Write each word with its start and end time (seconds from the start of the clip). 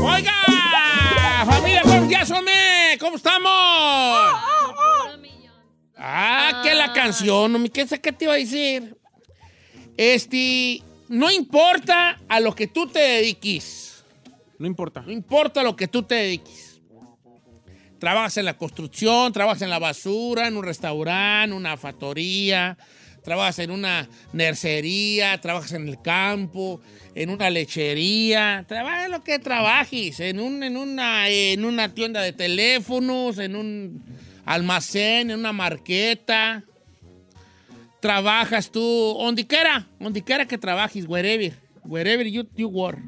¡Oiga! 0.00 0.32
¡Familia, 1.44 1.82
días, 2.06 2.30
hombre! 2.30 2.54
¿Cómo 3.00 3.16
estamos? 3.16 3.50
Ah, 5.96 6.60
que 6.62 6.72
la 6.74 6.92
canción. 6.92 7.68
¿Qué, 7.68 7.84
¿Qué 7.86 8.12
te 8.12 8.24
iba 8.26 8.34
a 8.34 8.36
decir? 8.36 8.96
Este, 9.96 10.80
no 11.08 11.32
importa 11.32 12.20
a 12.28 12.38
lo 12.38 12.54
que 12.54 12.68
tú 12.68 12.86
te 12.86 13.00
dediques. 13.00 14.04
No 14.58 14.68
importa. 14.68 15.02
No 15.02 15.10
importa 15.10 15.64
lo 15.64 15.74
que 15.74 15.88
tú 15.88 16.04
te 16.04 16.14
dediques. 16.14 16.80
Trabajas 17.98 18.36
en 18.36 18.44
la 18.44 18.56
construcción, 18.56 19.32
trabajas 19.32 19.62
en 19.62 19.70
la 19.70 19.80
basura, 19.80 20.46
en 20.46 20.56
un 20.56 20.62
restaurante, 20.62 21.56
una 21.56 21.76
factoría, 21.76 22.78
trabajas 23.22 23.58
en 23.58 23.70
una 23.70 24.08
nercería, 24.32 25.40
trabajas 25.40 25.72
en 25.72 25.88
el 25.88 26.00
campo, 26.02 26.80
en 27.14 27.30
una 27.30 27.50
lechería, 27.50 28.64
trabaja 28.68 29.06
en 29.06 29.10
lo 29.12 29.22
que 29.22 29.38
trabajes, 29.38 30.20
en, 30.20 30.40
un, 30.40 30.62
en, 30.62 30.76
una, 30.76 31.28
en 31.28 31.64
una 31.64 31.92
tienda 31.94 32.22
de 32.22 32.32
teléfonos, 32.32 33.38
en 33.38 33.56
un 33.56 34.02
almacén, 34.44 35.30
en 35.30 35.38
una 35.40 35.52
marqueta. 35.52 36.64
Trabajas 38.00 38.70
tú, 38.70 38.80
donde 39.18 39.46
quiera, 39.46 39.88
donde 39.98 40.22
quiera 40.22 40.46
que 40.46 40.56
trabajes, 40.56 41.04
wherever, 41.08 41.52
wherever 41.84 42.26
you, 42.26 42.46
you 42.56 42.68
work. 42.68 43.00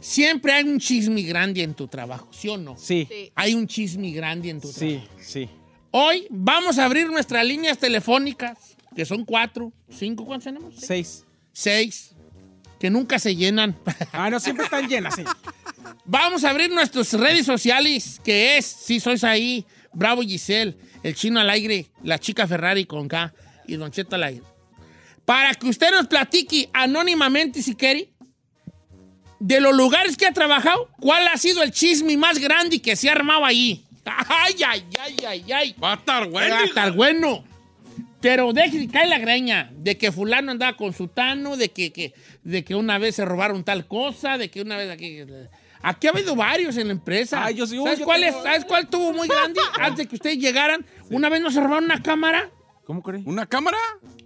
Siempre 0.00 0.52
hay 0.54 0.64
un 0.64 0.80
chisme 0.80 1.20
grande 1.22 1.62
en 1.62 1.74
tu 1.74 1.86
trabajo, 1.86 2.28
¿sí 2.32 2.48
o 2.48 2.56
no? 2.56 2.76
Sí, 2.78 3.06
Hay 3.34 3.52
un 3.54 3.66
chisme 3.66 4.10
grande 4.12 4.48
en 4.48 4.60
tu 4.60 4.68
sí, 4.72 4.96
trabajo. 5.02 5.08
sí. 5.22 5.48
Hoy 5.90 6.26
vamos 6.30 6.78
a 6.78 6.86
abrir 6.86 7.08
nuestras 7.10 7.44
líneas 7.44 7.76
telefónicas, 7.76 8.69
que 8.94 9.04
son 9.04 9.24
cuatro, 9.24 9.72
cinco, 9.88 10.24
¿cuántos 10.24 10.44
tenemos? 10.44 10.74
Seis. 10.76 11.24
Seis, 11.52 12.14
que 12.78 12.90
nunca 12.90 13.18
se 13.18 13.34
llenan. 13.36 13.76
Ah, 14.12 14.30
no, 14.30 14.40
siempre 14.40 14.64
están 14.64 14.88
llenas, 14.88 15.14
sí. 15.14 15.24
Vamos 16.04 16.44
a 16.44 16.50
abrir 16.50 16.70
nuestras 16.70 17.12
redes 17.12 17.46
sociales, 17.46 18.20
que 18.24 18.56
es, 18.58 18.66
si 18.66 19.00
sois 19.00 19.22
ahí, 19.24 19.64
Bravo 19.92 20.22
Giselle, 20.22 20.76
el 21.02 21.14
chino 21.14 21.40
al 21.40 21.50
aire, 21.50 21.86
la 22.02 22.18
chica 22.18 22.46
Ferrari 22.46 22.84
con 22.84 23.08
K 23.08 23.32
y 23.66 23.76
Don 23.76 23.90
Cheto 23.90 24.16
al 24.16 24.24
aire. 24.24 24.42
Para 25.24 25.54
que 25.54 25.68
usted 25.68 25.90
nos 25.92 26.06
platique 26.06 26.68
anónimamente, 26.72 27.62
si 27.62 27.74
quiere, 27.74 28.10
de 29.38 29.60
los 29.60 29.74
lugares 29.74 30.16
que 30.16 30.26
ha 30.26 30.32
trabajado, 30.32 30.90
¿cuál 30.98 31.26
ha 31.28 31.36
sido 31.38 31.62
el 31.62 31.72
chisme 31.72 32.16
más 32.16 32.38
grande 32.38 32.80
que 32.80 32.96
se 32.96 33.08
ha 33.08 33.12
armado 33.12 33.44
ahí? 33.44 33.84
Ay, 34.04 34.56
ay, 34.66 34.84
ay, 34.98 35.16
ay, 35.26 35.52
ay. 35.52 35.74
Va 35.82 35.92
a 35.92 35.96
estar 35.96 36.28
bueno. 36.28 36.54
Va 36.54 36.60
a 36.62 36.64
estar 36.64 36.92
bueno. 36.92 37.44
Pero 38.20 38.52
deje 38.52 38.86
cae 38.88 39.06
la 39.08 39.18
greña 39.18 39.70
de 39.74 39.96
que 39.96 40.12
fulano 40.12 40.50
andaba 40.52 40.76
con 40.76 40.92
sutano, 40.92 41.56
de 41.56 41.70
que, 41.70 41.90
que- 41.92 42.12
de 42.44 42.64
que 42.64 42.74
una 42.74 42.98
vez 42.98 43.14
se 43.16 43.24
robaron 43.24 43.64
tal 43.64 43.86
cosa, 43.86 44.36
de 44.38 44.50
que 44.50 44.60
una 44.62 44.76
vez 44.76 44.90
aquí... 44.90 45.20
Aquí 45.82 46.06
ha 46.06 46.10
habido 46.10 46.36
varios 46.36 46.76
en 46.76 46.88
la 46.88 46.92
empresa. 46.92 47.42
Ay, 47.42 47.54
yo 47.54 47.66
sí, 47.66 47.78
¿Sabes, 47.82 48.00
yo 48.00 48.04
cuál 48.04 48.20
tengo- 48.20 48.36
es, 48.36 48.42
¿Sabes 48.42 48.64
cuál 48.66 48.88
tuvo 48.90 49.14
muy 49.14 49.26
grande? 49.26 49.58
Antes 49.80 49.96
de 50.04 50.06
que 50.08 50.14
ustedes 50.16 50.36
llegaran, 50.38 50.84
una 51.10 51.30
vez 51.30 51.40
nos 51.40 51.54
robaron 51.54 51.84
una 51.84 52.02
cámara. 52.02 52.50
¿Cómo 52.84 53.02
cree? 53.02 53.22
¿Una 53.24 53.46
cámara? 53.46 53.78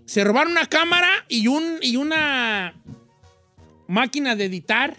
Se 0.05 0.25
robaron 0.25 0.51
una 0.51 0.67
cámara 0.67 1.09
y, 1.29 1.47
un, 1.47 1.79
y 1.81 1.95
una 1.95 2.75
máquina 3.87 4.35
de 4.35 4.47
editar. 4.47 4.97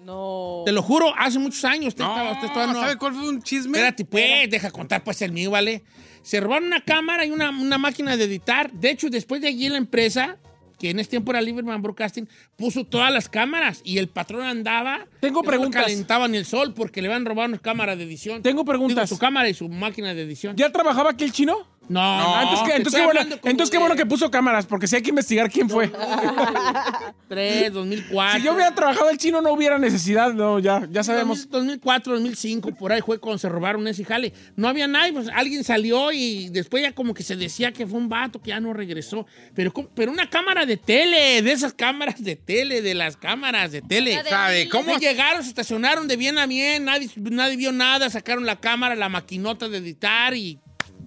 No. 0.00 0.62
Te 0.66 0.72
lo 0.72 0.82
juro, 0.82 1.14
hace 1.16 1.38
muchos 1.38 1.64
años. 1.64 1.88
Usted 1.94 2.04
estaba- 2.04 2.32
usted 2.32 2.48
todavía 2.48 2.74
no- 2.74 2.80
¿Sabe 2.82 2.96
cuál 2.96 3.14
fue 3.14 3.26
un 3.26 3.42
chisme? 3.42 3.78
Espérate, 3.78 4.04
pues, 4.04 4.50
deja 4.50 4.70
contar 4.70 5.02
pues 5.02 5.22
el 5.22 5.32
mío, 5.32 5.50
¿vale? 5.50 5.82
Se 6.24 6.40
robaron 6.40 6.64
una 6.68 6.80
cámara 6.80 7.26
y 7.26 7.30
una, 7.30 7.50
una 7.50 7.76
máquina 7.76 8.16
de 8.16 8.24
editar. 8.24 8.72
De 8.72 8.90
hecho, 8.90 9.10
después 9.10 9.42
de 9.42 9.48
allí 9.48 9.68
la 9.68 9.76
empresa, 9.76 10.38
que 10.78 10.88
en 10.88 10.98
ese 10.98 11.10
tiempo 11.10 11.32
era 11.32 11.42
Lieberman 11.42 11.82
Broadcasting, 11.82 12.26
puso 12.56 12.84
todas 12.84 13.12
las 13.12 13.28
cámaras 13.28 13.82
y 13.84 13.98
el 13.98 14.08
patrón 14.08 14.42
andaba... 14.42 15.06
Tengo 15.20 15.42
no 15.42 15.46
preguntas. 15.46 15.82
calentaba 15.82 16.26
ni 16.26 16.38
el 16.38 16.46
sol 16.46 16.72
porque 16.72 17.02
le 17.02 17.08
habían 17.08 17.26
robado 17.26 17.48
una 17.48 17.58
cámara 17.58 17.94
de 17.94 18.04
edición. 18.04 18.42
Tengo 18.42 18.64
preguntas. 18.64 19.08
Digo, 19.08 19.16
su 19.16 19.18
cámara 19.18 19.50
y 19.50 19.54
su 19.54 19.68
máquina 19.68 20.14
de 20.14 20.22
edición. 20.22 20.56
¿Ya 20.56 20.72
trabajaba 20.72 21.10
aquí 21.10 21.24
el 21.24 21.32
chino? 21.32 21.68
No, 21.88 22.42
entonces, 22.42 22.66
qué, 22.66 22.76
entonces, 22.76 22.86
estoy 22.86 23.00
qué 23.00 23.06
bueno, 23.06 23.20
entonces 23.44 23.78
qué 23.78 23.96
que 23.96 24.06
puso 24.06 24.30
cámaras, 24.30 24.66
porque 24.66 24.86
si 24.86 24.96
hay 24.96 25.02
que 25.02 25.10
investigar 25.10 25.50
quién 25.50 25.68
fue. 25.68 25.88
2003, 25.88 27.72
2004. 27.72 28.14
Si 28.34 28.42
yo 28.42 28.54
hubiera 28.54 28.74
trabajado 28.74 29.10
el 29.10 29.18
chino 29.18 29.40
no 29.40 29.52
hubiera 29.52 29.78
necesidad, 29.78 30.32
no, 30.32 30.58
ya, 30.58 30.86
ya 30.90 31.02
sabemos. 31.04 31.48
2004, 31.48 32.14
2005, 32.14 32.74
por 32.74 32.92
ahí 32.92 33.02
fue 33.02 33.18
cuando 33.18 33.38
se 33.38 33.48
robaron 33.48 33.86
ese 33.86 34.04
jale. 34.04 34.32
No 34.56 34.68
había 34.68 34.88
nadie, 34.88 35.12
pues 35.12 35.28
alguien 35.32 35.62
salió 35.64 36.12
y 36.12 36.48
después 36.48 36.82
ya 36.82 36.92
como 36.92 37.14
que 37.14 37.22
se 37.22 37.36
decía 37.36 37.72
que 37.72 37.86
fue 37.86 37.98
un 37.98 38.08
vato 38.08 38.40
que 38.40 38.48
ya 38.48 38.60
no 38.60 38.72
regresó. 38.72 39.26
Pero, 39.54 39.72
pero 39.94 40.10
una 40.10 40.28
cámara 40.28 40.66
de 40.66 40.76
tele, 40.76 41.42
de 41.42 41.52
esas 41.52 41.72
cámaras 41.72 42.22
de 42.22 42.36
tele, 42.36 42.82
de 42.82 42.94
las 42.94 43.16
cámaras 43.16 43.72
de 43.72 43.82
tele. 43.82 44.22
¿Sabe 44.28 44.68
¿Cómo 44.68 44.84
cómo? 44.86 44.98
llegaron? 44.98 45.42
Se 45.42 45.48
estacionaron 45.48 46.08
de 46.08 46.16
bien 46.16 46.38
a 46.38 46.46
bien, 46.46 46.84
nadie, 46.84 47.10
nadie 47.16 47.56
vio 47.56 47.72
nada, 47.72 48.10
sacaron 48.10 48.46
la 48.46 48.56
cámara, 48.56 48.94
la 48.94 49.08
maquinota 49.08 49.68
de 49.68 49.78
editar 49.78 50.34
y... 50.34 50.58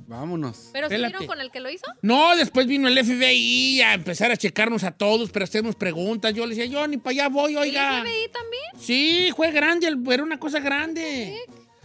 Vámonos. 0.07 0.69
¿Pero 0.71 0.87
Espérate. 0.87 1.07
siguieron 1.09 1.27
con 1.27 1.41
el 1.41 1.51
que 1.51 1.59
lo 1.59 1.69
hizo? 1.69 1.85
No, 2.01 2.35
después 2.37 2.65
vino 2.65 2.87
el 2.87 2.97
FBI 2.97 3.81
a 3.81 3.93
empezar 3.93 4.31
a 4.31 4.37
checarnos 4.37 4.83
a 4.85 4.91
todos, 4.91 5.29
para 5.31 5.43
hacernos 5.43 5.75
preguntas. 5.75 6.33
Yo 6.33 6.45
le 6.45 6.55
decía, 6.55 6.65
yo 6.71 6.87
ni 6.87 6.97
para 6.97 7.11
allá 7.11 7.29
voy, 7.29 7.55
oiga. 7.57 7.99
¿El 7.99 8.03
FBI 8.07 8.29
también? 8.31 8.63
Sí, 8.79 9.29
fue 9.35 9.51
grande, 9.51 9.87
era 10.11 10.23
una 10.23 10.39
cosa 10.39 10.59
grande. 10.59 11.37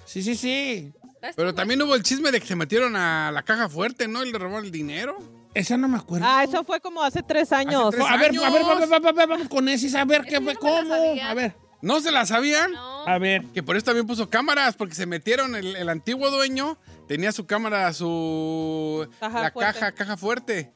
Sí, 0.06 0.22
sí, 0.22 0.37
sí. 0.37 0.93
Pero 1.37 1.55
también 1.55 1.81
hubo 1.82 1.94
el 1.94 2.03
chisme 2.03 2.31
de 2.31 2.41
que 2.41 2.47
se 2.47 2.56
metieron 2.56 2.94
a 2.97 3.31
la 3.32 3.43
caja 3.43 3.69
fuerte, 3.69 4.06
¿no? 4.09 4.25
Y 4.25 4.31
le 4.32 4.38
robaron 4.38 4.65
el 4.65 4.71
dinero. 4.72 5.19
Esa 5.55 5.77
no 5.77 5.87
me 5.88 5.99
acuerdo. 5.99 6.27
Ah, 6.28 6.44
eso 6.44 6.65
fue 6.65 6.81
como 6.81 7.03
hace 7.03 7.22
tres 7.22 7.53
años. 7.53 7.91
tres 7.91 8.05
a 8.09 8.16
ver, 8.16 8.31
a 8.38 8.50
ver, 8.50 8.62
va- 8.62 8.87
va- 8.87 8.99
va- 8.99 9.12
va- 9.12 9.27
vamos 9.27 9.49
con 9.49 9.69
ese, 9.69 9.97
a 9.99 10.05
ver 10.05 10.22
qué 10.22 10.41
fue, 10.41 10.55
no 10.55 10.61
cómo. 10.61 10.94
A 10.94 11.34
ver, 11.34 11.55
¿No 11.82 12.00
se 12.00 12.10
la 12.12 12.25
sabían? 12.25 12.72
No. 12.72 13.06
a 13.09 13.19
ver. 13.19 13.44
Que 13.53 13.62
por 13.62 13.76
eso 13.76 13.84
también 13.87 14.06
puso 14.06 14.31
cámaras, 14.31 14.76
porque 14.76 14.94
se 14.94 15.04
metieron, 15.06 15.54
el, 15.56 15.75
el 15.76 15.88
antiguo 15.88 16.31
dueño 16.31 16.78
tenía 17.09 17.32
su 17.32 17.44
cámara, 17.47 17.93
su... 17.93 19.06
Caja 19.20 19.43
la 19.43 19.50
fuerte. 19.50 19.72
caja, 19.81 19.93
caja 19.93 20.16
fuerte. 20.16 20.72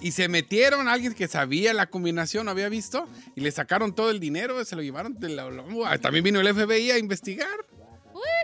Y 0.00 0.10
se 0.10 0.26
metieron, 0.28 0.88
alguien 0.88 1.14
que 1.14 1.28
sabía 1.28 1.72
la 1.72 1.86
combinación, 1.86 2.48
había 2.48 2.68
visto, 2.68 3.06
y 3.36 3.40
le 3.40 3.52
sacaron 3.52 3.94
todo 3.94 4.10
el 4.10 4.18
dinero, 4.18 4.62
se 4.64 4.74
lo 4.74 4.82
llevaron. 4.82 5.14
de 5.20 5.28
la- 5.28 5.48
la- 5.48 5.98
también 5.98 6.24
vino 6.24 6.40
el 6.40 6.52
FBI 6.52 6.90
a 6.90 6.98
investigar. 6.98 7.48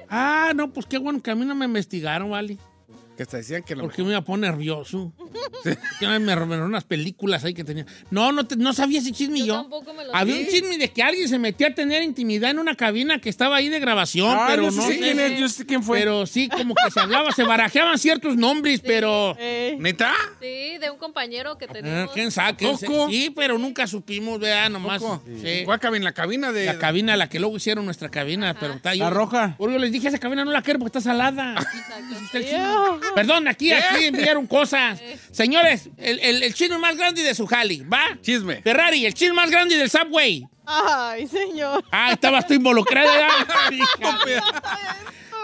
Ah, 0.09 0.53
no, 0.55 0.73
pues 0.73 0.87
qué 0.87 0.99
bueno 0.99 1.21
que 1.23 1.31
a 1.31 1.35
mí 1.35 1.45
no 1.45 1.55
me 1.55 1.65
investigaron, 1.67 2.31
¿vale? 2.31 2.57
Que 3.19 3.25
hasta 3.25 3.37
decían 3.39 3.65
que 3.65 3.75
lo 3.75 3.83
Porque 3.83 4.03
me 4.05 4.11
iba 4.11 4.19
a 4.19 4.25
poner 4.25 4.53
nervioso. 4.53 5.13
Que 5.99 6.07
me 6.21 6.35
robaron 6.37 6.67
unas 6.67 6.85
películas 6.85 7.43
ahí 7.45 7.53
que 7.53 7.65
tenía. 7.65 7.85
No, 8.13 8.31
no, 8.31 8.47
te- 8.47 8.55
no 8.55 8.73
sabía 8.73 9.01
ese 9.01 9.11
chisme 9.11 9.41
Yo 9.41 9.47
yo. 9.47 9.55
tampoco 9.63 9.93
me 9.93 10.05
lo 10.05 10.15
Había 10.15 10.35
sé. 10.37 10.41
un 10.43 10.47
chisme 10.47 10.79
de 10.79 10.89
que 10.93 11.03
alguien 11.03 11.29
se 11.29 11.37
metió 11.41 11.67
a 11.67 11.75
tener 11.75 12.03
intimidad 12.05 12.53
en 12.53 12.61
una 12.61 12.77
cabina 12.77 13.21
que 13.21 13.29
estaba 13.29 13.57
ahí 13.57 13.69
de 13.69 13.81
grabación, 13.81 14.31
Ah, 14.39 14.47
pero 14.49 14.71
sí 14.71 14.77
no 14.77 14.83
sé 14.85 14.93
sé. 14.93 14.99
quién 15.01 15.19
es, 15.21 15.41
yo 15.41 15.49
sé 15.49 15.67
quién 15.67 15.83
fue. 15.83 15.99
Pero 15.99 16.27
sí, 16.27 16.49
como 16.49 16.75
que 16.77 16.91
se 16.93 17.01
hablaba, 17.01 17.33
se 17.33 17.43
barajeaban 17.43 17.99
ciertos 17.99 18.37
nombres, 18.37 18.81
pero. 18.81 19.35
Eh, 19.41 19.77
¿Neta? 19.81 20.15
Sí, 20.41 20.79
de 20.79 20.89
un 20.93 20.99
compañero 20.99 21.59
que 21.59 21.65
Ah, 21.65 21.73
teníamos. 21.73 22.13
¿Quién 22.13 22.31
sabe? 22.31 22.57
quién. 22.57 22.79
Sí, 22.79 23.33
pero 23.35 23.59
nunca 23.59 23.89
supimos, 23.89 24.39
vea, 24.39 24.69
nomás. 24.69 25.03
Sí. 25.43 25.65
En 25.67 26.05
la 26.05 26.13
cabina 26.13 26.53
de... 26.53 26.67
La 26.67 26.79
cabina, 26.79 27.17
la 27.17 27.29
que 27.29 27.41
luego 27.41 27.57
hicieron 27.57 27.85
nuestra 27.85 28.11
cabina, 28.11 28.57
pero 28.61 28.75
está 28.75 28.95
yo- 28.95 29.03
La 29.05 29.11
roja. 29.11 29.57
Porque 29.59 29.73
yo 29.75 29.81
les 29.81 29.91
dije, 29.91 30.07
esa 30.07 30.19
cabina 30.19 30.45
no 30.45 30.53
la 30.53 30.63
quiero 30.63 30.79
porque 30.79 30.97
está 30.99 31.11
salada. 31.11 31.57
Está. 32.33 32.99
Perdón, 33.15 33.49
aquí, 33.49 33.73
aquí 33.73 34.07
enviaron 34.07 34.47
cosas. 34.47 35.01
Señores, 35.31 35.89
el, 35.97 36.19
el, 36.21 36.43
el 36.43 36.55
chino 36.55 36.79
más 36.79 36.97
grande 36.97 37.23
de 37.23 37.35
su 37.35 37.47
jali, 37.47 37.81
¿va? 37.83 38.19
Chisme. 38.21 38.63
Ferrari, 38.63 39.07
el 39.07 39.15
chino 39.15 39.35
más 39.35 39.51
grande 39.51 39.77
del 39.77 39.91
Subway. 39.91 40.47
Ay, 40.67 41.27
señor. 41.27 41.83
Ah, 41.91 42.13
estabas 42.13 42.47
tú 42.47 42.55
involucrada. 42.55 43.29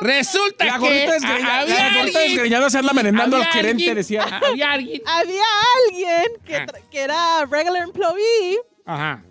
Resulta 0.00 0.64
La 0.64 0.78
que 0.78 0.86
había 1.06 1.76
la 1.90 1.98
gorrita 1.98 2.18
desgreñada 2.20 2.66
hacerla 2.66 2.92
merendando 2.92 3.36
al 3.36 3.46
gerente, 3.46 3.84
alguien- 3.84 3.94
decía. 3.94 4.22
Había 4.50 4.72
alguien. 4.72 5.00
Había 5.06 5.42
alguien 5.88 6.22
que, 6.44 6.56
Ah. 6.56 6.66
que 6.90 7.00
era 7.00 7.46
regular 7.46 7.82
employee 7.84 8.58
Ajá. 8.84 9.22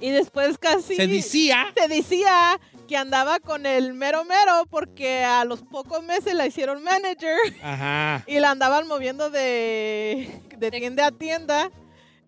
y 0.00 0.10
después 0.10 0.56
casi 0.58 0.94
Se 0.96 1.06
decía. 1.06 1.66
se 1.76 1.88
decía 1.88 2.58
que 2.86 2.96
andaba 2.96 3.40
con 3.40 3.66
el 3.66 3.92
mero 3.94 4.24
mero 4.24 4.66
porque 4.70 5.24
a 5.24 5.44
los 5.44 5.62
pocos 5.62 6.02
meses 6.04 6.34
la 6.34 6.46
hicieron 6.46 6.82
manager 6.82 7.36
Ajá. 7.62 8.22
y 8.26 8.38
la 8.40 8.50
andaban 8.50 8.86
moviendo 8.88 9.30
de, 9.30 10.40
de 10.56 10.70
tienda 10.70 11.06
a 11.06 11.12
tienda 11.12 11.70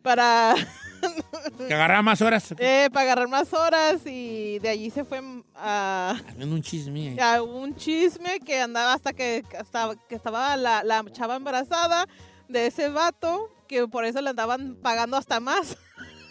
para, 0.02 0.54
Que 1.68 1.74
agarraba 1.74 2.02
más 2.02 2.20
horas. 2.22 2.52
eh, 2.58 2.88
para 2.92 3.02
agarrar 3.04 3.28
más 3.28 3.52
horas 3.52 4.00
y 4.04 4.58
de 4.58 4.68
allí 4.68 4.90
se 4.90 5.04
fue 5.04 5.20
a, 5.54 6.16
Haciendo 6.28 6.54
un 6.56 6.62
chisme. 6.62 7.16
a 7.20 7.42
un 7.42 7.74
chisme 7.76 8.40
que 8.40 8.60
andaba 8.60 8.94
hasta 8.94 9.12
que, 9.12 9.44
hasta 9.58 9.94
que 10.08 10.14
estaba 10.16 10.56
la, 10.56 10.82
la 10.82 11.04
chava 11.12 11.36
embarazada 11.36 12.06
de 12.48 12.66
ese 12.66 12.88
vato 12.88 13.54
que 13.68 13.86
por 13.86 14.04
eso 14.06 14.20
le 14.22 14.30
andaban 14.30 14.76
pagando 14.82 15.16
hasta 15.16 15.40
más. 15.40 15.76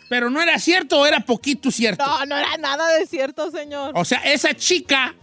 Pero 0.09 0.29
no 0.29 0.41
era 0.41 0.57
cierto 0.59 0.99
o 0.99 1.05
era 1.05 1.19
poquito 1.19 1.71
cierto. 1.71 2.05
No, 2.05 2.25
no 2.25 2.37
era 2.37 2.57
nada 2.57 2.87
de 2.93 3.05
cierto, 3.05 3.51
señor. 3.51 3.91
O 3.95 4.05
sea, 4.05 4.19
esa 4.19 4.53
chica, 4.53 5.15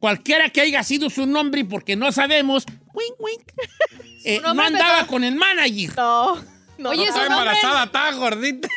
cualquiera 0.00 0.48
que 0.50 0.60
haya 0.62 0.82
sido 0.82 1.08
su 1.10 1.26
nombre, 1.26 1.60
y 1.60 1.64
porque 1.64 1.94
no 1.96 2.10
sabemos, 2.12 2.64
wink, 2.92 3.14
wink, 3.18 3.42
eh, 4.24 4.40
no 4.42 4.50
andaba 4.60 5.06
con 5.06 5.22
el 5.24 5.36
manager. 5.36 5.96
No, 5.96 6.36
no. 6.78 6.90
Oye, 6.90 7.02
no. 7.02 7.08
Estaba 7.08 7.26
embarazada, 7.26 7.84
estaba 7.84 8.10
gordita. 8.12 8.68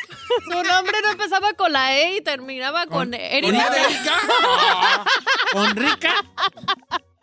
su 0.44 0.62
nombre 0.62 0.98
no 1.02 1.10
empezaba 1.10 1.52
con 1.54 1.72
la 1.72 1.96
E 1.96 2.16
y 2.16 2.20
terminaba 2.20 2.86
con, 2.86 3.10
Con- 3.10 3.14
Erika. 3.14 3.66
¿Con 3.66 3.74
Erika? 3.74 4.14
Con 5.52 5.76
Rica. 5.76 6.14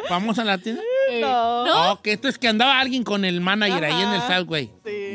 Vamos 0.09 0.37
a 0.39 0.43
la 0.43 0.57
tienda. 0.57 0.81
No. 1.21 1.65
¿No? 1.65 1.91
Ok, 1.93 2.07
esto 2.07 2.27
es 2.27 2.37
que 2.37 2.47
andaba 2.47 2.79
alguien 2.79 3.03
con 3.03 3.23
el 3.25 3.41
manager 3.41 3.85
ahí 3.85 4.01
en 4.01 4.09
el. 4.09 4.21
Southway. 4.21 4.71
Sí. 4.85 5.14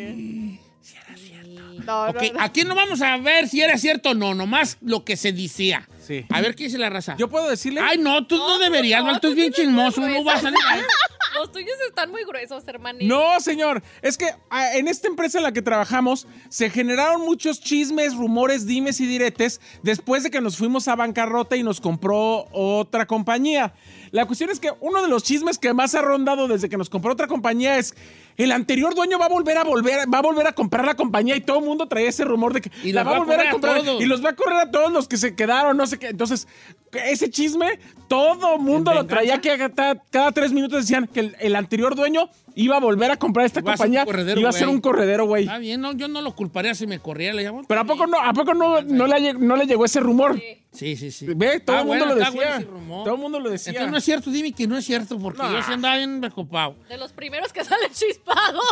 No, 1.86 2.04
no, 2.06 2.10
Ok, 2.10 2.22
no. 2.34 2.40
aquí 2.40 2.62
no 2.62 2.74
vamos 2.74 3.02
a 3.02 3.16
ver 3.18 3.48
si 3.48 3.60
era 3.60 3.76
cierto 3.78 4.10
o 4.10 4.14
no, 4.14 4.34
nomás 4.34 4.78
lo 4.80 5.04
que 5.04 5.16
se 5.16 5.32
decía. 5.32 5.88
Sí. 6.06 6.24
A 6.30 6.40
ver 6.40 6.54
qué 6.54 6.64
dice 6.64 6.78
la 6.78 6.90
raza. 6.90 7.16
Yo 7.18 7.28
puedo 7.28 7.48
decirle. 7.48 7.80
Ay, 7.80 7.98
no, 7.98 8.26
tú 8.26 8.36
no, 8.36 8.58
deberías, 8.58 9.02
tú 9.04 9.10
es 9.10 9.20
tú 9.20 9.34
bien 9.34 9.52
chismoso, 9.52 10.00
no 10.00 10.24
vas 10.24 10.38
a 10.38 10.40
salir. 10.42 10.58
ahí. 10.68 10.80
Los 11.38 11.52
tuyos 11.52 11.76
están 11.88 12.10
muy 12.10 12.24
gruesos, 12.24 12.66
hermanito. 12.66 13.04
No, 13.06 13.38
señor. 13.40 13.82
Es 14.02 14.18
que 14.18 14.26
ah, 14.50 14.74
en 14.76 14.88
esta 14.88 15.06
empresa 15.06 15.38
en 15.38 15.44
la 15.44 15.52
que 15.52 15.62
trabajamos 15.62 16.26
se 16.48 16.68
generaron 16.70 17.20
muchos 17.22 17.60
chismes, 17.60 18.14
rumores, 18.16 18.66
dimes 18.66 19.00
y 19.00 19.06
diretes 19.06 19.60
después 19.82 20.24
de 20.24 20.30
que 20.30 20.40
nos 20.40 20.56
fuimos 20.56 20.88
a 20.88 20.96
bancarrota 20.96 21.56
y 21.56 21.62
nos 21.62 21.80
compró 21.80 22.46
otra 22.52 23.06
compañía. 23.06 23.72
La 24.12 24.26
cuestión 24.26 24.50
es 24.50 24.58
que 24.58 24.72
uno 24.80 25.02
de 25.02 25.08
los 25.08 25.22
chismes 25.22 25.58
que 25.58 25.72
más 25.72 25.94
ha 25.94 26.02
rondado 26.02 26.48
desde 26.48 26.68
que 26.68 26.76
nos 26.76 26.90
compró 26.90 27.12
otra 27.12 27.26
compañía 27.28 27.78
es 27.78 27.94
el 28.36 28.52
anterior 28.52 28.94
dueño 28.94 29.18
va 29.18 29.26
a 29.26 29.28
volver 29.28 29.56
a 29.58 29.64
volver, 29.64 30.12
va 30.12 30.18
a 30.18 30.22
volver 30.22 30.46
a 30.46 30.52
comprar 30.52 30.84
la 30.84 30.94
compañía 30.96 31.36
y 31.36 31.40
todo 31.42 31.58
el 31.58 31.64
mundo 31.64 31.86
traía 31.86 32.08
ese 32.08 32.24
rumor 32.24 32.52
de 32.52 32.62
que 32.62 32.70
Y 32.82 32.92
la 32.92 33.04
va 33.04 33.16
a 33.16 33.18
volver 33.18 33.40
a 33.40 33.48
a 33.48 33.50
comprar 33.52 33.82
todos. 33.82 34.02
y 34.02 34.06
los 34.06 34.24
va 34.24 34.30
a 34.30 34.36
correr 34.36 34.58
a 34.58 34.70
todos 34.70 34.90
los 34.90 35.06
que 35.06 35.16
se 35.16 35.34
quedaron, 35.36 35.76
no 35.76 35.86
sé 35.86 35.98
qué. 35.98 36.08
Entonces, 36.08 36.48
ese 36.92 37.30
chisme 37.30 37.78
todo 38.08 38.56
el 38.56 38.60
mundo 38.62 38.92
lo 38.92 39.06
traía 39.06 39.40
que 39.40 39.56
cada, 39.56 39.94
cada 40.10 40.32
tres 40.32 40.52
minutos 40.52 40.80
decían 40.82 41.06
que 41.06 41.20
el, 41.20 41.36
el 41.38 41.54
anterior 41.54 41.94
dueño 41.94 42.28
iba 42.56 42.76
a 42.76 42.80
volver 42.80 43.12
a 43.12 43.16
comprar 43.16 43.46
esta 43.46 43.60
Iba 43.60 43.72
compañía 43.74 44.04
corredero, 44.04 44.40
iba 44.40 44.48
a 44.48 44.52
ser 44.52 44.68
un 44.68 44.80
corredero, 44.80 45.24
güey. 45.26 45.44
Está 45.44 45.58
bien, 45.58 45.80
no, 45.80 45.92
yo 45.92 46.08
no 46.08 46.20
lo 46.20 46.34
culparía 46.34 46.74
si 46.74 46.88
me 46.88 46.98
corriera, 46.98 47.34
le 47.34 47.44
llamo. 47.44 47.62
Pero 47.68 47.80
¿a 47.80 47.84
poco 47.84 48.08
no, 48.08 48.18
a 48.18 48.32
poco 48.32 48.52
no, 48.54 48.82
no, 48.82 49.06
le, 49.06 49.32
no 49.34 49.54
le 49.54 49.66
llegó 49.66 49.84
ese 49.84 50.00
rumor? 50.00 50.40
Sí, 50.72 50.96
sí, 50.96 51.12
sí. 51.12 51.26
Ve, 51.28 51.60
todo 51.60 51.76
Ah, 51.76 51.80
el 51.82 51.86
mundo 51.86 52.04
bueno, 52.06 52.18
lo 52.20 52.24
decía. 52.24 52.66
bueno. 52.66 53.04
Todo 53.04 53.14
el 53.14 53.20
mundo 53.20 53.38
lo 53.40 53.50
decía. 53.50 53.70
Entonces 53.70 53.92
no 53.92 53.98
es 53.98 54.04
cierto, 54.04 54.30
dime 54.32 54.50
que 54.52 54.66
no 54.66 54.76
es 54.76 54.84
cierto, 54.84 55.16
porque 55.18 55.40
No. 55.42 55.52
yo 55.52 55.62
sí 55.62 55.72
andaba 55.72 55.96
bien 55.96 56.20
preocupado. 56.20 56.74
De 56.88 56.96
los 56.96 57.12
primeros 57.12 57.52
que 57.52 57.62
salen 57.64 57.90
chispados. 57.92 58.64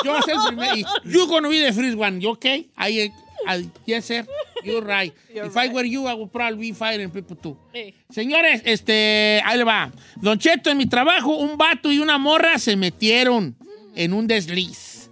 Si 0.00 0.06
yo 0.06 0.10
voy 0.12 0.18
a 0.20 0.22
ser 0.22 0.34
el 0.34 0.46
primer, 0.48 0.78
y 0.78 0.84
you 1.04 1.26
gonna 1.28 1.48
be 1.48 1.60
the 1.60 1.72
first 1.72 1.96
one, 1.96 2.20
you 2.20 2.30
okay? 2.30 2.68
I, 2.76 3.12
I, 3.46 3.68
yes, 3.86 4.04
sir, 4.06 4.26
you're 4.64 4.82
right. 4.84 5.12
You're 5.34 5.46
If 5.46 5.56
I 5.56 5.68
were 5.68 5.84
you, 5.86 6.06
I 6.06 6.14
would 6.14 6.30
probably 6.32 6.70
be 6.70 6.72
firing 6.74 7.10
people 7.10 7.36
too. 7.36 7.56
Sí. 7.74 7.94
Señores, 8.10 8.62
este, 8.64 9.40
ahí 9.44 9.56
le 9.58 9.64
va. 9.64 9.90
Don 10.16 10.38
Cheto, 10.38 10.70
en 10.70 10.76
mi 10.76 10.86
trabajo, 10.86 11.36
un 11.36 11.56
vato 11.56 11.90
y 11.90 11.98
una 11.98 12.18
morra 12.18 12.58
se 12.58 12.76
metieron 12.76 13.56
en 13.94 14.12
un 14.12 14.26
desliz. 14.26 15.10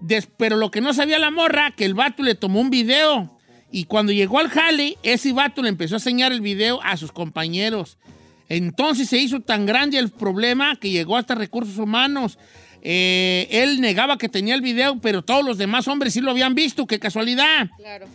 Des- 0.00 0.28
pero 0.36 0.56
lo 0.56 0.70
que 0.70 0.80
no 0.80 0.94
sabía 0.94 1.18
la 1.18 1.30
morra, 1.30 1.72
que 1.76 1.84
el 1.84 1.94
vato 1.94 2.22
le 2.22 2.34
tomó 2.34 2.60
un 2.60 2.70
video. 2.70 3.38
Y 3.70 3.84
cuando 3.84 4.12
llegó 4.12 4.38
al 4.38 4.48
jale, 4.48 4.98
ese 5.02 5.32
vato 5.32 5.62
le 5.62 5.68
empezó 5.68 5.94
a 5.94 5.98
enseñar 5.98 6.32
el 6.32 6.40
video 6.40 6.80
a 6.82 6.96
sus 6.96 7.10
compañeros. 7.12 7.96
Entonces 8.48 9.08
se 9.08 9.16
hizo 9.18 9.40
tan 9.40 9.64
grande 9.64 9.98
el 9.98 10.10
problema 10.10 10.76
que 10.76 10.90
llegó 10.90 11.16
hasta 11.16 11.34
recursos 11.34 11.78
humanos. 11.78 12.38
Eh, 12.82 13.46
él 13.50 13.80
negaba 13.80 14.18
que 14.18 14.28
tenía 14.28 14.54
el 14.54 14.60
video, 14.60 15.00
pero 15.00 15.22
todos 15.22 15.44
los 15.44 15.56
demás 15.56 15.86
hombres 15.88 16.12
sí 16.12 16.20
lo 16.20 16.32
habían 16.32 16.54
visto. 16.54 16.86
¡Qué 16.86 16.98
casualidad! 16.98 17.70
Claro. 17.76 18.06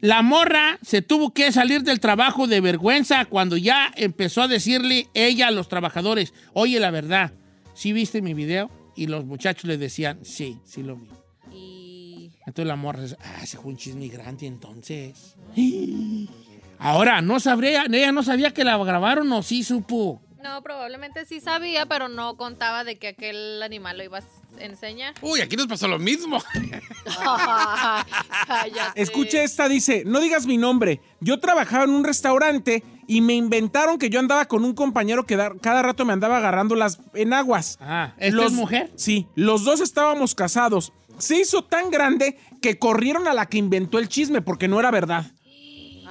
La 0.00 0.22
morra 0.22 0.78
se 0.82 1.02
tuvo 1.02 1.32
que 1.32 1.50
salir 1.50 1.82
del 1.82 1.98
trabajo 1.98 2.46
de 2.46 2.60
vergüenza 2.60 3.24
cuando 3.24 3.56
ya 3.56 3.90
empezó 3.96 4.42
a 4.42 4.48
decirle 4.48 5.08
ella 5.14 5.48
a 5.48 5.50
los 5.50 5.68
trabajadores, 5.68 6.34
oye, 6.52 6.78
la 6.78 6.90
verdad, 6.90 7.32
¿sí 7.74 7.92
viste 7.92 8.20
mi 8.20 8.34
video? 8.34 8.70
Y 8.96 9.06
los 9.06 9.24
muchachos 9.24 9.64
le 9.64 9.78
decían, 9.78 10.18
sí, 10.22 10.58
sí 10.64 10.82
lo 10.82 10.96
vi. 10.96 11.08
Y. 11.52 12.30
Entonces 12.40 12.66
la 12.66 12.76
morra 12.76 13.02
dice, 13.02 13.16
ah, 13.20 13.46
se 13.46 13.56
fue 13.56 13.72
un 13.72 13.78
chisme 13.78 14.08
grande 14.08 14.46
entonces. 14.46 15.36
Ahora, 16.78 17.22
no 17.22 17.40
sabría, 17.40 17.86
ella 17.90 18.12
no 18.12 18.22
sabía 18.22 18.52
que 18.52 18.62
la 18.62 18.76
grabaron 18.76 19.32
o 19.32 19.42
sí 19.42 19.64
supo. 19.64 20.20
No, 20.44 20.62
probablemente 20.62 21.24
sí 21.24 21.40
sabía, 21.40 21.86
pero 21.86 22.08
no 22.08 22.36
contaba 22.36 22.84
de 22.84 22.98
que 22.98 23.08
aquel 23.08 23.62
animal 23.62 23.96
lo 23.96 24.04
ibas 24.04 24.24
a 24.58 24.62
enseñar. 24.62 25.14
Uy, 25.22 25.40
aquí 25.40 25.56
nos 25.56 25.66
pasó 25.66 25.88
lo 25.88 25.98
mismo. 25.98 26.42
Escuche 28.94 29.42
esta, 29.42 29.68
dice, 29.68 30.02
no 30.04 30.20
digas 30.20 30.46
mi 30.46 30.58
nombre. 30.58 31.00
Yo 31.20 31.40
trabajaba 31.40 31.84
en 31.84 31.90
un 31.90 32.04
restaurante 32.04 32.84
y 33.06 33.22
me 33.22 33.32
inventaron 33.34 33.98
que 33.98 34.10
yo 34.10 34.20
andaba 34.20 34.44
con 34.46 34.64
un 34.64 34.74
compañero 34.74 35.24
que 35.24 35.36
da- 35.36 35.52
cada 35.62 35.82
rato 35.82 36.04
me 36.04 36.12
andaba 36.12 36.36
agarrando 36.36 36.74
las 36.74 36.98
enaguas. 37.14 37.78
Ah, 37.80 38.12
¿esta 38.18 38.44
es 38.44 38.52
mujer? 38.52 38.90
Sí, 38.96 39.26
los 39.34 39.64
dos 39.64 39.80
estábamos 39.80 40.34
casados. 40.34 40.92
Se 41.18 41.36
hizo 41.40 41.64
tan 41.64 41.90
grande 41.90 42.38
que 42.60 42.78
corrieron 42.78 43.28
a 43.28 43.34
la 43.34 43.46
que 43.46 43.56
inventó 43.58 43.98
el 43.98 44.08
chisme 44.08 44.42
porque 44.42 44.68
no 44.68 44.78
era 44.78 44.90
verdad. 44.90 45.24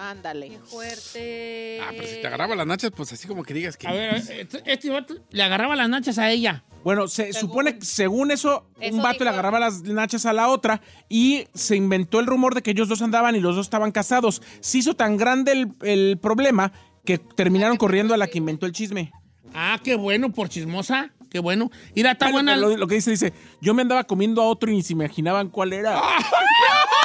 Ándale. 0.09 0.50
Qué 0.50 0.59
fuerte. 0.59 1.79
Ah, 1.81 1.88
pero 1.91 2.07
si 2.07 2.21
te 2.21 2.27
agarraba 2.27 2.55
las 2.55 2.67
nachas, 2.67 2.91
pues 2.95 3.13
así 3.13 3.27
como 3.27 3.44
que 3.44 3.53
digas 3.53 3.77
que. 3.77 3.87
A 3.87 3.92
ver, 3.94 4.16
este, 4.16 4.61
este 4.66 4.89
vato 4.89 5.16
le 5.30 5.44
agarraba 5.44 5.75
las 5.75 5.87
nachas 5.87 6.18
a 6.18 6.30
ella. 6.30 6.63
Bueno, 6.83 7.07
se 7.07 7.31
supone 7.31 7.78
que 7.80 7.85
según 7.85 8.31
eso, 8.31 8.68
Eso 8.81 8.95
un 8.95 9.01
vato 9.01 9.13
dijo. 9.13 9.23
le 9.23 9.30
agarraba 9.30 9.59
las 9.59 9.83
nachas 9.83 10.25
a 10.25 10.33
la 10.33 10.49
otra 10.49 10.81
y 11.07 11.47
se 11.54 11.78
inventó 11.78 12.19
el 12.19 12.25
rumor 12.25 12.54
de 12.56 12.61
que 12.61 12.71
ellos 12.71 12.89
dos 12.89 13.01
andaban 13.01 13.35
y 13.37 13.39
los 13.39 13.56
dos 13.56 13.66
estaban 13.68 13.94
casados. 13.94 14.42
Se 14.59 14.80
hizo 14.80 14.94
tan 14.94 15.16
grande 15.16 15.54
el, 15.54 15.68
el 15.81 16.18
problema 16.21 16.73
que 17.06 17.18
terminaron 17.18 17.78
corriendo 17.78 18.13
a 18.13 18.18
la 18.18 18.28
que 18.28 18.39
inventó 18.39 18.66
el 18.66 18.73
chisme. 18.73 19.13
Ah, 19.54 19.80
qué 19.81 19.95
bueno, 19.95 20.33
por 20.33 20.49
chismosa. 20.49 21.11
Qué 21.30 21.39
bueno. 21.39 21.71
Mira, 21.95 22.11
está 22.11 22.30
buena. 22.30 22.57
Lo, 22.57 22.75
lo 22.75 22.87
que 22.87 22.95
dice, 22.95 23.11
dice, 23.11 23.33
yo 23.61 23.73
me 23.73 23.81
andaba 23.81 24.04
comiendo 24.04 24.42
a 24.42 24.45
otro 24.45 24.69
y 24.69 24.75
ni 24.75 24.83
se 24.83 24.94
imaginaban 24.94 25.49
cuál 25.49 25.71
era. 25.73 25.99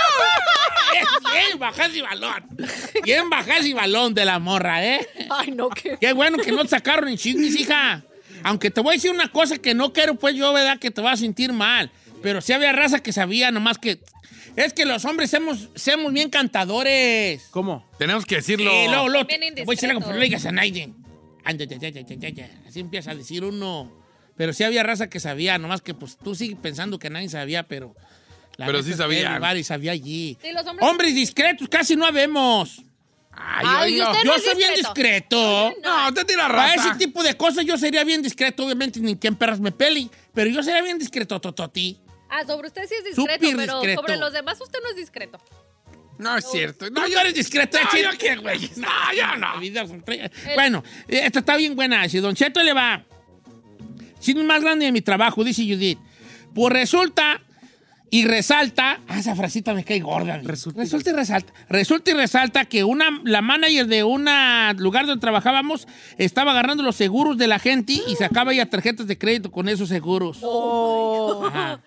Bien, 1.32 1.58
bajas 1.58 1.94
y 1.94 2.00
balón. 2.00 2.48
Bien, 3.04 3.30
bajas 3.30 3.66
y 3.66 3.72
balón 3.72 4.14
de 4.14 4.24
la 4.24 4.38
morra, 4.38 4.84
¿eh? 4.84 5.06
Ay, 5.30 5.50
no, 5.50 5.68
qué. 5.70 5.96
Qué 6.00 6.12
bueno 6.12 6.38
que 6.38 6.52
no 6.52 6.62
te 6.62 6.70
sacaron 6.70 7.08
en 7.08 7.16
chismes, 7.16 7.54
hija. 7.54 8.04
Aunque 8.42 8.70
te 8.70 8.80
voy 8.80 8.92
a 8.92 8.94
decir 8.94 9.10
una 9.10 9.30
cosa 9.30 9.58
que 9.58 9.74
no 9.74 9.92
quiero, 9.92 10.14
pues 10.14 10.34
yo, 10.34 10.52
¿verdad? 10.52 10.78
Que 10.78 10.90
te 10.90 11.00
vas 11.00 11.14
a 11.14 11.16
sentir 11.22 11.52
mal. 11.52 11.90
Pero 12.22 12.40
sí 12.40 12.52
había 12.52 12.72
raza 12.72 13.00
que 13.00 13.12
sabía, 13.12 13.50
nomás 13.50 13.78
que. 13.78 14.00
Es 14.56 14.72
que 14.72 14.84
los 14.84 15.04
hombres 15.04 15.30
somos, 15.30 15.68
somos 15.76 16.12
bien 16.12 16.30
cantadores. 16.30 17.46
¿Cómo? 17.50 17.88
Tenemos 17.98 18.26
que 18.26 18.36
decirlo. 18.36 18.72
Y 18.72 18.88
luego, 18.88 19.08
luego, 19.08 19.26
Bien 19.26 19.54
voy 19.64 19.74
a 19.74 19.76
decir 19.76 19.88
algo, 19.88 20.00
pero 20.00 20.12
no 20.12 20.18
le 20.18 20.24
digas 20.24 20.46
a 20.46 20.52
nadie. 20.52 20.92
Ande, 21.44 21.66
ya, 21.66 21.76
ya, 21.76 21.88
ya, 21.90 22.00
ya, 22.00 22.14
ya, 22.16 22.28
ya. 22.28 22.50
Así 22.66 22.80
empieza 22.80 23.12
a 23.12 23.14
decir 23.14 23.44
uno. 23.44 23.92
Pero 24.36 24.52
sí 24.52 24.64
había 24.64 24.82
raza 24.82 25.08
que 25.08 25.20
sabía, 25.20 25.58
nomás 25.58 25.80
que 25.80 25.94
pues 25.94 26.16
tú 26.16 26.34
sigues 26.34 26.58
pensando 26.60 26.98
que 26.98 27.10
nadie 27.10 27.28
sabía, 27.28 27.64
pero. 27.64 27.94
La 28.58 28.66
Pero 28.66 28.82
sí 28.82 28.90
el 28.92 29.38
Bari 29.40 29.64
sabía 29.64 29.92
allí. 29.92 30.36
Sí, 30.42 30.52
los 30.52 30.66
hombres- 30.66 30.86
Hombres 30.88 31.14
discretos 31.14 31.68
casi 31.68 31.96
no 31.96 32.04
habemos. 32.04 32.82
Ay, 33.32 33.64
Ay, 33.68 33.96
Yo 33.98 34.12
no 34.24 34.34
es 34.34 34.44
soy 34.44 34.56
bien 34.56 34.74
discreto. 34.74 35.72
No, 35.82 36.08
usted 36.08 36.26
tira 36.26 36.48
Para 36.48 36.74
raza. 36.74 36.90
ese 36.90 36.98
tipo 36.98 37.22
de 37.22 37.36
cosas 37.36 37.64
yo 37.64 37.78
sería 37.78 38.02
bien 38.02 38.20
discreto, 38.20 38.64
obviamente, 38.66 38.98
ni 38.98 39.14
que 39.14 39.28
en 39.28 39.36
perras 39.36 39.60
me 39.60 39.70
peli. 39.70 40.10
Pero 40.34 40.50
yo 40.50 40.60
sería 40.64 40.82
bien 40.82 40.98
discreto, 40.98 41.40
Tototi. 41.40 42.00
Ah, 42.28 42.44
sobre 42.44 42.66
usted 42.66 42.82
sí 42.88 42.94
es 42.98 43.04
discreto, 43.04 43.38
pero 43.40 43.58
discreto. 43.80 44.00
sobre 44.02 44.16
los 44.16 44.32
demás 44.32 44.60
usted 44.60 44.80
no 44.82 44.90
es 44.90 44.96
discreto. 44.96 45.38
No 46.18 46.36
es 46.36 46.44
cierto. 46.50 46.90
No, 46.90 47.02
No, 47.02 47.06
yo 47.06 47.20
eres 47.20 47.34
discreto. 47.34 47.78
No, 47.80 47.88
chino. 47.90 48.10
yo 48.12 48.18
qué, 48.18 48.36
güey. 48.36 48.58
No, 48.76 48.88
yo 49.16 49.36
no. 49.36 49.94
Bueno, 50.56 50.82
esta 51.06 51.38
está 51.38 51.56
bien 51.56 51.76
buena. 51.76 52.08
Si 52.08 52.18
Don 52.18 52.34
Cheto 52.34 52.60
le 52.64 52.72
va. 52.72 53.04
Sin 54.18 54.44
más 54.46 54.60
grande 54.62 54.86
de 54.86 54.90
mi 54.90 55.00
trabajo, 55.00 55.44
dice 55.44 55.62
Judith. 55.62 56.00
Pues 56.52 56.72
resulta 56.72 57.40
Y 58.10 58.24
resalta, 58.24 59.00
ah, 59.06 59.18
esa 59.18 59.34
frasita 59.36 59.74
me 59.74 59.84
cae 59.84 60.00
gorda. 60.00 60.38
Resulta 60.38 60.80
Resulta, 60.80 61.10
y 61.10 61.12
resalta. 61.12 61.52
Resulta 61.68 62.10
y 62.10 62.14
resalta 62.14 62.64
que 62.64 62.84
una, 62.84 63.20
la 63.24 63.42
manager 63.42 63.86
de 63.86 64.02
un 64.04 64.26
lugar 64.78 65.06
donde 65.06 65.20
trabajábamos 65.20 65.86
estaba 66.16 66.52
agarrando 66.52 66.82
los 66.82 66.96
seguros 66.96 67.36
de 67.36 67.48
la 67.48 67.58
gente 67.58 67.92
y 68.06 68.16
sacaba 68.16 68.54
ya 68.54 68.66
tarjetas 68.66 69.06
de 69.06 69.18
crédito 69.18 69.50
con 69.50 69.68
esos 69.68 69.88
seguros. 69.90 70.38
Ajá. 71.46 71.82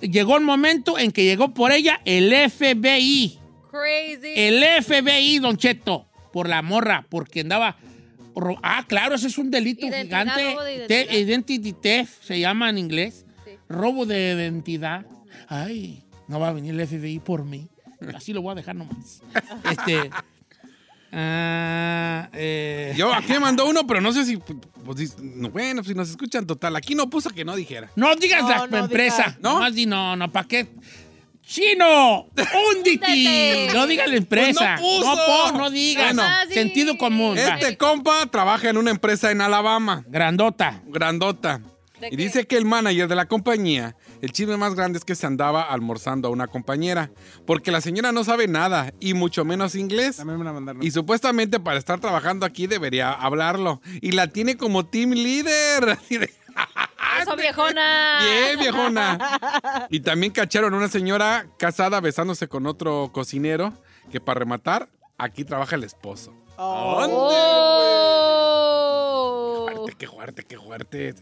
Llegó 0.00 0.36
el 0.36 0.44
momento 0.44 0.98
en 0.98 1.10
que 1.12 1.24
llegó 1.24 1.54
por 1.54 1.72
ella 1.72 2.00
el 2.04 2.30
FBI. 2.50 3.38
Crazy. 3.70 4.32
El 4.36 4.62
FBI, 4.82 5.38
Don 5.38 5.56
Cheto, 5.56 6.06
por 6.32 6.48
la 6.48 6.60
morra, 6.62 7.06
porque 7.08 7.40
andaba. 7.40 7.76
Ah, 8.62 8.84
claro, 8.86 9.14
ese 9.14 9.28
es 9.28 9.38
un 9.38 9.50
delito 9.50 9.86
Identidad, 9.86 10.26
gigante. 10.36 10.86
de. 10.88 11.18
Identity 11.20 11.72
theft 11.72 12.22
se 12.22 12.38
llama 12.40 12.68
en 12.68 12.78
inglés. 12.78 13.23
Robo 13.68 14.06
de 14.06 14.32
identidad. 14.34 15.06
Ay, 15.48 16.04
no 16.28 16.38
va 16.40 16.48
a 16.48 16.52
venir 16.52 16.78
el 16.78 16.86
FBI 16.86 17.18
por 17.20 17.44
mí. 17.44 17.68
Así 18.14 18.32
lo 18.32 18.42
voy 18.42 18.52
a 18.52 18.54
dejar 18.56 18.76
nomás. 18.76 19.22
Este. 19.70 20.10
ah, 21.12 22.28
eh, 22.32 22.92
Yo 22.96 23.12
aquí 23.12 23.32
me 23.32 23.40
mandó 23.40 23.66
uno, 23.66 23.86
pero 23.86 24.00
no 24.00 24.12
sé 24.12 24.24
si. 24.24 24.36
pues, 24.36 25.18
no, 25.20 25.50
bueno, 25.50 25.82
si 25.84 25.94
nos 25.94 26.10
escuchan 26.10 26.46
total. 26.46 26.76
Aquí 26.76 26.94
no 26.94 27.08
puso 27.08 27.30
que 27.30 27.44
no 27.44 27.54
dijera. 27.56 27.90
no 27.96 28.14
digas 28.16 28.42
No, 28.42 28.48
la 28.48 28.66
no 28.66 28.76
empresa. 28.78 29.16
digas. 29.24 29.40
¿No? 29.40 29.54
Nomás 29.54 29.74
di 29.74 29.86
no, 29.86 30.16
no, 30.16 30.30
¿para 30.30 30.46
qué? 30.48 30.68
¡Chino! 31.46 32.26
Húndete. 32.70 33.68
No 33.74 33.86
digas 33.86 34.08
la 34.08 34.16
empresa. 34.16 34.76
Pues 34.80 35.00
no 35.00 35.12
puso. 35.14 35.52
no, 35.52 35.58
no 35.58 35.70
digas. 35.70 36.14
Bueno. 36.14 36.22
Ah, 36.24 36.44
sí. 36.48 36.54
Sentido 36.54 36.96
común. 36.96 37.36
Este 37.36 37.76
compa 37.76 38.26
trabaja 38.30 38.70
en 38.70 38.78
una 38.78 38.90
empresa 38.90 39.30
en 39.30 39.40
Alabama, 39.42 40.04
Grandota. 40.08 40.82
grandota. 40.86 41.60
¿De 42.00 42.08
Y 42.08 42.10
qué? 42.10 42.16
dice 42.16 42.46
que 42.46 42.56
el 42.56 42.64
manager 42.64 43.06
de 43.08 43.14
la 43.14 43.26
compañía, 43.26 43.96
el 44.20 44.32
chisme 44.32 44.56
más 44.56 44.74
grande 44.74 44.98
es 44.98 45.04
que 45.04 45.14
se 45.14 45.26
andaba 45.26 45.62
almorzando 45.62 46.28
a 46.28 46.30
una 46.30 46.48
compañera, 46.48 47.10
porque 47.46 47.70
la 47.70 47.80
señora 47.80 48.10
no 48.12 48.24
sabe 48.24 48.48
nada 48.48 48.92
y 49.00 49.14
mucho 49.14 49.44
menos 49.44 49.74
inglés. 49.76 50.16
También 50.16 50.38
me 50.38 50.44
la 50.44 50.52
mandaron. 50.52 50.82
Y 50.82 50.90
supuestamente 50.90 51.60
para 51.60 51.78
estar 51.78 52.00
trabajando 52.00 52.46
aquí 52.46 52.66
debería 52.66 53.12
hablarlo. 53.12 53.80
Y 54.00 54.12
la 54.12 54.28
tiene 54.28 54.56
como 54.56 54.86
team 54.86 55.10
leader. 55.12 55.90
Así 56.00 56.18
de, 56.18 56.32
Eso, 57.22 57.36
viejona. 57.36 58.18
Bien, 58.22 58.58
viejona. 58.58 59.18
Y 59.90 60.00
también 60.00 60.32
cacharon 60.32 60.74
a 60.74 60.76
una 60.76 60.88
señora 60.88 61.46
casada 61.58 62.00
besándose 62.00 62.48
con 62.48 62.66
otro 62.66 63.10
cocinero 63.12 63.72
que 64.10 64.20
para 64.20 64.40
rematar, 64.40 64.88
aquí 65.16 65.44
trabaja 65.44 65.76
el 65.76 65.84
esposo. 65.84 66.34
Oh. 66.56 67.06
Fuerte, 69.68 69.94
qué 69.98 70.06
fuerte, 70.06 70.42
qué 70.44 70.58
fuerte. 70.58 71.14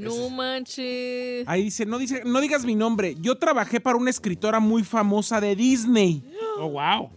No 0.00 0.30
manches. 0.30 1.46
Ahí 1.46 1.64
dice 1.64 1.86
no, 1.86 1.98
dice, 1.98 2.22
no 2.24 2.40
digas 2.40 2.64
mi 2.64 2.74
nombre. 2.74 3.16
Yo 3.20 3.36
trabajé 3.36 3.80
para 3.80 3.96
una 3.96 4.10
escritora 4.10 4.60
muy 4.60 4.84
famosa 4.84 5.40
de 5.40 5.56
Disney. 5.56 6.24
Oh, 6.58 6.70
wow. 6.70 7.10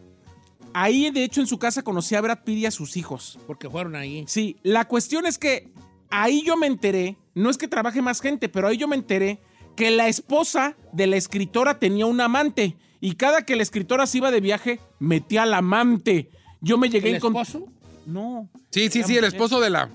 Ahí, 0.74 1.12
de 1.12 1.24
hecho, 1.24 1.42
en 1.42 1.48
su 1.48 1.60
casa 1.60 1.84
conocí 1.84 2.16
a 2.16 2.22
Brad 2.22 2.40
Pitt 2.44 2.58
y 2.58 2.66
a 2.66 2.72
sus 2.72 2.98
hijos. 2.98 3.38
Porque 3.46 3.70
fueron 3.70 3.96
ahí. 3.96 4.24
Sí, 4.28 4.58
la 4.63 4.88
cuestión 4.88 5.25
es 5.25 5.38
que 5.38 5.70
ahí 6.10 6.44
yo 6.44 6.58
me 6.58 6.68
enteré, 6.68 7.18
no 7.36 7.50
es 7.50 7.58
que 7.58 7.68
trabaje 7.68 8.02
más 8.02 8.22
gente, 8.22 8.50
pero 8.50 8.68
ahí 8.68 8.78
yo 8.78 8.88
me 8.88 8.96
enteré 8.96 9.40
que 9.75 9.92
la 9.92 10.08
esposa 10.08 10.75
de 10.92 11.08
la 11.08 11.16
escritora 11.16 11.80
tenía 11.80 12.06
un 12.06 12.20
amante. 12.22 12.75
Y 13.02 13.16
cada 13.16 13.44
que 13.44 13.56
la 13.56 13.63
escritora 13.63 14.08
se 14.08 14.20
iba 14.20 14.32
de 14.32 14.40
viaje, 14.40 14.80
metía 15.00 15.44
al 15.44 15.54
amante. 15.54 16.30
Yo 16.62 16.78
me 16.78 16.90
llegué 16.90 17.10
¿El 17.10 17.16
esposo? 17.16 17.68
No. 18.06 18.50
Sí, 18.70 18.90
sí, 18.90 19.04
sí, 19.04 19.18
el 19.18 19.25
esposo 19.25 19.60
de 19.60 19.70
la. 19.70 19.90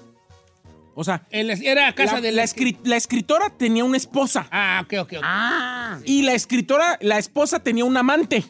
O 1.00 1.04
sea, 1.04 1.22
El- 1.30 1.50
era 1.64 1.94
casa 1.94 2.14
la, 2.14 2.20
de 2.20 2.32
la 2.32 2.42
escri- 2.42 2.76
la 2.82 2.96
escritora 2.96 3.50
tenía 3.56 3.84
una 3.84 3.96
esposa. 3.96 4.48
Ah, 4.50 4.80
ok, 4.84 4.94
ok. 5.02 5.12
ok. 5.18 6.02
Y 6.04 6.22
la 6.22 6.34
escritora, 6.34 6.98
la 7.00 7.18
esposa 7.18 7.60
tenía 7.60 7.84
un 7.84 7.96
amante. 7.96 8.44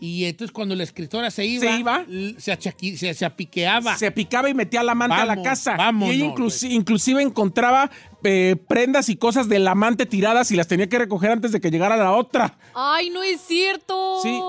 Y 0.00 0.24
entonces 0.24 0.52
cuando 0.52 0.74
la 0.74 0.82
escritora 0.82 1.30
se 1.30 1.44
iba, 1.44 1.62
Se 1.62 1.78
iba. 1.78 2.04
se, 2.38 2.96
se, 2.96 3.14
se 3.14 3.24
apiqueaba. 3.24 3.96
Se 3.96 4.10
picaba 4.10 4.48
y 4.50 4.54
metía 4.54 4.80
al 4.80 4.88
amante 4.88 5.14
a 5.16 5.24
la 5.24 5.34
Vamos, 5.34 5.44
casa. 5.48 5.76
vámonos, 5.76 6.14
y 6.14 6.18
ella 6.18 6.26
inclusi- 6.34 6.70
inclusive 6.72 7.22
encontraba 7.22 7.90
eh, 8.24 8.56
prendas 8.68 9.08
y 9.08 9.14
cosas 9.16 9.48
del 9.48 9.66
amante 9.68 10.04
tiradas 10.06 10.50
y 10.50 10.56
las 10.56 10.66
tenía 10.66 10.88
que 10.88 10.98
recoger 10.98 11.30
antes 11.30 11.52
de 11.52 11.60
que 11.60 11.70
llegara 11.70 11.96
la 11.96 12.10
otra. 12.12 12.58
Ay, 12.74 13.10
no 13.10 13.22
es 13.22 13.40
cierto. 13.40 14.18
Sí. 14.22 14.40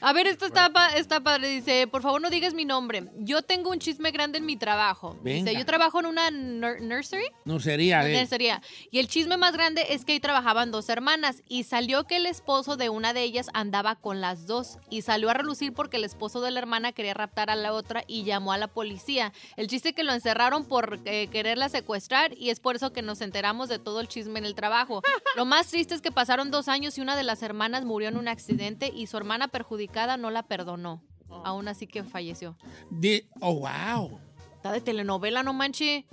A 0.00 0.12
ver, 0.12 0.26
esto 0.26 0.46
está, 0.46 0.70
pa- 0.70 0.96
está 0.96 1.20
padre. 1.20 1.48
Dice, 1.48 1.86
por 1.86 2.02
favor 2.02 2.20
no 2.20 2.30
digas 2.30 2.54
mi 2.54 2.64
nombre. 2.64 3.04
Yo 3.18 3.42
tengo 3.42 3.70
un 3.70 3.78
chisme 3.78 4.10
grande 4.10 4.38
en 4.38 4.46
mi 4.46 4.56
trabajo. 4.56 5.16
Venga. 5.22 5.50
Dice, 5.50 5.58
yo 5.58 5.66
trabajo 5.66 6.00
en 6.00 6.06
una 6.06 6.30
nur- 6.30 6.80
nursery. 6.80 7.26
No 7.44 7.60
sería, 7.60 8.08
eh. 8.08 8.18
Nursería. 8.18 8.62
Y 8.90 8.98
el 8.98 9.08
chisme 9.08 9.36
más 9.36 9.52
grande 9.52 9.86
es 9.90 10.04
que 10.04 10.12
ahí 10.12 10.20
trabajaban 10.20 10.70
dos 10.70 10.88
hermanas 10.88 11.42
y 11.48 11.64
salió 11.64 12.04
que 12.04 12.16
el 12.16 12.26
esposo 12.26 12.76
de 12.76 12.88
una 12.88 13.12
de 13.12 13.22
ellas 13.22 13.48
andaba 13.52 13.96
con 13.96 14.20
las 14.20 14.46
dos 14.46 14.78
y 14.88 15.02
salió 15.02 15.28
a 15.30 15.34
relucir 15.34 15.72
porque 15.74 15.98
el 15.98 16.04
esposo 16.04 16.40
de 16.40 16.50
la 16.50 16.60
hermana 16.60 16.92
quería 16.92 17.14
raptar 17.14 17.50
a 17.50 17.56
la 17.56 17.72
otra 17.72 18.04
y 18.06 18.24
llamó 18.24 18.52
a 18.52 18.58
la 18.58 18.68
policía. 18.68 19.32
El 19.56 19.66
chiste 19.68 19.90
es 19.90 19.94
que 19.94 20.04
lo 20.04 20.12
encerraron 20.12 20.64
por 20.64 20.98
eh, 21.04 21.28
quererla 21.30 21.68
secuestrar 21.68 22.32
y 22.38 22.50
es 22.50 22.60
por 22.60 22.76
eso 22.76 22.92
que 22.92 23.02
nos 23.02 23.20
enteramos 23.20 23.68
de 23.68 23.78
todo 23.78 24.00
el 24.00 24.08
chisme 24.08 24.38
en 24.38 24.46
el 24.46 24.54
trabajo. 24.54 25.02
Lo 25.36 25.44
más 25.44 25.66
triste 25.68 25.94
es 25.94 26.00
que 26.00 26.10
pasaron 26.12 26.50
dos 26.50 26.68
años 26.68 26.96
y 26.96 27.00
una 27.00 27.16
de 27.16 27.22
las 27.22 27.42
hermanas 27.42 27.84
murió 27.84 28.08
en 28.08 28.16
un 28.16 28.28
accidente 28.28 28.90
y 28.94 29.06
su 29.06 29.16
hermana 29.16 29.48
no 30.18 30.30
la 30.30 30.42
perdonó. 30.44 31.02
Aún 31.44 31.68
así 31.68 31.86
que 31.86 32.02
falleció. 32.02 32.56
De- 32.90 33.28
oh, 33.40 33.54
wow. 33.60 34.18
Está 34.56 34.72
de 34.72 34.80
telenovela, 34.80 35.42
no 35.42 35.52
manche. 35.52 36.06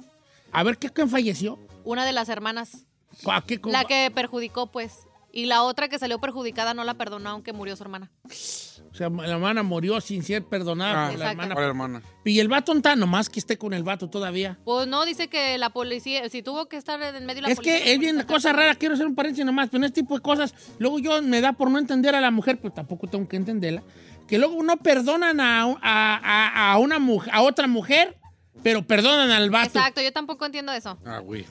A 0.51 0.63
ver, 0.63 0.77
¿qué, 0.77 0.89
¿quién 0.89 1.10
falleció? 1.10 1.60
Una 1.84 2.05
de 2.05 2.13
las 2.13 2.29
hermanas. 2.29 2.86
¿A 3.25 3.41
qué 3.41 3.60
La 3.63 3.86
que 3.86 4.12
perjudicó, 4.13 4.72
pues. 4.72 5.06
Y 5.38 5.46
la 5.46 5.62
otra 5.62 5.88
que 5.88 6.00
salió 6.00 6.17
perjudicada 6.20 6.74
no 6.74 6.84
la 6.84 6.96
perdonó, 6.96 7.29
aunque 7.29 7.53
murió 7.53 7.75
su 7.75 7.84
hermana. 7.84 8.10
O 8.25 8.96
sea, 8.96 9.08
la 9.10 9.27
hermana 9.34 9.62
murió 9.62 10.01
sin 10.01 10.24
ser 10.24 10.44
perdonada 10.44 11.10
Ah, 11.10 11.10
por 11.12 11.20
la 11.20 11.65
hermana. 11.67 12.01
Y 12.25 12.39
el 12.39 12.48
vato 12.48 12.74
está 12.74 12.96
nomás 12.96 13.29
que 13.29 13.39
esté 13.39 13.56
con 13.56 13.72
el 13.74 13.84
vato 13.84 14.10
todavía. 14.10 14.58
Pues 14.65 14.88
no, 14.88 15.06
dice 15.06 15.27
que 15.27 15.60
la 15.60 15.70
policía, 15.70 16.27
si 16.29 16.41
tuvo 16.41 16.67
que 16.67 16.77
estar 16.77 17.00
en 17.03 17.24
medio 17.27 17.36
de 17.36 17.41
la 17.44 17.48
Es 17.50 17.58
policía. 17.58 17.84
que 17.84 17.94
es 17.94 18.00
bien 18.00 18.24
cosa 18.24 18.51
rara, 18.51 18.74
quiero 18.74 18.96
hacer 18.96 19.06
un 19.06 19.13
paréntesis 19.13 19.46
nomás, 19.46 19.70
pero 19.70 19.77
en 19.77 19.84
este 19.84 20.01
tipo 20.01 20.15
de 20.15 20.22
cosas, 20.22 20.56
luego 20.79 20.98
yo 20.98 21.22
me 21.22 21.39
da 21.39 21.53
por 21.53 21.70
no 21.70 21.77
entender 21.77 22.15
a 22.15 22.22
la 22.22 22.32
mujer, 22.32 22.58
pero 22.60 22.74
tampoco 22.74 23.06
tengo 23.06 23.27
que 23.27 23.36
entenderla, 23.36 23.84
que 24.27 24.39
luego 24.39 24.63
no 24.63 24.77
perdonan 24.77 25.39
a, 25.39 25.62
a- 25.65 25.75
a- 25.84 26.72
a 26.74 26.77
una 26.79 26.98
mujer, 26.98 27.32
a 27.32 27.44
otra 27.44 27.67
mujer, 27.67 28.17
pero 28.63 28.85
perdonan 28.85 29.31
al 29.31 29.49
vato. 29.49 29.67
Exacto, 29.79 30.01
yo 30.01 30.11
tampoco 30.11 30.45
entiendo 30.45 30.71
eso. 30.73 30.97
Ah, 31.05 31.19
güey. 31.19 31.45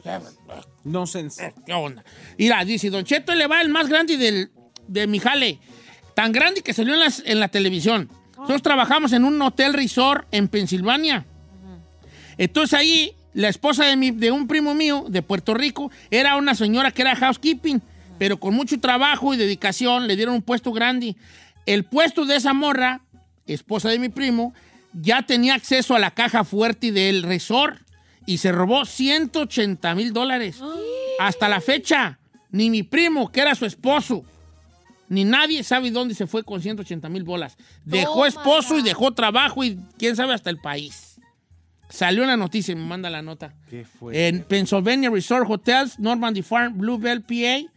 No 0.84 1.06
sense. 1.06 1.54
¿Qué 1.64 1.72
onda? 1.72 2.04
Mira, 2.38 2.64
dice, 2.64 2.90
Don 2.90 3.04
Cheto 3.04 3.34
le 3.34 3.46
va 3.46 3.60
el 3.60 3.68
más 3.68 3.88
grande 3.88 4.16
del, 4.16 4.50
de 4.86 5.06
mi 5.06 5.18
jale. 5.18 5.58
Tan 6.14 6.32
grande 6.32 6.62
que 6.62 6.72
salió 6.72 6.94
en, 6.94 7.00
las- 7.00 7.22
en 7.26 7.40
la 7.40 7.48
televisión. 7.48 8.10
Nosotros 8.36 8.62
trabajamos 8.62 9.12
en 9.12 9.24
un 9.24 9.40
hotel 9.42 9.72
resort 9.72 10.26
en 10.30 10.48
Pensilvania. 10.48 11.24
Entonces 12.38 12.74
ahí, 12.78 13.14
la 13.32 13.48
esposa 13.48 13.84
de, 13.84 13.96
mi- 13.96 14.10
de 14.10 14.30
un 14.30 14.46
primo 14.46 14.74
mío 14.74 15.04
de 15.08 15.22
Puerto 15.22 15.54
Rico 15.54 15.90
era 16.10 16.36
una 16.36 16.54
señora 16.54 16.90
que 16.90 17.02
era 17.02 17.16
housekeeping, 17.16 17.82
pero 18.18 18.38
con 18.38 18.54
mucho 18.54 18.78
trabajo 18.80 19.32
y 19.34 19.36
dedicación 19.36 20.06
le 20.06 20.16
dieron 20.16 20.34
un 20.34 20.42
puesto 20.42 20.72
grande. 20.72 21.16
El 21.64 21.84
puesto 21.84 22.24
de 22.24 22.36
esa 22.36 22.52
morra, 22.52 23.00
esposa 23.46 23.88
de 23.88 23.98
mi 23.98 24.08
primo, 24.08 24.54
ya 25.00 25.22
tenía 25.22 25.54
acceso 25.54 25.94
a 25.94 25.98
la 25.98 26.12
caja 26.12 26.44
fuerte 26.44 26.92
del 26.92 27.22
resort 27.22 27.80
y 28.24 28.38
se 28.38 28.52
robó 28.52 28.84
180 28.84 29.94
mil 29.94 30.12
dólares. 30.12 30.60
Hasta 31.18 31.48
la 31.48 31.60
fecha, 31.60 32.18
ni 32.50 32.70
mi 32.70 32.82
primo, 32.82 33.30
que 33.30 33.40
era 33.40 33.54
su 33.54 33.66
esposo, 33.66 34.24
ni 35.08 35.24
nadie 35.24 35.62
sabe 35.62 35.90
dónde 35.90 36.14
se 36.14 36.26
fue 36.26 36.42
con 36.42 36.60
180 36.60 37.08
mil 37.08 37.24
bolas. 37.24 37.56
Dejó 37.84 38.12
Tómala. 38.12 38.28
esposo 38.28 38.78
y 38.78 38.82
dejó 38.82 39.12
trabajo 39.12 39.62
y 39.64 39.78
quién 39.98 40.16
sabe 40.16 40.34
hasta 40.34 40.50
el 40.50 40.58
país. 40.58 41.20
Salió 41.88 42.22
en 42.22 42.28
la 42.28 42.36
noticia, 42.36 42.74
me 42.74 42.84
manda 42.84 43.08
la 43.10 43.22
nota. 43.22 43.54
¿Qué 43.70 43.84
fue? 43.84 44.26
En 44.26 44.42
Pennsylvania 44.42 45.08
Resort 45.08 45.48
Hotels, 45.48 45.98
Normandy 46.00 46.42
Farm, 46.42 46.76
Bluebell, 46.78 47.22
PA. 47.22 47.70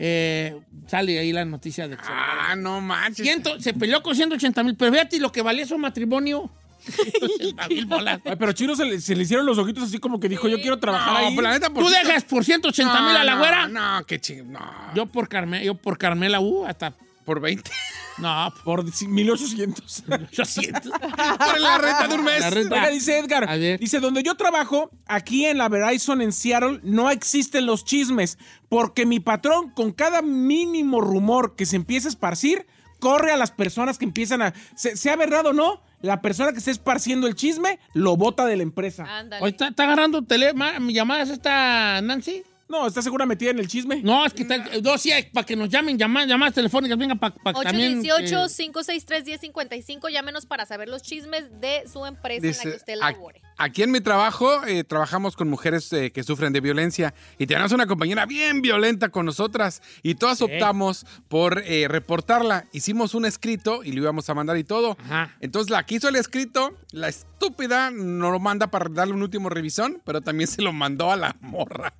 Eh, 0.00 0.56
sale 0.86 1.18
ahí 1.18 1.32
la 1.32 1.44
noticia 1.44 1.88
de 1.88 1.96
que 1.96 2.04
se 2.04 2.10
Ah, 2.12 2.54
no 2.56 2.80
manches. 2.80 3.26
Ciento- 3.26 3.60
se 3.60 3.74
peleó 3.74 4.02
con 4.02 4.14
180 4.14 4.62
mil, 4.62 4.76
pero 4.76 4.92
fíjate 4.92 5.18
lo 5.18 5.32
que 5.32 5.42
valía 5.42 5.66
su 5.66 5.76
matrimonio. 5.76 6.48
180 6.88 7.68
mil 7.68 7.86
bolas. 7.86 8.20
Ay, 8.24 8.36
pero 8.38 8.52
Chino 8.52 8.76
se 8.76 8.84
le, 8.84 9.00
se 9.00 9.14
le 9.16 9.24
hicieron 9.24 9.44
los 9.44 9.58
ojitos 9.58 9.82
así 9.84 9.98
como 9.98 10.20
que 10.20 10.28
dijo, 10.28 10.46
yo 10.48 10.60
quiero 10.60 10.78
trabajar 10.78 11.12
No, 11.12 11.18
ahí. 11.28 11.34
pues 11.34 11.42
la 11.44 11.50
neta, 11.52 11.70
por 11.70 11.82
¿Tú 11.84 11.90
dejas 11.90 12.22
por 12.24 12.44
180 12.44 13.02
mil 13.02 13.16
a 13.16 13.24
la 13.24 13.32
No, 13.34 13.38
güera? 13.40 13.68
No, 13.68 14.06
qué 14.06 14.20
ching. 14.20 14.50
No. 14.52 14.60
Yo 14.94 15.06
por, 15.06 15.28
Carme- 15.28 15.64
yo 15.64 15.74
por 15.74 15.98
Carmela, 15.98 16.38
uh, 16.40 16.64
hasta... 16.66 16.94
por 17.28 17.40
20. 17.40 17.70
No, 18.18 18.52
Por 18.64 18.82
1800. 18.84 20.02
por 20.08 20.20
800. 20.22 20.90
por 20.90 21.60
la 21.60 21.78
renta 21.78 22.08
de 22.08 22.14
un 22.16 22.24
mes. 22.24 22.40
La 22.40 22.50
renta. 22.50 22.74
Oiga, 22.74 22.88
dice 22.88 23.16
Edgar, 23.16 23.48
A 23.48 23.54
ver. 23.56 23.78
dice, 23.78 24.00
donde 24.00 24.24
yo 24.24 24.34
trabajo, 24.34 24.90
aquí 25.06 25.46
en 25.46 25.56
la 25.56 25.68
Verizon 25.68 26.20
en 26.20 26.32
Seattle, 26.32 26.80
no 26.82 27.10
existen 27.12 27.64
los 27.64 27.84
chismes, 27.84 28.36
porque 28.68 29.06
mi 29.06 29.20
patrón, 29.20 29.70
con 29.70 29.92
cada 29.92 30.20
mínimo 30.20 31.00
rumor 31.00 31.54
que 31.54 31.64
se 31.64 31.76
empieza 31.76 32.08
a 32.08 32.10
esparcir, 32.10 32.66
corre 32.98 33.30
a 33.30 33.36
las 33.36 33.52
personas 33.52 33.98
que 33.98 34.04
empiezan 34.06 34.42
a... 34.42 34.52
se- 34.74 34.96
sea 34.96 35.14
verdad 35.14 35.46
o 35.46 35.52
no, 35.52 35.80
la 36.02 36.20
persona 36.20 36.50
que 36.50 36.58
esté 36.58 36.72
esparciendo 36.72 37.28
el 37.28 37.36
chisme, 37.36 37.78
lo 37.94 38.16
bota 38.16 38.46
de 38.46 38.56
la 38.56 38.64
empresa. 38.64 39.04
Ándale. 39.04 39.44
Hoy 39.44 39.50
está, 39.50 39.68
está 39.68 39.84
agarrando 39.84 40.22
tele, 40.22 40.54
ma- 40.54 40.80
llamadas 40.80 41.28
esta 41.28 42.00
Nancy. 42.02 42.42
No, 42.68 42.86
¿estás 42.86 43.04
segura 43.04 43.24
metida 43.24 43.50
en 43.50 43.58
el 43.58 43.68
chisme? 43.68 44.02
No, 44.02 44.26
es 44.26 44.34
que 44.34 44.44
tal, 44.44 44.68
no, 44.82 44.98
sí, 44.98 45.10
para 45.32 45.46
que 45.46 45.56
nos 45.56 45.68
llamen, 45.70 45.96
llamadas, 45.98 46.28
llamadas 46.28 46.54
telefónicas, 46.54 46.98
venga, 46.98 47.14
para 47.14 47.34
también. 47.62 48.04
eh, 48.04 48.08
818-563-1055. 48.10 50.10
Llámenos 50.10 50.46
para 50.46 50.66
saber 50.66 50.88
los 50.88 51.02
chismes 51.02 51.44
de 51.60 51.84
su 51.90 52.04
empresa 52.06 52.46
en 52.46 52.56
la 52.56 52.62
que 52.62 52.68
usted 52.76 52.94
"Ac- 52.94 53.12
labore. 53.14 53.42
Aquí 53.56 53.82
en 53.82 53.90
mi 53.90 54.00
trabajo 54.00 54.64
eh, 54.66 54.84
trabajamos 54.84 55.34
con 55.34 55.48
mujeres 55.48 55.92
eh, 55.92 56.12
que 56.12 56.22
sufren 56.22 56.52
de 56.52 56.60
violencia 56.60 57.12
y 57.38 57.46
tenemos 57.46 57.72
una 57.72 57.86
compañera 57.86 58.24
bien 58.24 58.62
violenta 58.62 59.08
con 59.08 59.26
nosotras 59.26 59.82
y 60.02 60.14
todas 60.14 60.40
optamos 60.42 61.06
por 61.28 61.62
eh, 61.66 61.88
reportarla. 61.88 62.66
Hicimos 62.72 63.14
un 63.14 63.24
escrito 63.24 63.82
y 63.82 63.92
lo 63.92 64.02
íbamos 64.02 64.28
a 64.30 64.34
mandar 64.34 64.56
y 64.58 64.64
todo. 64.64 64.96
Ajá. 65.00 65.34
Entonces 65.40 65.70
la 65.70 65.84
que 65.86 65.96
hizo 65.96 66.08
el 66.08 66.16
escrito, 66.16 66.76
la 66.92 67.08
estúpida 67.08 67.90
no 67.90 68.30
lo 68.30 68.38
manda 68.38 68.68
para 68.70 68.88
darle 68.90 69.14
un 69.14 69.22
último 69.22 69.48
revisón, 69.48 70.00
pero 70.04 70.20
también 70.20 70.48
se 70.48 70.62
lo 70.62 70.72
mandó 70.72 71.10
a 71.10 71.16
la 71.16 71.36
morra. 71.40 71.94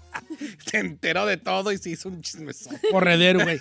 se 0.66 0.78
enteró 0.78 1.26
de 1.26 1.36
todo 1.36 1.72
y 1.72 1.78
se 1.78 1.90
hizo 1.90 2.08
un 2.08 2.22
chismezón. 2.22 2.78
Corredero, 2.90 3.40
güey. 3.42 3.60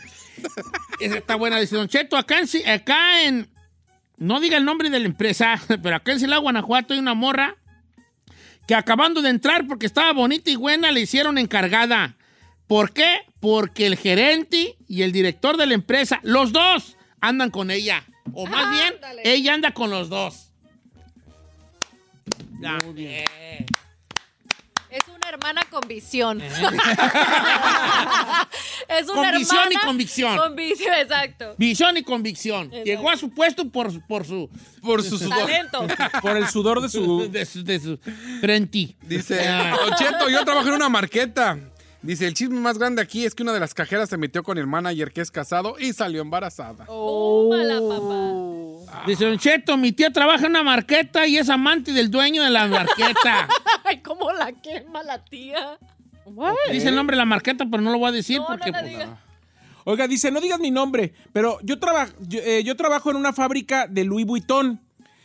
Esa 1.00 1.18
está 1.18 1.36
buena. 1.36 1.60
Dice 1.60 1.76
Don 1.76 1.88
Cheto, 1.88 2.18
acá 2.18 2.40
en, 2.40 2.70
acá 2.70 3.24
en. 3.24 3.50
No 4.18 4.40
diga 4.40 4.58
el 4.58 4.66
nombre 4.66 4.90
de 4.90 5.00
la 5.00 5.06
empresa, 5.06 5.60
pero 5.84 5.96
acá 5.96 6.12
en 6.12 6.20
Silao, 6.20 6.42
Guanajuato, 6.42 6.94
hay 6.94 7.00
una 7.00 7.14
morra 7.14 7.56
que 8.68 8.76
acabando 8.76 9.22
de 9.22 9.30
entrar 9.30 9.68
porque 9.68 9.86
estaba 9.86 10.14
bonita 10.14 10.52
y 10.52 10.56
buena, 10.56 10.92
le 10.92 11.02
hicieron 11.02 11.38
encargada. 11.38 12.16
¿Por 12.68 12.94
qué? 12.94 13.22
Porque 13.40 13.86
el 13.88 13.98
gerente 13.98 14.78
y 14.88 15.02
el 15.02 15.12
director 15.12 15.58
de 15.58 15.66
la 15.66 15.74
empresa, 15.74 16.20
los 16.24 16.54
dos, 16.54 16.96
andan 17.20 17.50
con 17.50 17.72
ella. 17.72 18.06
O 18.34 18.46
más 18.46 18.72
bien, 18.72 18.94
ella 19.24 19.56
anda 19.56 19.74
con 19.74 19.90
los 19.90 20.10
dos. 20.10 20.52
Ya, 22.62 22.78
bien. 22.94 23.66
Hermana 25.32 25.62
con 25.70 25.88
visión. 25.88 26.42
Eh. 26.42 26.50
es 28.90 29.08
una 29.08 29.32
Con 29.32 29.40
visión 29.40 29.60
y 29.60 29.76
hermana 29.76 29.82
convicción. 29.86 30.38
Con 30.38 30.56
visión, 30.58 30.94
exacto. 31.00 31.56
Visión 31.58 31.96
y 31.96 32.04
convicción. 32.04 32.70
Llegó 32.70 33.10
a 33.10 33.16
su 33.16 33.30
puesto 33.30 33.70
por, 33.70 34.06
por 34.08 34.26
su 34.26 34.50
Por 34.82 35.02
su 35.04 35.18
sudor. 35.18 35.38
Talento. 35.38 35.88
Por 36.22 36.36
el 36.36 36.48
sudor 36.48 36.82
de 36.82 36.90
su... 36.90 37.32
de 37.32 37.46
su, 37.46 37.64
de 37.64 37.80
su 37.80 37.98
frente. 38.42 38.98
Dice, 39.04 39.48
Ah. 39.48 39.78
Don 39.86 39.96
Cheto, 39.96 40.30
yo 40.30 40.44
trabajo 40.44 40.68
en 40.68 40.74
una 40.76 40.90
marqueta. 40.90 41.58
Dice, 42.02 42.26
el 42.26 42.34
chisme 42.34 42.60
más 42.60 42.80
grande 42.80 43.02
aquí 43.02 43.26
es 43.26 43.36
que 43.36 43.44
una 43.44 43.54
de 43.54 43.60
las 43.60 43.76
cajeras 43.76 44.10
se 44.10 44.18
metió 44.18 44.42
con 44.42 44.58
el 44.58 44.66
manager 44.66 45.12
que 45.14 45.22
es 45.22 45.30
casado 45.30 45.76
y 45.80 45.94
salió 45.94 46.22
embarazada. 46.22 46.86
Tómala, 46.86 47.80
papá. 47.80 49.04
Dice 49.06 49.26
Don 49.26 49.38
Cheto, 49.38 49.78
mi 49.78 49.92
tía 49.92 50.12
trabaja 50.12 50.46
en 50.46 50.52
una 50.52 50.64
marqueta 50.64 51.28
y 51.28 51.38
es 51.38 51.50
amante 51.50 51.92
del 51.94 52.10
dueño 52.10 52.44
de 52.44 52.50
la 52.50 52.68
marqueta. 52.68 53.48
Ay, 53.84 54.02
cómo 54.02 54.32
la 54.32 54.52
quema 54.52 55.04
la 55.04 55.24
tía. 55.24 55.78
What? 56.26 56.54
Dice 56.72 56.90
el 56.90 56.96
nombre 56.96 57.16
de 57.16 57.20
la 57.20 57.26
marqueta, 57.26 57.66
pero 57.70 57.84
no 57.84 57.92
lo 57.92 58.00
voy 58.00 58.10
a 58.10 58.12
decir 58.12 58.38
No, 58.38 58.44
no 58.44 58.48
porque... 58.50 58.72
la 58.72 58.80
pues, 58.80 58.92
diga. 58.92 59.18
Oiga, 59.84 60.08
dice, 60.08 60.32
no 60.32 60.42
digas 60.42 60.60
mi 60.60 60.70
nombre, 60.72 61.14
pero 61.34 61.58
yo, 61.64 61.80
traba- 61.80 62.10
yo, 62.20 62.40
eh, 62.40 62.64
yo 62.64 62.76
trabajo 62.76 63.10
en 63.12 63.18
una 63.18 63.34
fábrica 63.34 63.88
de 63.88 64.04
Louis 64.06 64.26
Vuitton. 64.26 64.80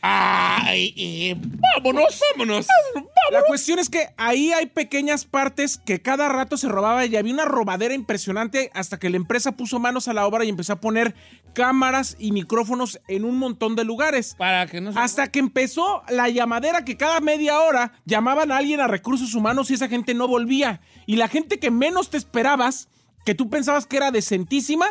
¡Ay! 0.08 0.94
eh, 0.96 1.36
¡Vámonos! 1.74 2.20
¡Vámonos! 2.32 2.66
La 3.32 3.42
cuestión 3.42 3.80
es 3.80 3.88
que 3.88 4.08
ahí 4.16 4.52
hay 4.52 4.66
pequeñas 4.66 5.24
partes 5.24 5.78
que 5.78 6.00
cada 6.00 6.28
rato 6.28 6.56
se 6.56 6.68
robaba 6.68 7.04
y 7.06 7.16
había 7.16 7.34
una 7.34 7.44
robadera 7.44 7.92
impresionante 7.92 8.70
hasta 8.72 8.98
que 8.98 9.10
la 9.10 9.16
empresa 9.16 9.52
puso 9.52 9.80
manos 9.80 10.06
a 10.06 10.12
la 10.12 10.26
obra 10.26 10.44
y 10.44 10.48
empezó 10.48 10.74
a 10.74 10.80
poner 10.80 11.14
cámaras 11.54 12.16
y 12.20 12.30
micrófonos 12.30 13.00
en 13.08 13.24
un 13.24 13.36
montón 13.36 13.74
de 13.74 13.84
lugares. 13.84 14.36
Para 14.38 14.66
que 14.66 14.80
no 14.80 14.92
se... 14.92 14.98
Hasta 14.98 15.26
que 15.32 15.40
empezó 15.40 16.02
la 16.08 16.28
llamadera 16.28 16.84
que 16.84 16.96
cada 16.96 17.20
media 17.20 17.60
hora 17.60 17.92
llamaban 18.04 18.52
a 18.52 18.58
alguien 18.58 18.80
a 18.80 18.86
recursos 18.86 19.34
humanos 19.34 19.70
y 19.70 19.74
esa 19.74 19.88
gente 19.88 20.14
no 20.14 20.28
volvía. 20.28 20.80
Y 21.06 21.16
la 21.16 21.26
gente 21.26 21.58
que 21.58 21.72
menos 21.72 22.10
te 22.10 22.16
esperabas, 22.16 22.88
que 23.24 23.34
tú 23.34 23.50
pensabas 23.50 23.86
que 23.86 23.96
era 23.96 24.12
decentísima, 24.12 24.86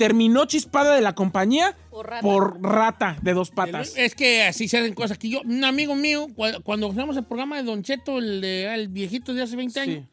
terminó 0.00 0.46
chispada 0.46 0.94
de 0.94 1.02
la 1.02 1.14
compañía 1.14 1.76
Por 1.90 2.08
rata. 2.08 2.22
por 2.22 2.62
rata 2.62 3.16
de 3.20 3.34
dos 3.34 3.50
patas. 3.50 3.94
Es 3.98 4.14
que 4.14 4.44
así 4.44 4.66
se 4.66 4.78
hacen 4.78 4.94
cosas. 4.94 5.18
Que 5.18 5.28
yo, 5.28 5.42
un 5.44 5.62
amigo 5.62 5.94
mío, 5.94 6.26
cu- 6.34 6.62
cuando 6.64 6.88
hacíamos 6.90 7.18
el 7.18 7.24
programa 7.24 7.58
de 7.58 7.64
Don 7.64 7.82
Cheto, 7.82 8.18
el, 8.18 8.40
de, 8.40 8.72
el 8.74 8.88
viejito 8.88 9.34
de 9.34 9.42
hace 9.42 9.56
20 9.56 9.78
años, 9.80 10.04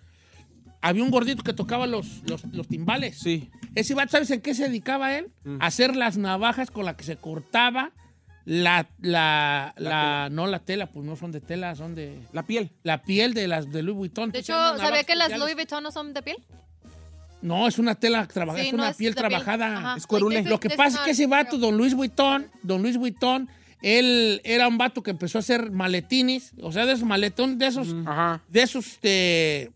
había 0.82 1.04
un 1.04 1.10
gordito 1.10 1.42
que 1.42 1.54
tocaba 1.54 1.88
los, 1.88 2.22
los, 2.30 2.44
los 2.52 2.68
timbales. 2.68 3.18
Sí. 3.18 3.50
Ese 3.76 3.94
vato, 3.96 4.12
¿sabes 4.12 4.30
en 4.32 4.42
qué 4.42 4.54
se 4.54 4.64
dedicaba 4.64 5.16
él? 5.18 5.30
Mm. 5.46 5.62
A 5.62 5.68
hacer 5.68 5.96
las 5.96 6.18
navajas 6.18 6.70
con 6.70 6.84
las 6.86 6.96
que 6.96 7.06
se 7.06 7.16
cortaba 7.16 7.92
la, 8.44 8.90
la, 9.02 9.74
la, 9.78 10.28
no 10.32 10.48
la 10.48 10.60
tela, 10.60 10.88
pues 10.88 11.06
no 11.06 11.16
son 11.16 11.32
de 11.32 11.40
tela, 11.42 11.76
son 11.76 11.96
de 11.96 12.20
La 12.34 12.44
piel. 12.44 12.72
la 12.84 13.02
piel 13.04 13.34
de 13.34 13.48
las 13.48 13.72
de 13.72 13.84
Louis 13.84 13.98
Vuitton. 13.98 14.32
De 14.32 14.40
hecho, 14.40 14.54
¿sabía 14.78 15.04
que 15.06 15.16
las. 15.16 15.38
Louis 15.38 15.56
Vuitton 15.56 15.82
no 15.84 15.92
son 15.92 16.14
de 16.14 16.22
piel? 16.22 16.38
No, 17.48 17.68
es 17.68 17.80
una 17.80 17.96
tela 17.96 18.28
trabajada, 18.28 18.62
Sí, 18.64 18.68
es 18.70 18.74
no 18.74 18.80
una 18.84 18.90
es 18.92 18.98
piel 18.98 19.14
de 19.14 19.22
piel. 19.22 19.30
trabajada. 19.30 19.96
Es 19.98 20.06
cuerule. 20.06 20.44
Lo 20.44 20.60
que 20.60 20.70
pasa 20.72 21.00
es 21.00 21.04
que 21.06 21.12
ese 21.12 21.28
vato, 21.28 21.58
don 21.58 21.78
Luis 21.78 21.94
Vuitton, 21.94 22.50
don 22.64 22.82
Luis 22.82 22.98
Vuitton, 22.98 23.50
él 23.82 24.42
era 24.44 24.68
un 24.68 24.78
vato 24.78 25.02
que 25.04 25.12
empezó 25.12 25.38
a 25.38 25.42
hacer 25.42 25.72
maletines, 25.72 26.52
o 26.62 26.72
sea, 26.72 26.86
de 26.86 26.94
esos 26.94 27.06
maletón, 27.08 27.58
de 27.58 27.68
esos, 27.68 27.96
Ajá. 28.06 28.42
de 28.50 28.62
esos, 28.64 28.88
este, 28.88 29.72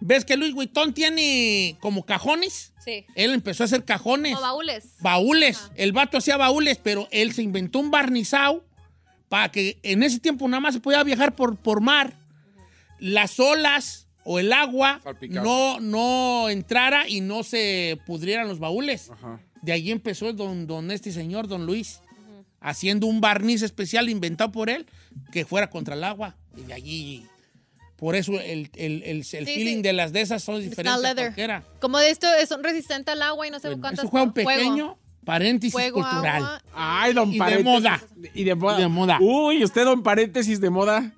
¿ves 0.00 0.24
que 0.24 0.36
Luis 0.36 0.52
Vuitton 0.54 0.92
tiene 0.92 1.76
como 1.80 2.04
cajones? 2.04 2.72
Sí. 2.84 3.06
Él 3.14 3.32
empezó 3.32 3.62
a 3.62 3.66
hacer 3.66 3.84
cajones. 3.84 4.36
O 4.36 4.40
baúles. 4.40 4.94
Baúles. 5.00 5.70
El 5.76 5.92
vato 5.92 6.18
hacía 6.18 6.36
baúles, 6.36 6.78
pero 6.82 7.08
él 7.12 7.32
se 7.32 7.42
inventó 7.42 7.78
un 7.78 7.90
barnizado 7.90 8.64
para 9.28 9.50
que 9.50 9.78
en 9.82 10.02
ese 10.02 10.18
tiempo 10.18 10.46
nada 10.48 10.60
más 10.60 10.74
se 10.74 10.80
podía 10.80 11.02
viajar 11.02 11.34
por, 11.34 11.56
por 11.56 11.80
mar. 11.80 12.14
Las 12.98 13.40
olas 13.40 14.01
o 14.24 14.38
el 14.38 14.52
agua 14.52 15.00
Salpicado. 15.02 15.44
no, 15.44 15.80
no 15.80 16.48
entrara 16.48 17.08
y 17.08 17.20
no 17.20 17.42
se 17.42 17.98
pudrieran 18.06 18.48
los 18.48 18.58
baúles. 18.58 19.10
Ajá. 19.10 19.40
De 19.62 19.72
allí 19.72 19.90
empezó 19.90 20.32
don, 20.32 20.66
don 20.66 20.90
este 20.90 21.12
señor, 21.12 21.46
don 21.48 21.66
Luis, 21.66 22.00
haciendo 22.60 23.06
un 23.06 23.20
barniz 23.20 23.62
especial 23.62 24.08
inventado 24.08 24.50
por 24.52 24.70
él 24.70 24.86
que 25.32 25.44
fuera 25.44 25.70
contra 25.70 25.94
el 25.94 26.04
agua. 26.04 26.36
Y 26.56 26.62
de 26.62 26.72
allí, 26.74 27.26
por 27.96 28.16
eso 28.16 28.32
el, 28.40 28.70
el- 28.76 29.02
el- 29.04 29.18
el 29.18 29.24
feeling 29.24 29.76
sí. 29.76 29.82
de 29.82 29.92
las 29.92 30.12
de 30.12 30.20
esas 30.20 30.42
son 30.42 30.60
diferentes. 30.60 30.84
not 30.84 30.98
a 30.98 31.08
leather. 31.08 31.24
cualquiera. 31.26 31.64
Como 31.80 31.98
de 31.98 32.10
esto, 32.10 32.26
son 32.48 32.62
resistentes 32.64 33.12
al 33.12 33.22
agua 33.22 33.46
y 33.46 33.50
no 33.50 33.58
sé 33.60 33.68
Bueno, 33.68 33.80
cuántas. 33.82 34.04
eso 34.04 34.10
fue 34.10 34.22
un 34.22 34.32
Fuego. 34.32 34.48
pequeño 34.50 34.98
paréntesis 35.24 35.72
Fuego, 35.72 36.00
cultural. 36.02 36.36
agua. 36.42 36.62
Ay, 36.74 37.12
don 37.12 37.28
Y 37.30 37.32
de 37.34 37.38
paréntesis. 37.38 37.64
moda. 37.72 38.02
Y 38.34 38.44
de 38.44 38.54
moda. 38.56 38.78
Y 38.78 38.82
de 38.82 38.88
moda. 38.88 39.18
Uy, 39.20 39.62
usted, 39.64 39.84
don 39.84 40.02
paréntesis 40.02 40.60
de 40.60 40.70
moda. 40.70 41.12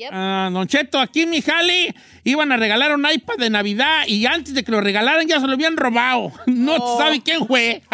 Yep. 0.00 0.10
Ah, 0.14 0.48
don 0.50 0.66
Cheto, 0.66 0.98
aquí 0.98 1.22
en 1.22 1.30
mi 1.30 1.42
jale 1.42 1.94
iban 2.24 2.50
a 2.52 2.56
regalar 2.56 2.94
un 2.94 3.04
iPad 3.06 3.34
de 3.36 3.50
Navidad 3.50 4.04
y 4.06 4.24
antes 4.24 4.54
de 4.54 4.64
que 4.64 4.72
lo 4.72 4.80
regalaran 4.80 5.26
ya 5.28 5.38
se 5.40 5.46
lo 5.46 5.52
habían 5.52 5.76
robado. 5.76 6.32
No 6.46 6.76
Oh. 6.80 6.98
sabe 6.98 7.20
quién 7.22 7.46
fue. 7.46 7.82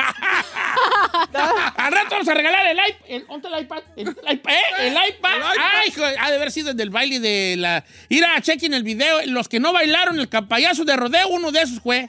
Al 1.77 1.93
rato 1.93 2.09
vamos 2.13 2.29
a 2.29 2.35
regalar 2.35 2.67
el 2.67 2.77
iPad. 2.77 3.01
El, 3.09 3.27
¿Dónde 3.27 3.49
está 3.49 3.57
el 3.59 3.65
iPad? 3.65 3.83
El, 3.97 4.09
iPad, 4.37 4.53
¿eh? 4.53 4.87
El 4.87 4.93
iPad. 4.93 5.31
Ay, 5.59 5.89
hijo, 5.89 6.03
ha 6.05 6.31
de 6.31 6.37
haber 6.37 6.53
sido 6.53 6.71
el 6.71 6.77
del 6.77 6.91
baile 6.91 7.19
de 7.19 7.57
la... 7.59 7.85
Ir 8.09 8.25
a 8.25 8.41
chequen 8.41 8.73
el 8.75 8.85
video. 8.85 9.27
Los 9.27 9.49
que 9.49 9.59
no 9.59 9.73
bailaron 9.73 10.19
el 10.21 10.29
payaso 10.29 10.85
de 10.85 10.97
rodeo, 10.97 11.27
uno 11.29 11.51
de 11.51 11.63
esos 11.63 11.81
fue. 11.81 12.09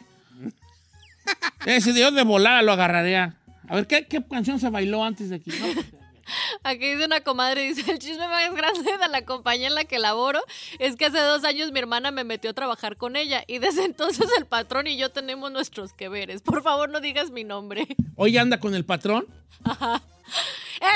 Ese 1.66 1.92
Dios 1.94 2.14
de 2.14 2.22
volada 2.24 2.62
lo 2.62 2.72
agarraría. 2.74 3.34
A 3.68 3.76
ver, 3.76 3.88
¿qué, 3.88 4.06
qué 4.06 4.22
canción 4.30 4.60
se 4.60 4.70
bailó 4.70 5.04
antes 5.04 5.30
de 5.30 5.38
aquí? 5.38 5.52
No, 5.60 5.74
pues, 5.74 5.86
Aquí 6.64 6.94
dice 6.94 7.06
una 7.06 7.22
comadre, 7.22 7.62
dice, 7.74 7.90
el 7.92 8.00
chisme 8.00 8.28
más 8.28 8.54
grande 8.54 8.98
de 8.98 9.08
la 9.10 9.24
compañía 9.26 9.68
en 9.68 9.76
la 9.76 9.86
que 9.86 10.00
laboro 10.00 10.42
es 10.80 10.96
que 10.96 11.06
hace 11.06 11.20
dos 11.20 11.44
años 11.44 11.72
mi 11.72 11.80
hermana 11.80 12.12
me 12.12 12.24
metió 12.24 12.50
a 12.52 12.54
trabajar 12.54 12.98
con 12.98 13.16
ella 13.16 13.44
y 13.48 13.60
desde 13.60 13.86
entonces 13.86 14.28
el 14.38 14.46
patrón 14.46 14.88
y 14.88 14.98
yo 14.98 15.10
tenemos 15.12 15.52
nuestros 15.52 15.94
que 15.94 16.10
veres. 16.10 16.42
Por 16.42 16.62
favor, 16.64 16.90
no 16.90 17.00
digas 17.00 17.32
mi 17.32 17.44
nombre. 17.44 17.88
Hoy 18.16 18.38
anda 18.38 18.60
con 18.60 18.76
el 18.76 18.86
patrón. 18.86 19.26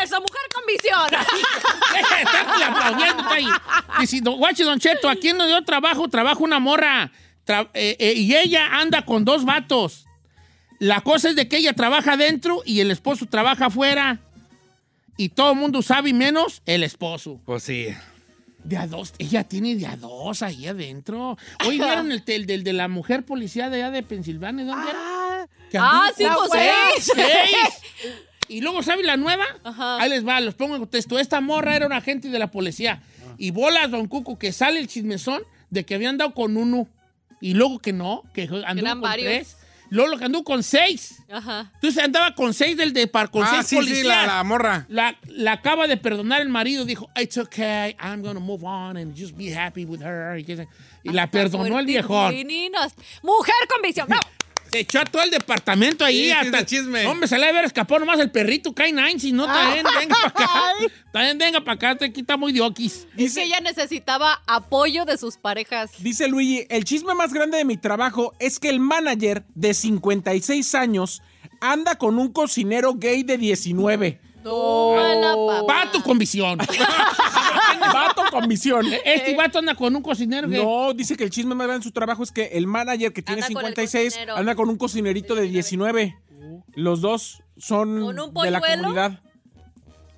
¡Esa 0.04 0.20
mujer 0.20 0.42
con 0.54 0.64
visión! 0.68 1.10
Estarle 2.22 2.66
aplaudiendo, 2.66 3.22
está 3.24 3.34
ahí. 3.34 3.48
Dice, 4.00 4.20
don, 4.22 4.38
guache, 4.38 4.64
don 4.64 4.80
Cheto, 4.80 5.10
aquí 5.10 5.30
en 5.30 5.38
donde 5.38 5.54
yo 5.54 5.64
trabajo, 5.64 6.08
trabajo 6.08 6.44
una 6.44 6.60
morra. 6.60 7.12
Tra- 7.46 7.70
eh, 7.74 7.96
eh, 8.00 8.14
y 8.16 8.36
ella 8.36 8.68
anda 8.80 9.04
con 9.06 9.26
dos 9.26 9.44
vatos. 9.46 10.06
La 10.80 11.02
cosa 11.02 11.30
es 11.30 11.36
de 11.36 11.48
que 11.48 11.58
ella 11.58 11.74
trabaja 11.74 12.14
adentro 12.14 12.62
y 12.66 12.80
el 12.82 12.92
esposo 12.92 13.26
trabaja 13.26 13.68
afuera. 13.68 14.20
Y 15.18 15.30
todo 15.30 15.52
el 15.52 15.58
mundo 15.60 15.82
sabe 15.82 16.14
menos 16.14 16.62
el 16.66 16.84
esposo. 16.84 17.40
Pues 17.46 17.64
sí. 17.64 17.88
De 18.64 18.78
a 18.78 18.86
dos, 18.88 19.14
ella 19.18 19.44
tiene 19.44 19.76
de 19.76 19.88
a 19.88 19.96
dos 19.96 20.44
ahí 20.44 20.68
adentro. 20.68 21.38
Hoy 21.66 21.78
vieron 21.80 22.12
el, 22.12 22.24
del 22.24 22.46
del 22.46 22.64
de 22.64 22.74
la 22.74 22.88
mujer 22.88 23.26
policía 23.26 23.70
de 23.70 23.78
allá 23.78 23.92
de 23.92 24.04
Pensilvania. 24.04 24.66
¿Dónde 24.66 24.90
era? 24.90 25.00
Ah, 25.02 25.48
Que 25.72 25.78
¡Ah, 25.80 26.10
anduvo- 26.10 26.16
sí, 26.16 26.26
pues 26.38 26.52
seis! 26.52 27.12
¡Seis! 27.16 28.14
Y 28.48 28.62
luego, 28.62 28.84
¿sabe 28.84 29.02
la 29.04 29.18
nueva? 29.18 29.46
Ajá. 29.64 30.00
Ahí 30.02 30.10
les 30.10 30.28
va, 30.28 30.40
los 30.42 30.54
pongo 30.56 30.76
en 30.76 30.82
contexto. 30.82 31.18
Esta 31.18 31.42
morra 31.42 31.76
era 31.76 31.86
un 31.88 31.94
agente 31.94 32.28
de 32.30 32.38
la 32.38 32.52
policía. 32.52 33.02
Y 33.38 33.50
bolas, 33.52 33.90
don 33.90 34.08
Cuco, 34.08 34.38
que 34.38 34.52
sale 34.52 34.80
el 34.80 34.88
chismezón 34.88 35.42
de 35.70 35.84
que 35.86 35.96
habían 35.96 36.18
dado 36.18 36.34
con 36.34 36.58
uno. 36.58 36.88
Y 37.40 37.54
luego 37.56 37.80
que 37.80 37.94
no, 37.94 38.24
que 38.34 38.44
anduvo 38.44 38.58
Eran 38.68 38.92
con 39.00 39.02
varios. 39.02 39.26
tres. 39.32 39.58
Luego 39.92 40.12
lo 40.12 40.18
que 40.18 40.24
anduvo 40.24 40.46
con 40.46 40.64
seis. 40.64 41.22
Ajá. 41.30 41.70
Entonces 41.76 42.02
andaba 42.02 42.34
con 42.34 42.54
seis 42.54 42.78
del 42.78 42.94
de 42.94 43.08
par, 43.08 43.30
con 43.30 43.44
ah, 43.44 43.50
seis 43.52 43.68
sí, 43.68 43.76
policías. 43.76 44.00
sí, 44.00 44.08
la, 44.08 44.26
la 44.26 44.44
morra. 44.46 44.86
La, 44.88 45.18
la 45.28 45.52
acaba 45.52 45.86
de 45.86 45.98
perdonar 45.98 46.42
el 46.42 46.48
marido, 46.48 46.86
dijo, 46.86 47.10
it's 47.20 47.38
okay, 47.38 47.94
I'm 48.00 48.22
gonna 48.22 48.40
move 48.40 48.64
on 48.64 48.96
and 48.96 49.14
just 49.14 49.36
be 49.36 49.54
happy 49.54 49.84
with 49.84 50.02
her. 50.02 50.40
Y, 50.40 50.46
y 51.04 51.12
la 51.12 51.30
perdonó 51.30 51.78
el 51.78 51.86
viejón. 51.86 52.34
Meninas. 52.34 52.96
Mujer 53.22 53.54
con 53.70 53.82
visión. 53.82 54.08
No. 54.10 54.18
Se 54.72 54.80
echó 54.80 55.02
a 55.02 55.06
todo 55.06 55.22
el 55.24 55.32
departamento 55.32 56.06
ahí 56.06 56.18
Sí, 56.18 56.26
sí, 56.26 56.32
hasta 56.32 56.58
ese 56.58 56.66
chisme. 56.66 57.06
Hombre, 57.06 57.28
se 57.28 57.36
le 57.36 57.46
debe 57.46 57.58
haber 57.60 57.66
escapado 57.66 58.00
nomás 58.00 58.20
el 58.20 58.32
perrito 58.32 58.74
K9, 58.74 59.20
si 59.20 59.32
no, 59.34 59.46
también 59.46 59.86
venga 60.00 60.16
para 60.16 60.46
acá. 60.46 60.50
También 61.12 61.38
venga 61.38 61.60
para 61.60 61.74
acá, 61.74 61.98
te 61.98 62.14
quita 62.14 62.38
muy 62.38 62.54
de 62.54 62.62
oquis. 62.62 63.06
Es 63.18 63.36
que 63.36 63.44
ella 63.44 63.60
necesitaba 63.60 64.42
apoyo 64.48 65.04
de 65.04 65.18
sus 65.18 65.36
parejas. 65.36 65.92
Dice 66.00 66.30
Luigi, 66.30 66.66
el 66.70 66.86
chisme 66.86 67.14
más 67.16 67.34
grande 67.34 67.58
de 67.58 67.66
mi 67.66 67.76
trabajo 67.76 68.34
es 68.40 68.60
que 68.60 68.70
el 68.70 68.80
manager 68.80 69.44
de 69.54 69.74
56 69.74 70.74
años 70.76 71.22
anda 71.60 71.98
con 71.98 72.18
un 72.18 72.32
cocinero 72.32 72.94
gay 72.96 73.24
de 73.24 73.38
19. 73.38 74.22
Tómala, 74.44 75.36
papá. 75.36 75.86
Pato 75.86 76.04
con 76.04 76.18
visión. 76.18 76.58
Vato 77.94 78.24
con 78.32 78.48
misión. 78.48 78.86
Este 79.06 79.36
vato 79.36 79.60
anda 79.60 79.76
con 79.76 79.96
un 79.96 80.02
cocinero 80.02 80.48
que... 80.50 80.58
No, 80.58 80.94
dice 80.94 81.16
que 81.18 81.24
el 81.24 81.30
chisme 81.30 81.56
más 81.56 81.68
grande 81.68 81.80
de 81.80 81.84
su 81.84 81.92
trabajo 81.92 82.24
es 82.24 82.32
que 82.32 82.46
el 82.54 82.68
manager 82.68 83.12
que 83.12 83.22
tiene 83.22 83.42
Anda 83.42 83.54
con 83.54 83.66
el 83.66 83.74
56 83.76 84.14
cocinero. 84.14 84.36
anda 84.38 84.56
con 84.56 84.70
un 84.70 84.78
cocinerito 84.78 85.36
de 85.36 85.44
19. 85.44 86.18
Los 86.76 87.02
dos 87.02 87.42
son 87.58 88.02
¿Con 88.02 88.20
un 88.20 88.34
de 88.34 88.52
la 88.52 88.62
comunidad. 88.62 89.20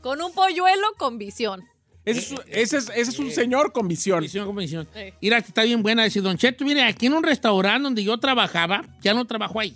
Con 0.02 0.22
un 0.22 0.34
polluelo 0.34 0.88
con 0.98 1.18
visión. 1.18 1.64
Ese 2.06 2.20
es, 2.20 2.32
ese 2.50 2.78
es- 2.78 2.90
ese 2.94 3.12
es 3.12 3.20
un 3.20 3.32
señor 3.32 3.72
con 3.72 3.88
visión. 3.88 4.20
Visión 4.22 4.46
con 4.46 4.56
visión. 4.58 4.88
Mira, 5.22 5.42
que 5.42 5.48
está 5.48 5.64
bien 5.64 5.82
buena. 5.82 6.04
Dice, 6.04 6.20
Don 6.22 6.38
Cheto, 6.38 6.66
mire, 6.66 6.84
aquí 6.84 7.06
en 7.06 7.14
un 7.14 7.24
restaurante 7.24 7.84
donde 7.84 8.04
yo 8.04 8.18
trabajaba, 8.18 8.84
ya 9.02 9.14
no 9.14 9.26
trabajo 9.26 9.60
ahí. 9.60 9.74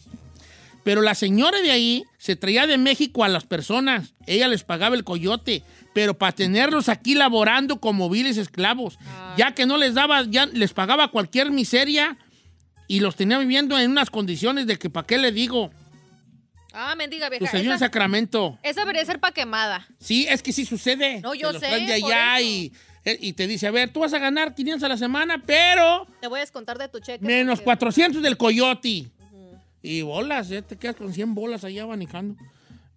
Pero 0.88 1.02
la 1.02 1.16
señora 1.16 1.60
de 1.60 1.70
ahí 1.70 2.06
se 2.18 2.38
traía 2.38 2.66
de 2.66 2.78
México 2.78 3.26
a 3.26 3.28
las 3.28 3.44
personas. 3.44 4.14
Ella 4.26 4.48
les 4.48 4.64
pagaba 4.64 4.96
el 4.96 5.04
coyote, 5.04 5.62
pero 5.94 6.18
para 6.18 6.32
tenerlos 6.32 6.88
aquí 6.88 7.14
laborando 7.14 7.82
como 7.82 8.10
viles 8.10 8.38
esclavos. 8.38 8.98
Ya 9.36 9.54
que 9.54 9.66
no 9.66 9.76
les 9.78 9.96
daba, 9.96 10.24
ya 10.24 10.46
les 10.46 10.72
pagaba 10.72 11.10
cualquier 11.12 11.52
miseria 11.52 12.18
y 12.88 13.02
los 13.02 13.18
tenía 13.18 13.38
viviendo 13.38 13.78
en 13.78 13.92
unas 13.92 14.10
condiciones 14.10 14.66
de 14.66 14.78
que, 14.80 14.90
¿para 14.90 15.06
qué 15.06 15.18
le 15.18 15.34
digo? 15.34 15.72
Ah, 16.72 16.96
mendiga 16.96 17.28
vieja. 17.30 17.44
Sucedió 17.46 17.72
en 17.72 17.76
Esa, 17.76 17.88
Sacramento. 17.88 18.58
esa 18.64 18.80
debería 18.80 19.04
ser 19.04 19.20
pa' 19.20 19.34
quemada. 19.34 19.86
Sí, 20.00 20.26
es 20.30 20.42
que 20.42 20.54
sí 20.54 20.64
sucede. 20.64 21.20
No, 21.20 21.34
yo 21.34 21.48
Te 21.48 21.54
los 21.56 21.62
sé, 21.64 21.68
de 21.68 21.94
allá 21.96 22.40
y, 22.40 22.72
eh, 23.04 23.18
y 23.20 23.34
te 23.34 23.46
dice, 23.46 23.68
a 23.68 23.72
ver, 23.72 23.92
tú 23.92 24.00
vas 24.00 24.14
a 24.14 24.20
ganar 24.20 24.56
500 24.56 24.86
a 24.86 24.88
la 24.88 24.96
semana, 24.98 25.44
pero 25.46 26.08
Te 26.22 26.28
voy 26.28 26.38
a 26.38 26.44
descontar 26.44 26.78
de 26.78 26.88
tu 26.88 27.00
cheque. 27.02 27.26
menos 27.26 27.56
porque- 27.60 27.66
400 27.66 28.22
del 28.22 28.38
coyote. 28.38 29.08
Y 29.82 30.02
bolas, 30.02 30.50
ya 30.50 30.62
te 30.62 30.76
quedas 30.78 30.96
con 30.96 31.14
100 31.14 31.34
bolas 31.36 31.64
allá 31.64 31.84
abanicando. 31.84 32.36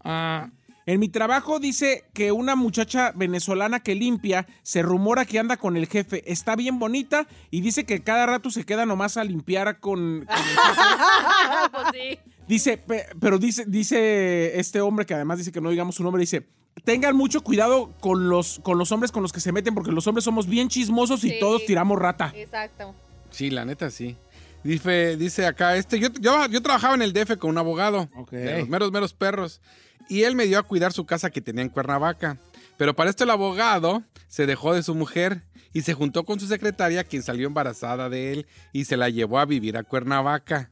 Ah, 0.02 0.48
En 0.86 0.98
mi 0.98 1.08
trabajo 1.08 1.60
dice 1.60 2.04
que 2.14 2.32
una 2.32 2.56
muchacha 2.56 3.12
venezolana 3.14 3.80
que 3.80 3.94
limpia 3.94 4.46
se 4.62 4.82
rumora 4.82 5.24
que 5.26 5.38
anda 5.38 5.56
con 5.56 5.76
el 5.76 5.86
jefe. 5.86 6.22
Está 6.30 6.56
bien 6.56 6.78
bonita 6.78 7.26
y 7.50 7.60
dice 7.60 7.84
que 7.84 8.02
cada 8.02 8.26
rato 8.26 8.50
se 8.50 8.64
queda 8.64 8.86
nomás 8.86 9.16
a 9.18 9.24
limpiar 9.24 9.78
con, 9.78 10.24
con 10.24 10.36
el 10.38 10.44
jefe. 10.44 10.80
Ah, 10.80 11.70
pues 11.72 11.84
sí. 11.92 12.18
Dice, 12.48 12.78
pe- 12.78 13.06
pero 13.20 13.38
dice, 13.38 13.64
dice 13.68 14.58
este 14.58 14.80
hombre 14.80 15.06
que 15.06 15.14
además 15.14 15.38
dice 15.38 15.52
que 15.52 15.60
no 15.60 15.70
digamos 15.70 15.94
su 15.94 16.02
nombre, 16.02 16.20
dice, 16.20 16.48
tengan 16.82 17.14
mucho 17.14 17.42
cuidado 17.44 17.92
con 18.00 18.28
los, 18.28 18.58
con 18.60 18.76
los 18.78 18.90
hombres 18.90 19.12
con 19.12 19.22
los 19.22 19.32
que 19.32 19.38
se 19.40 19.52
meten, 19.52 19.74
porque 19.74 19.92
los 19.92 20.06
hombres 20.08 20.24
somos 20.24 20.48
bien 20.48 20.68
chismosos 20.68 21.22
y 21.24 21.30
Sí. 21.30 21.36
todos 21.38 21.64
tiramos 21.66 21.98
rata. 21.98 22.32
Exacto. 22.34 22.94
Sí, 23.30 23.50
la 23.50 23.64
neta, 23.64 23.90
sí. 23.90 24.16
Dice, 24.62 25.16
dice 25.16 25.46
acá, 25.46 25.76
este, 25.76 25.98
yo, 25.98 26.08
yo, 26.20 26.46
yo 26.46 26.60
trabajaba 26.60 26.94
en 26.94 27.02
el 27.02 27.12
DF 27.12 27.38
con 27.38 27.50
un 27.50 27.58
abogado. 27.58 28.08
De 28.30 28.58
los 28.58 28.68
meros, 28.68 28.92
meros 28.92 29.14
perros. 29.14 29.60
Y 30.08 30.24
él 30.24 30.34
me 30.34 30.46
dio 30.46 30.58
a 30.58 30.62
cuidar 30.62 30.92
su 30.92 31.06
casa 31.06 31.30
que 31.30 31.40
tenía 31.40 31.62
en 31.62 31.68
Cuernavaca. 31.68 32.36
Pero 32.76 32.94
para 32.94 33.10
esto 33.10 33.24
el 33.24 33.30
abogado 33.30 34.02
se 34.28 34.46
dejó 34.46 34.74
de 34.74 34.82
su 34.82 34.94
mujer 34.94 35.42
y 35.72 35.82
se 35.82 35.94
juntó 35.94 36.24
con 36.24 36.40
su 36.40 36.46
secretaria, 36.46 37.04
quien 37.04 37.22
salió 37.22 37.46
embarazada 37.46 38.08
de 38.08 38.32
él 38.32 38.46
y 38.72 38.84
se 38.84 38.96
la 38.96 39.08
llevó 39.08 39.38
a 39.38 39.44
vivir 39.44 39.76
a 39.76 39.82
Cuernavaca. 39.82 40.70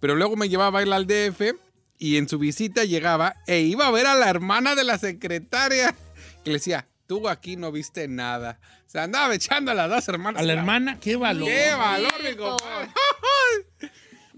Pero 0.00 0.14
luego 0.14 0.36
me 0.36 0.48
llevaba 0.48 0.82
él 0.82 0.92
al 0.92 1.06
DF 1.06 1.54
y 1.98 2.16
en 2.16 2.28
su 2.28 2.38
visita 2.38 2.84
llegaba 2.84 3.36
e 3.46 3.60
iba 3.60 3.86
a 3.86 3.90
ver 3.90 4.06
a 4.06 4.14
la 4.14 4.28
hermana 4.28 4.74
de 4.74 4.84
la 4.84 4.98
secretaria 4.98 5.94
que 6.44 6.50
le 6.50 6.58
decía, 6.58 6.86
tú 7.06 7.28
aquí 7.28 7.56
no 7.56 7.72
viste 7.72 8.06
nada. 8.06 8.60
Se 8.86 9.00
andaba 9.00 9.34
echando 9.34 9.72
a 9.72 9.74
las 9.74 9.90
dos 9.90 10.08
hermanas. 10.08 10.40
a 10.40 10.44
la 10.44 10.52
hermana, 10.52 10.98
qué 11.00 11.16
valor. 11.16 11.48
¡Qué 11.48 11.70
valor, 11.76 12.14
mi 12.22 12.36
compadre! 12.36 12.90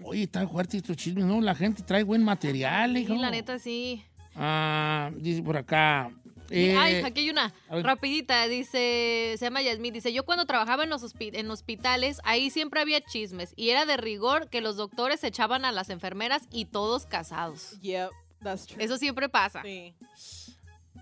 Oye, 0.08 0.22
está 0.24 0.46
fuerte 0.48 0.76
estos 0.78 0.96
chismes, 0.96 1.24
¿no? 1.24 1.40
La 1.40 1.54
gente 1.54 1.82
trae 1.82 2.02
buen 2.02 2.22
material, 2.24 2.96
hijo. 2.96 3.14
Sí, 3.14 3.20
la 3.20 3.30
neta 3.30 3.58
sí. 3.58 4.02
Ah, 4.34 5.10
dice 5.16 5.42
por 5.42 5.56
acá. 5.56 6.10
eh, 6.50 6.74
Ay, 6.78 6.94
aquí 7.04 7.20
hay 7.20 7.30
una 7.30 7.52
rapidita, 7.82 8.46
dice, 8.48 9.34
se 9.36 9.44
llama 9.44 9.60
Yasmín, 9.62 9.92
dice, 9.92 10.12
yo 10.12 10.24
cuando 10.24 10.46
trabajaba 10.46 10.84
en 10.84 10.90
los 10.90 11.02
hospi- 11.02 11.34
en 11.36 11.50
hospitales, 11.50 12.20
ahí 12.24 12.48
siempre 12.50 12.80
había 12.80 13.00
chismes 13.02 13.52
y 13.56 13.68
era 13.70 13.84
de 13.84 13.96
rigor 13.98 14.48
que 14.48 14.60
los 14.62 14.76
doctores 14.76 15.22
echaban 15.24 15.64
a 15.64 15.72
las 15.72 15.90
enfermeras 15.90 16.42
y 16.50 16.64
todos 16.64 17.04
casados. 17.04 17.78
Yep, 17.82 18.10
that's 18.42 18.66
true. 18.66 18.82
Eso 18.82 18.96
siempre 18.96 19.28
pasa. 19.28 19.60
Sí. 19.62 19.94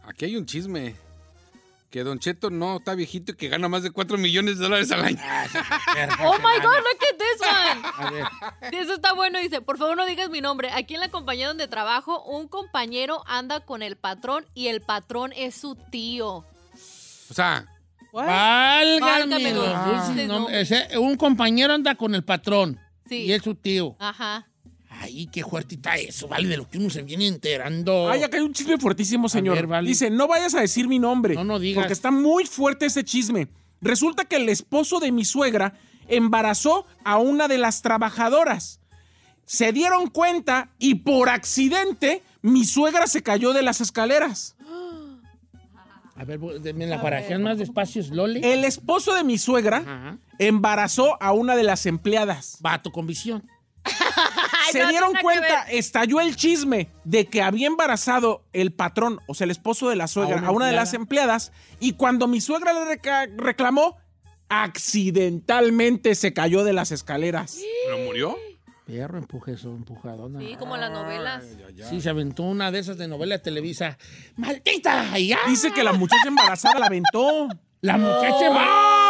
Aquí 0.05 0.25
hay 0.25 0.37
un 0.37 0.47
chisme. 0.47 0.95
Que 1.91 2.03
Don 2.03 2.19
Cheto 2.19 2.51
no 2.51 2.79
está 2.79 2.95
viejito 2.95 3.33
y 3.33 3.37
que 3.37 3.49
gana 3.49 3.69
más 3.69 3.83
de 3.83 3.91
4 3.91 4.19
millones 4.19 4.59
de 4.59 4.65
dólares 4.65 4.91
al 4.93 5.05
año. 5.05 5.19
Oh 6.25 6.37
my 6.39 6.61
god, 6.63 6.79
look 6.79 7.01
at 7.01 7.17
this 7.19 7.41
one. 7.41 7.83
A 7.97 8.11
ver. 8.11 8.75
Eso 8.75 8.95
está 8.95 9.13
bueno, 9.15 9.39
dice, 9.39 9.61
por 9.61 9.79
favor 9.79 9.97
no 9.97 10.05
digas 10.07 10.29
mi 10.31 10.41
nombre. 10.41 10.71
Aquí 10.73 10.95
en 10.95 11.01
la 11.01 11.09
compañía 11.11 11.49
donde 11.49 11.69
trabajo, 11.69 12.23
un 12.25 12.49
compañero 12.49 13.23
anda 13.27 13.61
con 13.61 13.83
el 13.83 13.97
patrón 13.97 14.47
y 14.55 14.69
el 14.69 14.81
patrón 14.83 15.33
es 15.37 15.55
su 15.55 15.77
tío. 15.91 16.45
O 17.31 17.35
sea, 17.35 17.67
What? 18.13 18.27
Válgame 18.27 19.01
Válgame 19.01 19.53
dulces 19.53 20.29
nombres. 20.29 20.71
Ese- 20.73 20.99
Un 20.99 21.17
compañero 21.17 21.73
anda 21.75 21.95
con 21.95 22.15
el 22.15 22.25
patrón. 22.25 22.81
Sí. 23.09 23.25
Y 23.25 23.33
es 23.33 23.43
su 23.43 23.55
tío. 23.55 23.95
Ajá. 23.99 24.47
Ay, 25.01 25.29
qué 25.31 25.45
fuerte 25.45 25.75
está 25.75 25.97
eso, 25.97 26.29
vale, 26.29 26.49
de 26.49 26.57
lo 26.57 26.69
que 26.69 26.79
uno 26.79 26.91
se 26.91 27.03
viene 27.03 27.27
enterando. 27.27 28.09
Ay, 28.11 28.23
acá 28.23 28.39
hay 28.39 28.43
un 28.43 28.53
chisme 28.53 28.79
fuertísimo, 28.79 29.29
señor. 29.29 29.57
ver, 29.57 29.67
vale. 29.67 29.89
Dice, 29.89 30.11
no 30.11 30.27
vayas 30.27 30.55
a 30.55 30.61
decir 30.61 30.89
mi 30.89 30.99
nombre. 30.99 31.35
No, 31.35 31.45
no 31.45 31.59
digas. 31.59 31.83
Porque 31.83 31.93
está 31.93 32.11
muy 32.11 32.45
fuerte 32.47 32.87
ese 32.87 33.05
chisme. 33.05 33.49
Resulta 33.81 34.25
que 34.25 34.37
el 34.37 34.49
esposo 34.49 35.01
de 35.01 35.13
mi 35.13 35.25
suegra 35.25 35.75
embarazó 36.09 36.87
a 37.05 37.19
una 37.19 37.49
de 37.49 37.59
las 37.59 37.83
trabajadoras. 37.83 38.81
Se 39.45 39.73
dieron 39.73 40.09
cuenta 40.09 40.71
y 40.79 40.97
por 40.97 41.29
accidente 41.29 42.23
mi 42.43 42.65
suegra 42.65 43.07
se 43.07 43.23
cayó 43.23 43.53
de 43.53 43.63
las 43.63 43.81
escaleras. 43.81 44.57
A 46.17 46.25
ver, 46.25 46.39
me 46.75 46.87
la 46.87 47.03
parajean 47.03 47.43
más 47.43 47.59
despacio, 47.59 48.03
Loli. 48.11 48.41
El 48.43 48.65
esposo 48.65 49.15
de 49.15 49.23
mi 49.23 49.37
suegra 49.37 49.79
Ajá. 49.79 50.19
embarazó 50.39 51.23
a 51.23 51.33
una 51.33 51.55
de 51.57 51.63
las 51.63 51.85
empleadas. 51.85 52.57
Vato 52.61 52.91
con 52.91 53.07
visión. 53.07 53.43
Se 54.71 54.83
no, 54.83 54.89
dieron 54.89 55.13
cuenta, 55.23 55.63
estalló 55.71 56.21
el 56.21 56.37
chisme 56.37 56.89
de 57.05 57.27
que 57.27 57.43
había 57.43 57.67
embarazado 57.67 58.45
el 58.53 58.73
patrón, 58.73 59.21
o 59.27 59.35
sea, 59.35 59.45
el 59.45 59.51
esposo 59.51 59.89
de 59.89 59.97
la 59.97 60.07
suegra, 60.07 60.37
A 60.37 60.39
una 60.39 60.49
a 60.49 60.51
una, 60.53 60.67
de 60.67 60.73
las 60.73 60.95
empleadas, 60.95 61.53
y 61.81 61.93
cuando 61.93 62.27
mi 62.27 62.41
suegra 62.41 62.73
le 62.73 63.01
reclamó, 63.37 63.97
accidentalmente 64.49 66.15
se 66.15 66.33
cayó 66.33 66.65
de 66.65 66.73
las 66.73 66.93
escaleras. 66.93 67.59
¿pero 67.87 67.99
murió? 68.05 68.37
Perro 68.87 69.19
empujezón, 69.19 69.77
empujadona. 69.77 70.39
Sí, 70.39 70.55
como 70.57 70.77
las 70.77 70.93
novelas. 70.93 71.45
Sí, 71.91 72.01
se 72.01 72.09
aventó 72.09 72.45
una 72.45 72.71
de 72.71 72.79
esas 72.79 72.97
de 72.97 73.09
novela 73.09 73.37
de 73.37 73.43
Televisa. 73.43 73.99
¡Maldita! 74.37 75.19
¡Ya! 75.19 75.39
Dice 75.49 75.73
que 75.73 75.83
la 75.83 75.93
muchacha 75.93 76.29
embarazada 76.29 76.79
la 76.79 76.87
aventó. 76.87 77.49
La 77.81 77.99
muchacha 77.99 78.49
va. 78.51 79.06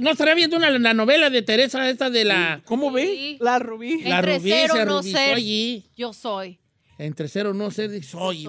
No 0.00 0.10
estaría 0.10 0.34
viendo 0.34 0.56
una, 0.56 0.70
la 0.70 0.94
novela 0.94 1.30
de 1.30 1.42
Teresa, 1.42 1.88
esta 1.88 2.10
de 2.10 2.24
la. 2.24 2.60
¿Cómo 2.64 2.90
ve? 2.92 3.06
Sí. 3.06 3.36
La 3.40 3.58
rubí. 3.58 4.02
La 4.02 4.18
Entre 4.18 4.38
rubí 4.38 4.50
cero 4.50 4.74
se 4.76 4.84
no 4.86 4.98
rubizó 5.00 5.18
ser. 5.18 5.34
allí. 5.34 5.86
Yo 5.96 6.12
soy. 6.12 6.58
Entre 6.98 7.28
cero 7.28 7.54
no 7.54 7.70
ser, 7.70 8.02
Soy. 8.04 8.46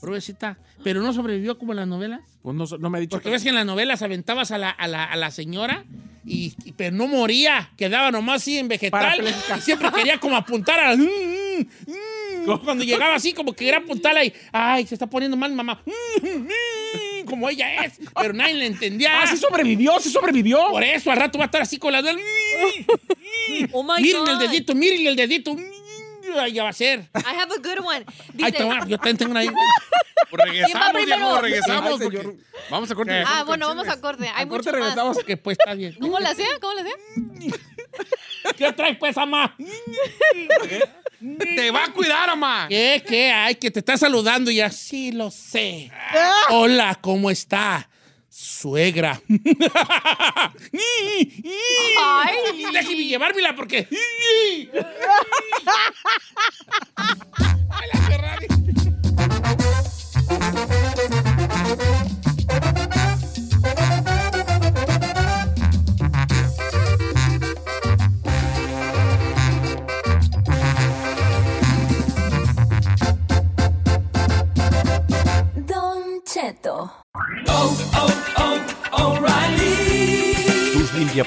Pruebecita. 0.00 0.58
Pero 0.82 1.02
no 1.02 1.12
sobrevivió 1.12 1.58
como 1.58 1.72
en 1.72 1.76
las 1.76 1.88
novelas. 1.88 2.20
Pues 2.42 2.56
no, 2.56 2.64
no 2.78 2.88
me 2.90 2.96
ha 2.98 3.00
dicho. 3.02 3.10
Porque 3.10 3.28
ves 3.28 3.42
que 3.42 3.50
en 3.50 3.54
las 3.54 3.66
novelas 3.66 4.00
aventabas 4.00 4.50
a 4.50 4.56
la, 4.56 4.70
a 4.70 4.88
la, 4.88 5.04
a 5.04 5.16
la 5.16 5.30
señora 5.30 5.84
y, 6.24 6.54
y- 6.64 6.72
pero 6.72 6.96
no 6.96 7.06
moría, 7.06 7.70
quedaba 7.76 8.10
nomás 8.10 8.40
así 8.42 8.56
en 8.56 8.68
vegetal 8.68 9.22
y 9.22 9.60
siempre 9.60 9.90
quería 9.92 10.18
como 10.18 10.36
apuntar 10.36 10.80
a... 10.80 10.96
Cuando 12.64 12.82
llegaba 12.84 13.14
así 13.16 13.34
como 13.34 13.52
que 13.52 13.66
quería 13.66 13.80
apuntar 13.80 14.16
ahí, 14.16 14.32
ay, 14.52 14.86
se 14.86 14.94
está 14.94 15.06
poniendo 15.06 15.36
mal 15.36 15.52
mamá, 15.52 15.82
como 17.30 17.48
ella 17.48 17.84
es, 17.84 17.94
pero 18.20 18.34
nadie 18.34 18.54
le 18.54 18.66
entendía. 18.66 19.22
Ah, 19.22 19.26
sí 19.26 19.36
sobrevivió, 19.36 19.98
sí 20.00 20.10
sobrevivió. 20.10 20.70
Por 20.70 20.84
eso 20.84 21.10
al 21.10 21.16
rato 21.16 21.38
va 21.38 21.44
a 21.44 21.46
estar 21.46 21.62
así 21.62 21.78
con 21.78 21.92
la... 21.92 22.00
Oh 23.72 23.82
my 23.82 24.02
miren 24.02 24.22
God. 24.22 24.30
el 24.30 24.38
dedito, 24.38 24.74
miren 24.74 25.06
el 25.06 25.16
dedito. 25.16 25.56
Ya 26.52 26.62
va 26.64 26.70
a 26.70 26.72
ser. 26.72 27.00
I 27.14 27.34
have 27.36 27.52
a 27.52 27.58
good 27.58 27.84
one. 27.84 28.04
Ay, 28.42 28.52
Dice, 28.52 28.64
va- 28.64 28.86
yo 28.86 28.96
también 28.96 29.16
tengo 29.18 29.30
una... 29.32 29.40
Regresamos, 30.32 30.92
primero? 30.92 31.40
regresamos. 31.40 31.90
Ay, 31.92 31.98
porque- 32.04 32.18
señor. 32.18 32.34
Vamos 32.70 32.90
a 32.90 32.94
corte. 32.94 33.24
Ah, 33.26 33.42
bueno, 33.44 33.66
vamos 33.66 33.88
a 33.88 34.00
corte. 34.00 34.28
Hay 34.34 34.44
A 34.44 34.48
corte 34.48 34.70
más. 34.70 34.80
regresamos. 34.80 35.18
Que 35.24 35.36
pues 35.36 35.58
está 35.58 35.74
bien. 35.74 35.96
¿Cómo 36.00 36.18
le 36.20 36.26
hacía? 36.28 36.46
¿Cómo 36.60 36.74
le 36.74 36.80
hacía? 36.82 37.56
¿Qué 38.56 38.72
traes, 38.72 38.96
pues, 38.98 39.16
ama? 39.18 39.56
¡Te 41.54 41.70
va 41.70 41.84
a 41.84 41.92
cuidar, 41.92 42.28
mamá! 42.28 42.66
¿Qué, 42.68 43.02
qué? 43.06 43.30
Ay, 43.30 43.54
que 43.56 43.70
te 43.70 43.80
está 43.80 43.96
saludando 43.98 44.50
y 44.50 44.60
así 44.60 45.12
lo 45.12 45.30
sé. 45.30 45.90
Hola, 46.50 46.96
¿cómo 47.00 47.30
está? 47.30 47.89
Suegra. 48.30 49.20
Ay. 51.98 52.64
Déjeme 52.72 53.04
llevármela 53.04 53.56
porque. 53.56 53.88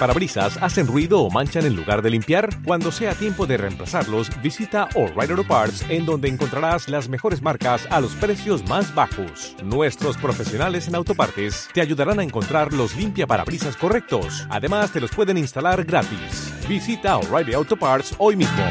¿Tus 0.04 0.10
limpiaparabrisas 0.10 0.62
hacen 0.62 0.88
ruido 0.88 1.22
o 1.22 1.30
manchan 1.30 1.66
en 1.66 1.78
lugar 1.78 2.02
de 2.02 2.10
limpiar? 2.10 2.50
Cuando 2.66 2.92
sea 2.92 3.16
tiempo 3.16 3.46
de 3.48 3.56
reemplazarlos, 3.56 4.30
visita 4.42 4.90
O'Reilly 4.96 5.32
Auto 5.32 5.48
Parts 5.48 5.86
en 5.88 6.06
donde 6.06 6.28
encontrarás 6.28 6.90
las 6.90 7.08
mejores 7.08 7.42
marcas 7.42 7.88
a 7.90 8.02
los 8.02 8.14
precios 8.16 8.68
más 8.68 8.94
bajos. 8.94 9.56
Nuestros 9.64 10.18
profesionales 10.18 10.90
en 10.90 10.96
autopartes 10.96 11.70
te 11.74 11.80
ayudarán 11.80 12.20
a 12.20 12.24
encontrar 12.24 12.74
los 12.74 12.98
limpiaparabrisas 12.98 13.78
correctos. 13.78 14.46
Además, 14.50 14.92
te 14.92 15.00
los 15.00 15.12
pueden 15.12 15.38
instalar 15.38 15.86
gratis. 15.86 16.52
Visita 16.68 17.16
O'Reilly 17.18 17.54
Auto 17.54 17.78
Parts 17.78 18.14
hoy 18.18 18.36
mismo. 18.36 18.64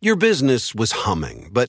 Your 0.00 0.16
business 0.16 0.74
was 0.74 0.92
humming, 1.06 1.48
but 1.50 1.68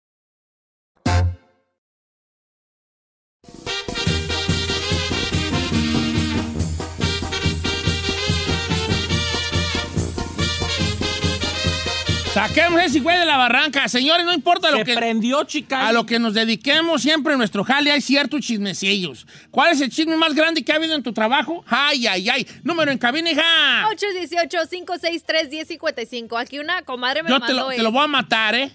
Saquemos 12.47 12.81
ese 12.81 12.99
güey 13.01 13.19
de 13.19 13.25
la 13.27 13.37
barranca. 13.37 13.87
Señores, 13.87 14.25
no 14.25 14.33
importa 14.33 14.71
lo 14.71 14.77
Se 14.77 14.83
que. 14.83 14.95
prendió, 14.95 15.43
chica. 15.43 15.87
A 15.87 15.91
lo 15.91 16.07
que 16.07 16.17
nos 16.17 16.33
dediquemos 16.33 17.03
siempre 17.03 17.33
en 17.33 17.37
nuestro 17.37 17.63
jale 17.63 17.91
hay 17.91 18.01
ciertos 18.01 18.41
chismecillos. 18.41 19.27
¿Cuál 19.51 19.73
es 19.73 19.81
el 19.81 19.91
chisme 19.91 20.17
más 20.17 20.33
grande 20.33 20.63
que 20.63 20.71
ha 20.71 20.77
habido 20.77 20.95
en 20.95 21.03
tu 21.03 21.13
trabajo? 21.13 21.63
Ay, 21.67 22.07
ay, 22.07 22.27
ay. 22.29 22.47
Número 22.63 22.91
en 22.91 22.97
cabina, 22.97 23.29
hija. 23.29 23.87
818-563-1055. 23.91 26.41
Aquí 26.41 26.57
una 26.57 26.81
comadre 26.81 27.21
me 27.21 27.29
Yo 27.29 27.35
te 27.35 27.41
mandó 27.53 27.69
lo, 27.69 27.75
te 27.75 27.83
lo 27.83 27.91
voy 27.91 28.05
a 28.05 28.07
matar, 28.07 28.55
¿eh? 28.55 28.71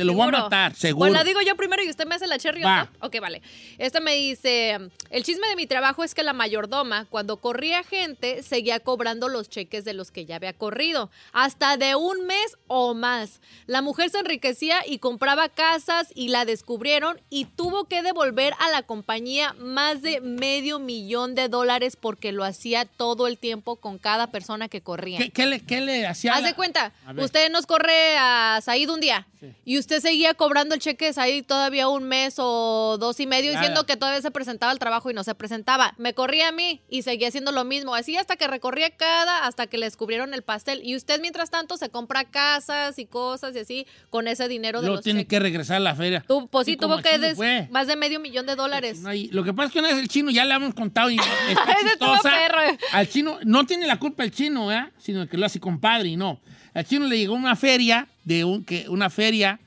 Te 0.00 0.04
lo 0.04 0.12
voy 0.14 0.22
a 0.22 0.24
¿Seguro? 0.26 0.42
matar, 0.44 0.74
seguro. 0.74 0.98
Bueno, 1.10 1.14
la 1.18 1.24
digo 1.24 1.40
yo 1.42 1.56
primero 1.56 1.82
y 1.82 1.90
usted 1.90 2.06
me 2.06 2.14
hace 2.14 2.26
la 2.26 2.38
cherry. 2.38 2.62
Va. 2.62 2.84
¿no? 3.00 3.06
Ok, 3.06 3.20
vale. 3.20 3.42
Esta 3.76 4.00
me 4.00 4.14
dice, 4.14 4.78
el 5.10 5.22
chisme 5.24 5.46
de 5.48 5.56
mi 5.56 5.66
trabajo 5.66 6.04
es 6.04 6.14
que 6.14 6.22
la 6.22 6.32
mayordoma, 6.32 7.04
cuando 7.10 7.36
corría 7.38 7.82
gente, 7.82 8.42
seguía 8.42 8.80
cobrando 8.80 9.28
los 9.28 9.48
cheques 9.50 9.84
de 9.84 9.92
los 9.92 10.10
que 10.10 10.24
ya 10.24 10.36
había 10.36 10.52
corrido, 10.54 11.10
hasta 11.32 11.76
de 11.76 11.96
un 11.96 12.26
mes 12.26 12.56
o 12.66 12.94
más. 12.94 13.40
La 13.66 13.82
mujer 13.82 14.08
se 14.10 14.18
enriquecía 14.20 14.78
y 14.86 14.98
compraba 15.00 15.48
casas 15.48 16.08
y 16.14 16.28
la 16.28 16.44
descubrieron 16.44 17.20
y 17.28 17.44
tuvo 17.44 17.84
que 17.84 18.02
devolver 18.02 18.54
a 18.58 18.70
la 18.70 18.82
compañía 18.82 19.52
más 19.58 20.02
de 20.02 20.20
medio 20.20 20.78
millón 20.78 21.34
de 21.34 21.48
dólares 21.48 21.96
porque 21.96 22.32
lo 22.32 22.44
hacía 22.44 22.84
todo 22.84 23.26
el 23.26 23.36
tiempo 23.36 23.76
con 23.76 23.98
cada 23.98 24.28
persona 24.30 24.68
que 24.68 24.80
corría. 24.80 25.18
¿Qué, 25.18 25.30
qué 25.30 25.46
le, 25.46 25.60
qué 25.60 25.80
le 25.80 26.06
hacía? 26.06 26.32
Haz 26.34 26.42
la- 26.42 26.48
de 26.48 26.54
cuenta, 26.54 26.92
usted 27.18 27.50
nos 27.50 27.66
corre 27.66 28.16
a 28.18 28.60
Said 28.62 28.88
un 28.90 29.00
día 29.00 29.26
y 29.64 29.78
usted 29.78 29.89
seguía 29.98 30.34
cobrando 30.34 30.74
el 30.74 30.80
cheque 30.80 31.12
Said 31.12 31.46
todavía 31.46 31.88
un 31.88 32.04
mes 32.04 32.34
o 32.36 32.98
dos 33.00 33.18
y 33.18 33.26
medio 33.26 33.50
Nada. 33.50 33.60
diciendo 33.62 33.86
que 33.86 33.96
todavía 33.96 34.20
se 34.22 34.30
presentaba 34.30 34.70
al 34.70 34.78
trabajo 34.78 35.10
y 35.10 35.14
no 35.14 35.24
se 35.24 35.34
presentaba. 35.34 35.94
Me 35.96 36.14
corría 36.14 36.48
a 36.48 36.52
mí 36.52 36.82
y 36.90 37.00
seguía 37.02 37.28
haciendo 37.28 37.50
lo 37.50 37.64
mismo, 37.64 37.94
así 37.94 38.16
hasta 38.16 38.36
que 38.36 38.46
recorría 38.46 38.90
cada, 38.90 39.46
hasta 39.46 39.66
que 39.66 39.78
le 39.78 39.86
descubrieron 39.86 40.34
el 40.34 40.42
pastel. 40.42 40.82
Y 40.84 40.94
usted 40.96 41.20
mientras 41.20 41.48
tanto 41.50 41.78
se 41.78 41.88
compra 41.88 42.24
casas 42.24 42.98
y 42.98 43.06
cosas 43.06 43.56
y 43.56 43.60
así 43.60 43.86
con 44.10 44.28
ese 44.28 44.46
dinero 44.46 44.80
de 44.80 44.86
Luego 44.88 44.96
los 44.96 45.04
tiene 45.04 45.20
cheques. 45.22 45.30
que 45.30 45.40
regresar 45.40 45.78
a 45.78 45.80
la 45.80 45.94
feria. 45.94 46.22
Tú, 46.28 46.46
pues 46.48 46.66
sí, 46.66 46.76
tuvo 46.76 46.98
que 46.98 47.18
des- 47.18 47.70
más 47.70 47.86
de 47.86 47.96
medio 47.96 48.20
millón 48.20 48.44
de 48.44 48.54
dólares. 48.54 49.00
No 49.00 49.08
hay- 49.08 49.28
lo 49.28 49.42
que 49.42 49.54
pasa 49.54 49.68
es 49.68 49.72
que 49.72 49.78
una 49.78 49.88
vez 49.88 49.96
el 49.98 50.08
chino, 50.08 50.30
ya 50.30 50.44
le 50.44 50.54
hemos 50.54 50.74
contado 50.74 51.08
y 51.10 51.16
está 51.48 51.76
chistosa. 51.80 52.22
perro. 52.30 52.58
Al 52.92 53.08
chino, 53.08 53.38
no 53.44 53.64
tiene 53.64 53.86
la 53.86 53.98
culpa 53.98 54.24
el 54.24 54.30
chino, 54.30 54.70
¿eh? 54.70 54.90
Sino 54.98 55.26
que 55.26 55.38
lo 55.38 55.46
hace 55.46 55.58
compadre 55.58 56.08
y 56.10 56.16
no. 56.16 56.38
Al 56.74 56.84
chino 56.84 57.06
le 57.06 57.16
llegó 57.18 57.34
una 57.34 57.56
feria, 57.56 58.06
de 58.24 58.44
un, 58.44 58.64
que, 58.64 58.88
una 58.88 59.08
feria 59.10 59.58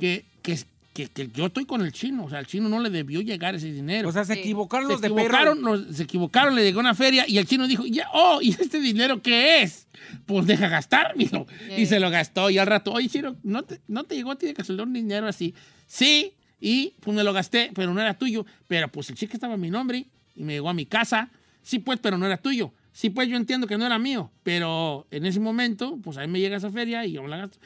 que, 0.00 0.24
que, 0.42 0.58
que, 0.92 1.06
que 1.08 1.28
yo 1.32 1.46
estoy 1.46 1.64
con 1.66 1.82
el 1.82 1.92
chino. 1.92 2.24
O 2.24 2.30
sea, 2.30 2.38
al 2.38 2.46
chino 2.46 2.68
no 2.68 2.80
le 2.80 2.90
debió 2.90 3.20
llegar 3.20 3.54
ese 3.54 3.72
dinero. 3.72 4.08
O 4.08 4.12
sea, 4.12 4.24
se 4.24 4.34
Sí. 4.34 4.40
equivocaron 4.40 4.86
se 4.88 4.92
los 4.94 5.00
de 5.00 5.08
equivocaron, 5.08 5.58
perro. 5.58 5.76
los- 5.76 5.96
se 5.96 6.02
equivocaron, 6.02 6.54
le 6.54 6.62
llegó 6.64 6.80
una 6.80 6.94
feria 6.94 7.24
y 7.28 7.38
el 7.38 7.46
chino 7.46 7.66
dijo, 7.68 7.84
ya, 7.86 8.08
oh, 8.12 8.40
¿y 8.42 8.50
este 8.50 8.80
dinero 8.80 9.22
qué 9.22 9.62
es? 9.62 9.86
Pues 10.26 10.46
deja 10.46 10.68
gastármelo. 10.68 11.46
Y 11.76 11.86
se 11.86 12.00
lo 12.00 12.10
gastó 12.10 12.50
y 12.50 12.58
al 12.58 12.66
rato, 12.66 12.92
oye, 12.92 13.08
chino, 13.08 13.36
¿no 13.42 13.62
te, 13.62 13.80
no 13.88 14.04
te 14.04 14.14
llegó 14.16 14.32
a 14.32 14.36
ti 14.36 14.46
de 14.46 14.54
casualidad 14.54 14.86
un 14.86 14.92
dinero 14.94 15.26
así? 15.28 15.54
Sí, 15.86 16.32
y 16.60 16.94
pues 17.00 17.16
me 17.16 17.22
lo 17.24 17.32
gasté, 17.32 17.70
pero 17.74 17.92
no 17.94 18.00
era 18.00 18.14
tuyo. 18.14 18.44
Pero 18.66 18.88
pues 18.88 19.08
el 19.10 19.16
cheque 19.16 19.34
estaba 19.34 19.54
a 19.54 19.58
mi 19.58 19.70
nombre 19.70 20.06
y 20.36 20.42
me 20.44 20.54
llegó 20.54 20.68
a 20.70 20.74
mi 20.74 20.86
casa. 20.86 21.28
Sí, 21.62 21.78
pues, 21.78 21.98
pero 22.02 22.16
no 22.18 22.26
era 22.26 22.36
tuyo. 22.38 22.72
Sí, 22.92 23.10
pues 23.10 23.28
yo 23.28 23.36
entiendo 23.36 23.66
que 23.66 23.78
no 23.78 23.86
era 23.86 23.98
mío, 23.98 24.30
pero 24.42 25.06
en 25.10 25.24
ese 25.24 25.40
momento, 25.40 25.98
pues 26.02 26.16
ahí 26.16 26.28
me 26.28 26.40
llega 26.40 26.56
esa 26.56 26.70
feria 26.70 27.04
y 27.06 27.12
yo 27.12 27.22
me 27.22 27.28
la 27.28 27.36
gasto. 27.38 27.58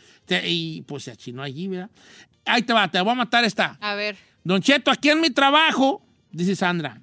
Y 0.45 0.83
pues 0.83 1.05
se 1.05 1.11
achinó 1.11 1.43
allí, 1.43 1.69
¿verdad? 1.69 1.91
Ahí 2.45 2.63
te 2.63 2.73
va, 2.73 2.91
te 2.91 3.01
voy 3.01 3.13
a 3.13 3.17
matar 3.17 3.45
esta. 3.45 3.79
A 3.81 3.95
ver. 3.95 4.17
Don 4.45 4.61
Cheto, 4.61 4.91
aquí 4.91 5.09
en 5.09 5.21
mi 5.21 5.31
trabajo, 5.31 6.03
dice 6.31 6.55
Sandra, 6.55 7.01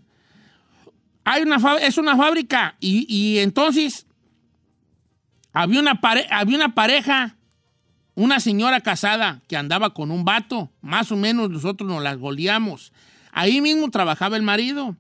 hay 1.24 1.42
una 1.44 1.58
es 1.82 1.98
una 1.98 2.16
fábrica 2.16 2.76
y, 2.80 3.06
y 3.08 3.40
entonces 3.40 4.06
había 5.54 5.80
una, 5.80 6.00
había 6.30 6.56
una 6.56 6.74
pareja, 6.74 7.36
una 8.16 8.40
señora 8.40 8.82
casada 8.82 9.42
que 9.48 9.58
andaba 9.58 9.94
con 9.94 10.12
un 10.12 10.24
vato, 10.24 10.72
más 10.82 11.12
o 11.12 11.16
menos 11.16 11.50
nosotros 11.50 11.90
nos 11.90 12.02
las 12.02 12.18
goleamos. 12.18 12.94
Ahí 13.32 13.62
mismo 13.62 13.90
trabajaba 13.90 14.38
el 14.38 14.44
marido. 14.44 14.96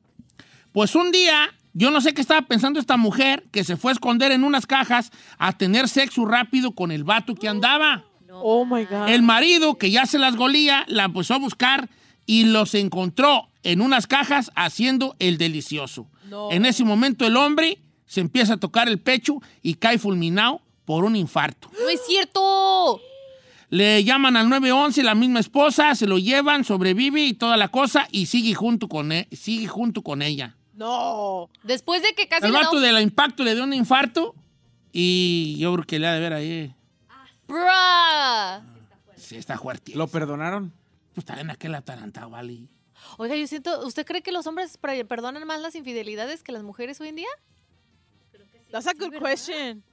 Pues 0.71 0.95
un 0.95 1.11
día, 1.11 1.53
yo 1.73 1.91
no 1.91 2.01
sé 2.01 2.13
qué 2.13 2.21
estaba 2.21 2.41
pensando 2.43 2.79
esta 2.79 2.97
mujer 2.97 3.45
que 3.51 3.63
se 3.63 3.77
fue 3.77 3.91
a 3.91 3.93
esconder 3.93 4.31
en 4.31 4.43
unas 4.43 4.65
cajas 4.65 5.11
a 5.37 5.57
tener 5.57 5.87
sexo 5.87 6.25
rápido 6.25 6.73
con 6.73 6.91
el 6.91 7.03
vato 7.03 7.35
que 7.35 7.47
andaba. 7.47 8.03
Oh 8.33 8.65
my 8.65 8.85
God. 8.85 9.09
El 9.09 9.23
marido, 9.23 9.77
que 9.77 9.91
ya 9.91 10.05
se 10.05 10.19
las 10.19 10.35
golía, 10.35 10.85
la 10.87 11.05
empezó 11.05 11.33
a 11.33 11.39
buscar 11.39 11.89
y 12.25 12.45
los 12.45 12.75
encontró 12.75 13.49
en 13.63 13.81
unas 13.81 14.07
cajas 14.07 14.51
haciendo 14.55 15.15
el 15.19 15.37
delicioso. 15.37 16.07
En 16.49 16.65
ese 16.65 16.83
momento 16.85 17.25
el 17.25 17.35
hombre 17.35 17.79
se 18.05 18.21
empieza 18.21 18.53
a 18.53 18.57
tocar 18.57 18.87
el 18.87 18.99
pecho 18.99 19.41
y 19.61 19.75
cae 19.75 19.97
fulminado 19.97 20.61
por 20.85 21.03
un 21.03 21.15
infarto. 21.15 21.69
No 21.81 21.89
es 21.89 22.01
cierto. 22.07 23.01
Le 23.69 24.03
llaman 24.03 24.35
al 24.35 24.49
911, 24.49 25.03
la 25.03 25.15
misma 25.15 25.39
esposa, 25.39 25.95
se 25.95 26.05
lo 26.07 26.19
llevan, 26.19 26.65
sobrevive 26.65 27.23
y 27.23 27.33
toda 27.33 27.55
la 27.55 27.69
cosa 27.69 28.07
y 28.11 28.25
sigue 28.25 28.53
junto 28.53 28.89
con, 28.89 29.11
e- 29.13 29.27
sigue 29.31 29.67
junto 29.67 30.01
con 30.01 30.21
ella. 30.21 30.57
No. 30.73 31.49
Después 31.63 32.01
de 32.01 32.13
que 32.13 32.27
casi 32.27 32.45
El 32.45 32.53
vato 32.53 32.77
un- 32.77 32.81
del 32.81 32.99
impacto 33.01 33.43
le 33.43 33.53
dio 33.55 33.63
un 33.63 33.73
infarto 33.73 34.33
y 34.91 35.57
yo 35.59 35.73
creo 35.73 35.85
que 35.85 35.99
le 35.99 36.07
ha 36.07 36.13
de 36.13 36.19
ver 36.19 36.33
ahí. 36.33 36.75
Bruh. 37.47 38.63
Sí, 39.17 39.35
está 39.37 39.57
fuerte. 39.57 39.93
¿Lo 39.95 40.07
perdonaron? 40.07 40.71
Pues 41.13 41.19
está 41.27 41.39
en 41.39 41.49
aquel 41.49 41.75
atarantado, 41.75 42.29
¿vale? 42.29 42.67
Oiga, 43.17 43.35
yo 43.35 43.45
siento, 43.47 43.85
¿usted 43.85 44.05
cree 44.05 44.21
que 44.21 44.31
los 44.31 44.47
hombres 44.47 44.77
perdonan 44.77 45.45
más 45.45 45.59
las 45.59 45.75
infidelidades 45.75 46.43
que 46.43 46.51
las 46.51 46.63
mujeres 46.63 47.01
hoy 47.01 47.09
en 47.09 47.15
día? 47.17 47.27
That's 48.71 48.87
a 48.87 48.93
good 48.93 49.13
question. 49.21 49.83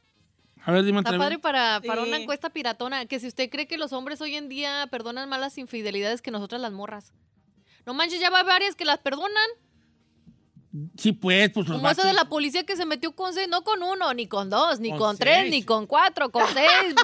A 0.65 0.73
ver, 0.73 0.85
dime 0.85 0.99
Está 1.01 1.17
padre 1.17 1.39
para, 1.39 1.81
para 1.85 2.03
Sí. 2.03 2.09
una 2.09 2.19
encuesta 2.19 2.51
piratona, 2.51 3.07
que 3.07 3.19
si 3.19 3.27
usted 3.27 3.49
cree 3.51 3.67
que 3.67 3.79
los 3.79 3.93
hombres 3.93 4.21
hoy 4.21 4.37
en 4.37 4.49
día 4.49 4.87
perdonan 4.91 5.29
más 5.29 5.41
las 5.41 5.59
infidelidades 5.59 6.21
que 6.23 6.31
nosotras 6.31 6.61
las 6.61 6.73
morras. 6.73 7.13
No 7.87 7.95
manches, 7.95 8.21
ya 8.21 8.31
va 8.31 8.43
varias 8.43 8.75
que 8.77 8.85
las 8.85 8.99
perdonan. 8.99 9.49
Sí, 10.99 11.13
pues, 11.13 11.49
pues 11.51 11.67
los 11.67 11.79
Como 11.79 11.89
vatos- 11.89 12.05
de 12.05 12.13
la 12.13 12.27
policía 12.29 12.65
que 12.65 12.77
se 12.77 12.85
metió 12.85 13.13
con 13.13 13.33
seis, 13.33 13.49
no 13.49 13.63
con 13.65 13.83
uno, 13.83 14.13
ni 14.13 14.27
con 14.27 14.51
dos, 14.51 14.81
ni 14.81 14.91
Con 14.91 14.99
con, 14.99 15.17
tres, 15.19 15.39
seis. 15.41 15.51
ni 15.51 15.63
con 15.63 15.87
cuatro, 15.87 16.31
con 16.31 16.43
seis. 16.55 16.95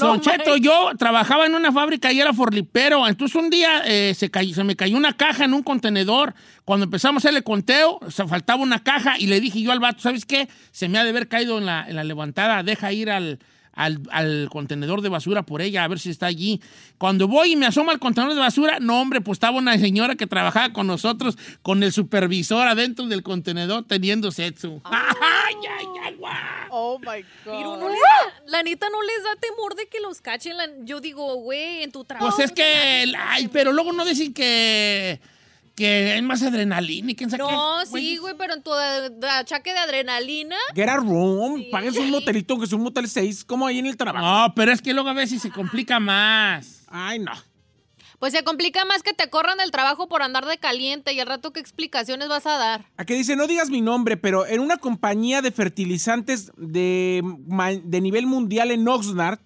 No 0.00 0.06
Don 0.08 0.20
Cheto, 0.20 0.56
yo 0.56 0.90
trabajaba 0.98 1.46
en 1.46 1.54
una 1.54 1.72
fábrica 1.72 2.12
y 2.12 2.20
era 2.20 2.34
forlipero. 2.34 3.08
Entonces 3.08 3.34
un 3.36 3.48
día 3.48 3.82
eh, 3.86 4.12
se, 4.14 4.30
cayó- 4.30 4.54
se 4.54 4.64
me 4.64 4.76
cayó 4.76 4.98
una 4.98 5.16
caja 5.16 5.44
en 5.46 5.54
un 5.54 5.62
contenedor. 5.62 6.34
Cuando 6.66 6.84
empezamos 6.84 7.24
a 7.24 7.28
hacerle 7.28 7.42
conteo, 7.42 8.00
se 8.10 8.26
faltaba 8.26 8.62
una 8.62 8.82
caja 8.84 9.14
y 9.18 9.26
le 9.28 9.40
dije 9.40 9.62
yo 9.62 9.72
al 9.72 9.80
vato, 9.80 10.00
¿sabes 10.00 10.26
qué? 10.26 10.48
Se 10.70 10.88
me 10.90 10.98
ha 10.98 11.04
de 11.04 11.10
haber 11.10 11.26
caído 11.26 11.56
en 11.58 11.64
la, 11.66 11.86
en 11.88 11.96
la 11.96 12.04
levantada, 12.04 12.62
deja 12.62 12.92
ir 12.92 13.10
al, 13.10 13.38
al, 13.80 14.00
al 14.10 14.48
contenedor 14.50 15.00
de 15.00 15.08
basura 15.08 15.42
por 15.42 15.62
ella, 15.62 15.84
a 15.84 15.88
ver 15.88 15.98
si 15.98 16.10
está 16.10 16.26
allí. 16.26 16.60
Cuando 16.98 17.26
voy 17.28 17.52
y 17.52 17.56
me 17.56 17.66
asomo 17.66 17.90
al 17.90 17.98
contenedor 17.98 18.34
de 18.34 18.40
basura, 18.40 18.78
no, 18.80 19.00
hombre, 19.00 19.20
pues 19.20 19.36
estaba 19.36 19.56
una 19.58 19.78
señora 19.78 20.16
que 20.16 20.26
trabajaba 20.26 20.72
con 20.72 20.86
nosotros, 20.86 21.38
con 21.62 21.82
el 21.82 21.92
supervisor 21.92 22.66
adentro 22.68 23.06
del 23.06 23.22
contenedor 23.22 23.84
teniendo 23.86 24.30
sexo. 24.30 24.80
¡Ay, 24.84 25.54
ay, 25.78 25.86
ay, 26.04 26.14
guau! 26.16 26.32
Oh 26.70 26.98
my 26.98 27.06
God. 27.06 27.22
Pero 27.44 27.76
no 27.76 27.88
les 27.88 27.98
da- 27.98 28.42
la 28.48 28.62
neta 28.62 28.86
no 28.90 29.02
les 29.02 29.24
da 29.24 29.30
temor 29.40 29.74
de 29.74 29.88
que 29.88 30.00
los 30.00 30.20
cachen. 30.20 30.56
la- 30.56 30.68
yo 30.84 31.00
digo, 31.00 31.34
güey, 31.36 31.82
en 31.82 31.90
tu 31.92 32.04
trabajo. 32.04 32.34
Pues 32.36 32.46
es 32.48 32.52
que, 32.52 33.12
ay, 33.18 33.48
pero 33.48 33.72
luego 33.72 33.92
no 33.92 34.04
decir 34.04 34.32
que, 34.34 35.20
que 35.74 36.16
es 36.16 36.22
más 36.22 36.42
adrenalina 36.42 37.12
y 37.12 37.14
quién 37.14 37.30
sabe 37.30 37.42
No, 37.44 37.78
qué. 37.80 37.98
sí, 38.00 38.16
güey, 38.18 38.34
pero 38.36 38.54
en 38.54 38.62
tu 38.62 38.70
achaque 38.72 39.72
de 39.72 39.78
adrenalina. 39.78 40.56
Get 40.74 40.88
a 40.88 40.96
room. 40.96 41.64
Pagues 41.70 41.96
un 41.96 42.10
motelito 42.10 42.58
que 42.58 42.64
es 42.66 42.72
un 42.72 42.82
motel 42.82 43.08
6, 43.08 43.44
como 43.44 43.66
ahí 43.66 43.78
en 43.78 43.86
el 43.86 43.96
trabajo. 43.96 44.24
No, 44.26 44.54
pero 44.54 44.72
es 44.72 44.82
que 44.82 44.92
luego 44.92 45.08
a 45.08 45.14
veces 45.14 45.40
se 45.40 45.50
complica 45.50 46.00
más. 46.00 46.82
Ay, 46.88 47.18
no. 47.18 47.32
Pues 48.18 48.34
se 48.34 48.44
complica 48.44 48.84
más 48.84 49.02
que 49.02 49.14
te 49.14 49.30
corran 49.30 49.56
del 49.56 49.70
trabajo 49.70 50.06
por 50.06 50.20
andar 50.20 50.44
de 50.44 50.58
caliente 50.58 51.14
y 51.14 51.20
al 51.20 51.26
rato 51.26 51.52
qué 51.54 51.60
explicaciones 51.60 52.28
vas 52.28 52.44
a 52.46 52.58
dar. 52.58 52.84
Aquí 52.98 53.14
dice, 53.14 53.34
no 53.34 53.46
digas 53.46 53.70
mi 53.70 53.80
nombre, 53.80 54.18
pero 54.18 54.46
en 54.46 54.60
una 54.60 54.76
compañía 54.76 55.40
de 55.40 55.50
fertilizantes 55.52 56.52
de, 56.58 57.22
de 57.82 58.00
nivel 58.02 58.26
mundial 58.26 58.72
en 58.72 58.86
Oxnard, 58.86 59.38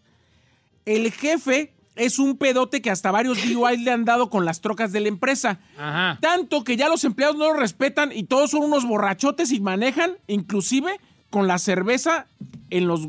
el 0.86 1.12
jefe 1.12 1.72
es 1.96 2.18
un 2.18 2.36
pedote 2.36 2.82
que 2.82 2.90
hasta 2.90 3.10
varios 3.10 3.38
DUIs 3.48 3.80
le 3.82 3.90
han 3.90 4.04
dado 4.04 4.28
con 4.30 4.44
las 4.44 4.60
trocas 4.60 4.90
de 4.92 5.00
la 5.00 5.08
empresa. 5.08 5.60
Ajá. 5.78 6.18
Tanto 6.20 6.64
que 6.64 6.76
ya 6.76 6.88
los 6.88 7.04
empleados 7.04 7.36
no 7.36 7.46
lo 7.52 7.54
respetan 7.54 8.10
y 8.12 8.24
todos 8.24 8.50
son 8.50 8.64
unos 8.64 8.84
borrachotes 8.86 9.52
y 9.52 9.60
manejan, 9.60 10.14
inclusive 10.26 10.98
con 11.30 11.46
la 11.46 11.58
cerveza 11.58 12.26
en 12.70 12.86
los 12.88 13.00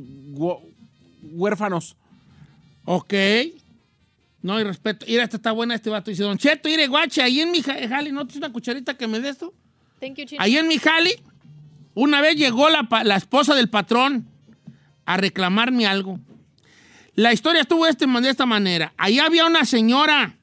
huérfanos. 1.31 1.95
Ok. 2.85 3.13
No, 4.41 4.59
y 4.59 4.63
respeto. 4.63 5.05
Mira, 5.07 5.23
esta 5.23 5.37
está 5.37 5.51
buena 5.51 5.73
este 5.75 5.89
vato. 5.89 6.11
Dice, 6.11 6.23
Don 6.23 6.37
Cheto, 6.37 6.69
mire, 6.69 6.87
guache, 6.87 7.21
ahí 7.23 7.39
en 7.41 7.49
mi 7.51 7.61
ja- 7.63 7.87
jali, 7.87 8.11
¿no 8.11 8.25
tienes 8.27 8.37
una 8.37 8.53
cucharita 8.53 8.95
que 8.95 9.07
me 9.07 9.19
dé 9.19 9.29
esto? 9.29 9.53
Thank 9.99 10.17
you, 10.17 10.25
Chino. 10.25 10.41
Ahí 10.43 10.57
en 10.57 10.67
mi 10.67 10.77
jali, 10.77 11.11
una 11.95 12.21
vez 12.21 12.35
llegó 12.35 12.69
la, 12.69 12.87
la 13.03 13.15
esposa 13.15 13.55
del 13.55 13.69
patrón 13.69 14.27
a 15.05 15.17
reclamarme 15.17 15.87
algo. 15.87 16.19
La 17.15 17.31
historia 17.31 17.61
estuvo 17.61 17.85
de, 17.85 17.91
este, 17.91 18.05
de 18.07 18.29
esta 18.29 18.45
manera. 18.45 18.93
Ahí 18.97 19.19
había 19.19 19.45
una 19.45 19.65
señora, 19.65 20.35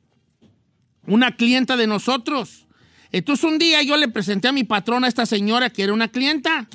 una 1.06 1.36
clienta 1.36 1.76
de 1.76 1.86
nosotros. 1.86 2.66
Entonces 3.12 3.44
un 3.44 3.58
día 3.58 3.82
yo 3.82 3.96
le 3.96 4.08
presenté 4.08 4.48
a 4.48 4.52
mi 4.52 4.64
patrón 4.64 5.04
a 5.04 5.08
esta 5.08 5.26
señora 5.26 5.70
que 5.70 5.82
era 5.82 5.92
una 5.92 6.08
clienta. 6.08 6.66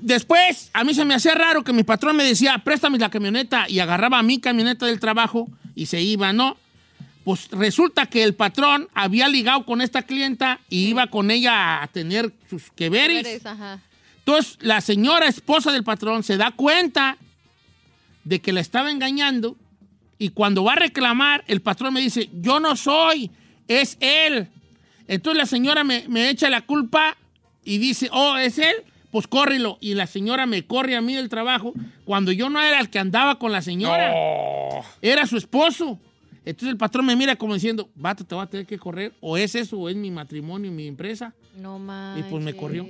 Después, 0.00 0.70
a 0.72 0.84
mí 0.84 0.94
se 0.94 1.04
me 1.04 1.14
hacía 1.14 1.34
raro 1.34 1.64
que 1.64 1.72
mi 1.72 1.82
patrón 1.82 2.16
me 2.16 2.24
decía, 2.24 2.58
préstame 2.58 2.98
la 2.98 3.10
camioneta 3.10 3.68
y 3.68 3.80
agarraba 3.80 4.22
mi 4.22 4.38
camioneta 4.38 4.86
del 4.86 5.00
trabajo 5.00 5.48
y 5.74 5.86
se 5.86 6.02
iba, 6.02 6.32
¿no? 6.32 6.56
Pues 7.24 7.48
resulta 7.50 8.06
que 8.06 8.22
el 8.22 8.34
patrón 8.34 8.88
había 8.92 9.28
ligado 9.28 9.64
con 9.64 9.80
esta 9.80 10.02
clienta 10.02 10.60
y 10.68 10.88
iba 10.88 11.06
con 11.06 11.30
ella 11.30 11.82
a 11.82 11.86
tener 11.88 12.32
sus 12.50 12.70
que 12.72 12.90
veres. 12.90 13.26
Eres, 13.26 13.46
ajá. 13.46 13.80
Entonces, 14.18 14.58
la 14.60 14.80
señora 14.80 15.26
esposa 15.26 15.72
del 15.72 15.84
patrón 15.84 16.22
se 16.22 16.36
da 16.36 16.50
cuenta 16.50 17.16
de 18.24 18.40
que 18.40 18.52
la 18.52 18.60
estaba 18.60 18.90
engañando 18.90 19.56
y 20.18 20.30
cuando 20.30 20.64
va 20.64 20.72
a 20.72 20.76
reclamar, 20.76 21.44
el 21.46 21.60
patrón 21.60 21.94
me 21.94 22.00
dice, 22.00 22.30
yo 22.40 22.60
no 22.60 22.76
soy, 22.76 23.30
es 23.68 23.96
él. 24.00 24.48
Entonces 25.08 25.38
la 25.38 25.46
señora 25.46 25.84
me, 25.84 26.04
me 26.08 26.30
echa 26.30 26.48
la 26.48 26.62
culpa 26.62 27.16
y 27.64 27.78
dice, 27.78 28.08
oh, 28.12 28.36
es 28.36 28.58
él, 28.58 28.74
pues 29.10 29.26
córrelo. 29.26 29.76
Y 29.80 29.94
la 29.94 30.06
señora 30.06 30.46
me 30.46 30.64
corre 30.66 30.96
a 30.96 31.00
mí 31.00 31.14
del 31.14 31.28
trabajo 31.28 31.72
cuando 32.04 32.32
yo 32.32 32.48
no 32.48 32.60
era 32.62 32.80
el 32.80 32.90
que 32.90 32.98
andaba 32.98 33.38
con 33.38 33.52
la 33.52 33.60
señora, 33.62 34.12
era 35.02 35.26
su 35.26 35.36
esposo. 35.36 35.98
Entonces 36.46 36.68
el 36.70 36.76
patrón 36.76 37.06
me 37.06 37.16
mira 37.16 37.36
como 37.36 37.54
diciendo, 37.54 37.88
vato, 37.94 38.24
te 38.24 38.34
va 38.34 38.42
a 38.42 38.46
tener 38.46 38.66
que 38.66 38.78
correr, 38.78 39.14
o 39.20 39.36
es 39.38 39.54
eso, 39.54 39.78
o 39.78 39.88
es 39.88 39.96
mi 39.96 40.10
matrimonio, 40.10 40.70
mi 40.70 40.86
empresa. 40.86 41.32
No 41.56 41.76
Y 41.76 41.80
manches. 41.80 42.26
pues 42.30 42.44
me 42.44 42.54
corrió. 42.54 42.84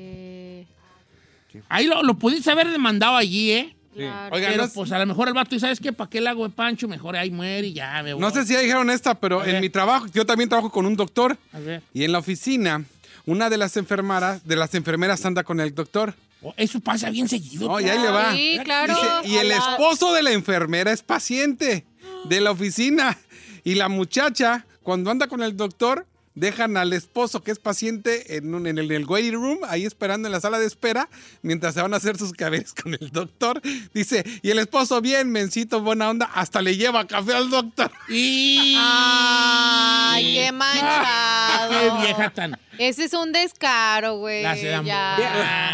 Ahí 1.69 1.87
lo, 1.87 2.03
lo 2.03 2.19
pudiste 2.19 2.51
haber 2.51 2.71
demandado 2.71 3.17
allí, 3.17 3.53
¿eh? 3.53 3.77
Claro. 3.95 4.35
Oiga, 4.35 4.49
Pero 4.51 4.63
no, 4.65 4.73
pues 4.73 4.93
a 4.93 4.99
lo 4.99 5.07
mejor 5.07 5.29
el 5.29 5.35
vato, 5.35 5.55
¿y 5.55 5.61
sabes 5.61 5.81
qué? 5.81 5.93
¿Para 5.93 6.11
qué 6.11 6.21
le 6.21 6.29
hago 6.29 6.47
de 6.47 6.55
Pancho? 6.55 6.89
Mejor 6.89 7.17
ahí 7.17 7.31
muere 7.31 7.69
y 7.69 7.73
ya 7.75 8.03
me 8.03 8.13
voy. 8.15 8.21
no 8.21 8.31
sé 8.31 8.45
si 8.45 8.53
ya 8.55 8.61
dijeron 8.61 8.91
esta, 8.91 9.15
pero 9.15 9.45
en 9.45 9.61
mi 9.61 9.69
trabajo, 9.71 10.07
yo 10.13 10.27
también 10.27 10.49
trabajo 10.49 10.71
con 10.71 10.87
un 10.87 10.97
doctor. 10.97 11.37
A 11.53 11.59
ver. 11.59 11.83
Y 11.93 12.05
en 12.05 12.13
la 12.13 12.19
oficina, 12.19 12.85
una 13.27 13.49
de 13.51 13.57
las 13.57 13.77
enfermeras, 13.77 14.47
de 14.47 14.57
las 14.57 14.75
enfermeras 14.75 15.25
anda 15.25 15.45
con 15.45 15.61
el 15.61 15.75
doctor. 15.75 16.15
Oh, 16.43 16.53
Eso 16.57 16.81
pasa 16.81 17.09
bien 17.09 17.29
seguido. 17.29 17.69
No, 17.69 17.81
y 17.81 17.89
ahí 17.89 17.99
le 17.99 18.11
va. 18.11 18.33
Sí, 18.33 18.59
claro. 18.65 18.95
Dice, 18.95 19.35
y 19.35 19.39
el 19.39 19.51
esposo 19.51 20.13
de 20.13 20.23
la 20.23 20.33
enfermera 20.33 20.93
es 20.93 21.03
paciente 21.03 21.87
de 22.25 22.41
la 22.41 22.51
oficina. 22.51 23.17
Y 23.65 23.77
la 23.77 23.89
muchacha, 23.89 24.67
cuando 24.83 25.11
anda 25.11 25.27
con 25.27 25.43
el 25.43 25.57
doctor, 25.57 26.07
dejan 26.35 26.77
al 26.77 26.93
esposo 26.93 27.43
que 27.45 27.53
es 27.53 27.59
paciente 27.61 28.37
en, 28.37 28.55
un- 28.55 28.67
en 28.67 28.79
el, 28.79 28.87
en 28.91 28.97
el 29.03 29.07
waiting 29.07 29.35
room, 29.35 29.59
ahí 29.69 29.85
esperando 29.85 30.27
en 30.29 30.33
la 30.33 30.41
sala 30.41 30.59
de 30.59 30.67
espera, 30.67 31.09
mientras 31.43 31.75
se 31.75 31.83
van 31.83 31.95
a 31.95 31.99
hacer 31.99 32.19
sus 32.19 32.33
caberes 32.33 32.75
con 32.75 32.93
el 32.95 33.11
doctor. 33.11 33.61
Dice, 33.95 34.25
y 34.43 34.51
el 34.51 34.59
esposo 34.59 35.01
bien, 35.01 35.31
mencito, 35.31 35.81
buena 35.81 36.11
onda, 36.11 36.27
hasta 36.35 36.61
le 36.61 36.77
lleva 36.77 37.07
café 37.07 37.35
al 37.35 37.51
doctor. 37.51 37.91
Y... 38.09 38.75
Ay, 38.79 40.35
qué 40.35 40.53
manchado. 40.53 41.71
Qué 41.71 42.07
vieja 42.07 42.31
tan... 42.31 42.59
Ese 42.79 43.05
es 43.05 43.13
un 43.15 43.31
descaro, 43.33 44.17
güey. 44.19 44.43
Vea, 44.43 44.83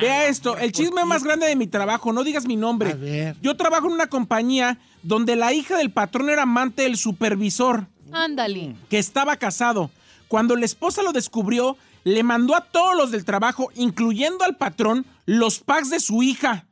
vea 0.00 0.26
esto, 0.28 0.58
el 0.58 0.70
chisme 0.72 1.04
más 1.06 1.24
grande 1.24 1.46
de 1.46 1.56
mi 1.56 1.66
trabajo, 1.66 2.12
no 2.12 2.22
digas 2.22 2.44
mi 2.46 2.56
nombre. 2.56 2.90
A 2.92 2.94
ver. 2.96 3.36
Yo 3.40 3.56
trabajo 3.56 3.86
en 3.86 3.94
una 3.94 4.08
compañía 4.08 4.78
donde 5.02 5.34
la 5.36 5.54
hija 5.54 5.78
del 5.78 5.90
patrón 5.90 6.28
era 6.28 6.42
amante 6.42 6.82
del 6.82 6.98
supervisor, 6.98 7.86
Ándale. 8.12 8.74
que 8.90 8.98
estaba 8.98 9.36
casado. 9.36 9.90
Cuando 10.30 10.54
la 10.54 10.64
esposa 10.64 11.02
lo 11.02 11.10
descubrió, 11.10 11.76
le 12.04 12.22
mandó 12.22 12.54
a 12.54 12.60
todos 12.60 12.96
los 12.96 13.10
del 13.10 13.24
trabajo, 13.24 13.72
incluyendo 13.74 14.44
al 14.44 14.54
patrón, 14.56 15.04
los 15.26 15.58
packs 15.58 15.90
de 15.90 15.98
su 15.98 16.22
hija. 16.22 16.66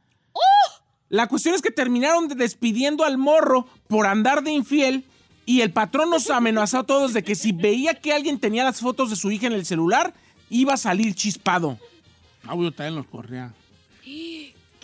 La 1.09 1.27
cuestión 1.27 1.57
es 1.57 1.61
que 1.61 1.73
terminaron 1.73 2.29
de- 2.29 2.37
despidiendo 2.37 3.03
al 3.05 3.19
morro 3.19 3.67
por 3.89 4.07
andar 4.07 4.45
de 4.45 4.53
infiel 4.53 5.05
y 5.45 5.63
el 5.63 5.73
patrón 5.73 6.09
nos 6.11 6.31
amenazó 6.31 6.79
a 6.79 6.85
todos 6.85 7.13
de 7.13 7.25
que 7.25 7.35
si 7.35 7.51
veía 7.51 7.95
que 7.95 8.13
alguien 8.13 8.39
tenía 8.39 8.63
las 8.63 8.79
fotos 8.79 9.11
de 9.11 9.17
su 9.17 9.29
hija 9.33 9.49
en 9.49 9.55
el 9.55 9.67
celular, 9.67 10.15
iba 10.51 10.75
a 10.75 10.77
salir 10.77 11.17
chispado. 11.17 11.81
Ah, 12.47 12.55
yo 12.57 12.71
también 12.71 12.95
los 12.95 13.07
corría. 13.07 13.53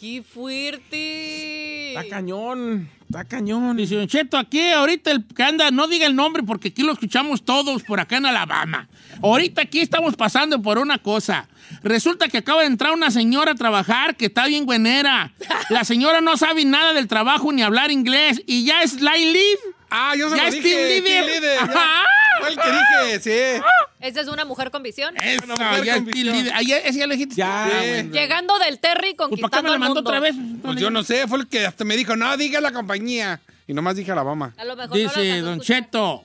¡Qué 0.04 0.22
fuerte! 0.22 1.94
Está 1.94 2.06
cañón, 2.06 2.90
está 3.08 3.24
cañón. 3.24 3.74
Dice, 3.74 3.94
Don 3.94 4.06
Cheto, 4.06 4.36
aquí 4.36 4.60
ahorita 4.60 5.10
el 5.10 5.24
que 5.24 5.42
anda, 5.42 5.70
no 5.70 5.88
diga 5.88 6.04
el 6.04 6.14
nombre 6.14 6.42
porque 6.42 6.68
aquí 6.68 6.82
lo 6.82 6.92
escuchamos 6.92 7.42
todos 7.42 7.82
por 7.84 8.00
acá 8.00 8.18
en 8.18 8.26
Alabama. 8.26 8.86
Ahorita 9.22 9.62
aquí 9.62 9.80
estamos 9.80 10.14
pasando 10.14 10.60
por 10.60 10.76
una 10.76 10.98
cosa. 10.98 11.48
Resulta 11.82 12.28
que 12.28 12.36
acaba 12.36 12.60
de 12.60 12.66
entrar 12.66 12.92
una 12.92 13.10
señora 13.10 13.52
a 13.52 13.54
trabajar 13.54 14.14
que 14.14 14.26
está 14.26 14.46
bien 14.46 14.66
buenera. 14.66 15.32
La 15.70 15.84
señora 15.84 16.20
no 16.20 16.36
sabe 16.36 16.66
nada 16.66 16.92
del 16.92 17.08
trabajo 17.08 17.50
ni 17.50 17.62
hablar 17.62 17.90
inglés 17.90 18.42
y 18.46 18.66
ya 18.66 18.82
es 18.82 19.00
live 19.00 19.32
live. 19.32 19.73
Ah, 19.96 20.14
yo 20.16 20.28
se 20.28 20.36
Ya 20.36 20.42
lo 20.42 20.48
es 20.48 20.54
dije. 20.54 20.68
team 20.68 20.88
leader. 20.88 21.04
team 21.04 21.26
leader, 21.26 21.58
ya. 21.58 21.64
Ajá. 21.64 22.04
Fue 22.40 22.48
el 22.50 22.56
que 22.56 22.70
dije, 22.72 23.20
sí. 23.20 23.62
Esa 24.00 24.20
es 24.20 24.28
una 24.28 24.44
mujer 24.44 24.70
con 24.72 24.82
visión. 24.82 25.14
Eso, 25.22 25.44
Una 25.44 25.54
mujer 25.56 25.84
ya 25.84 25.94
con 25.94 26.08
es 26.08 26.14
team 26.14 26.24
visión. 26.26 26.36
leader. 26.36 26.52
Ah, 26.56 26.62
ya- 26.62 26.78
ese 26.78 26.98
ya 26.98 27.06
lo 27.06 27.12
dijiste. 27.12 27.34
Ya, 27.36 27.64
Ah, 27.66 27.68
bueno. 27.88 28.10
Llegando 28.12 28.58
del 28.58 28.78
Terry 28.80 29.14
Pues, 29.14 29.16
¿para 29.16 29.28
qué 29.30 29.36
conquistando 29.36 29.62
me 29.62 29.70
la 29.70 29.78
mandó 29.78 29.94
mundo. 29.94 30.10
otra 30.10 30.20
vez? 30.20 30.34
Pues 30.62 30.76
yo 30.80 30.90
no 30.90 31.02
sé, 31.04 31.28
fue 31.28 31.38
el 31.38 31.46
que 31.48 31.64
hasta 31.66 31.84
me 31.84 31.96
dijo, 31.96 32.16
no, 32.16 32.36
diga 32.36 32.60
la 32.60 32.72
compañía. 32.72 33.40
Y 33.66 33.72
nomás 33.72 33.96
dije 33.96 34.10
Alabama. 34.12 34.52
A 34.58 34.64
lo 34.64 34.76
mejor 34.76 34.90
no 34.90 34.96
lo 34.96 35.02
Dice 35.08 35.40
Don 35.40 35.52
escuchar. 35.60 35.84
Cheto. 35.84 36.24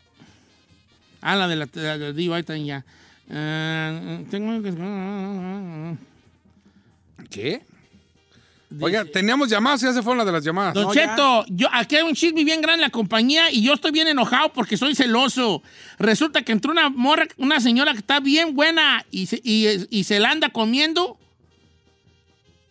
Ah, 1.21 1.35
la 1.35 1.47
de 1.47 1.55
la, 1.57 1.65
de 1.67 1.81
la, 1.81 1.97
de 1.97 2.05
la 2.07 2.11
diva, 2.13 2.35
ahí 2.37 2.41
está 2.41 2.57
ya. 2.57 2.83
Eh, 3.29 4.25
tengo 4.31 4.61
que... 4.63 4.73
¿Qué? 7.29 7.61
Oiga, 8.79 9.03
teníamos 9.03 9.49
llamadas 9.49 9.81
y 9.81 9.85
ya 9.85 9.93
se 9.93 10.03
fueron 10.03 10.19
las 10.19 10.27
de 10.27 10.31
las 10.31 10.43
llamadas. 10.43 10.75
Don 10.75 10.85
No. 10.85 10.93
Cheto, 10.93 11.45
yo, 11.47 11.67
aquí 11.71 11.95
hay 11.95 12.03
un 12.03 12.13
chisme 12.13 12.43
bien 12.43 12.61
grande 12.61 12.83
en 12.83 12.87
la 12.87 12.91
compañía 12.91 13.51
y 13.51 13.63
yo 13.63 13.73
estoy 13.73 13.91
bien 13.91 14.07
enojado 14.07 14.53
porque 14.53 14.77
soy 14.77 14.93
celoso. 14.93 15.63
Resulta 15.97 16.43
que 16.43 16.51
entró 16.51 16.71
una 16.71 16.89
morra, 16.89 17.25
una 17.37 17.59
señora 17.59 17.93
que 17.93 17.99
está 17.99 18.19
bien 18.19 18.53
buena 18.55 19.03
y 19.09 19.25
se, 19.25 19.41
y, 19.43 19.67
y 19.89 20.03
se 20.03 20.19
la 20.19 20.29
anda 20.29 20.49
comiendo 20.49 21.17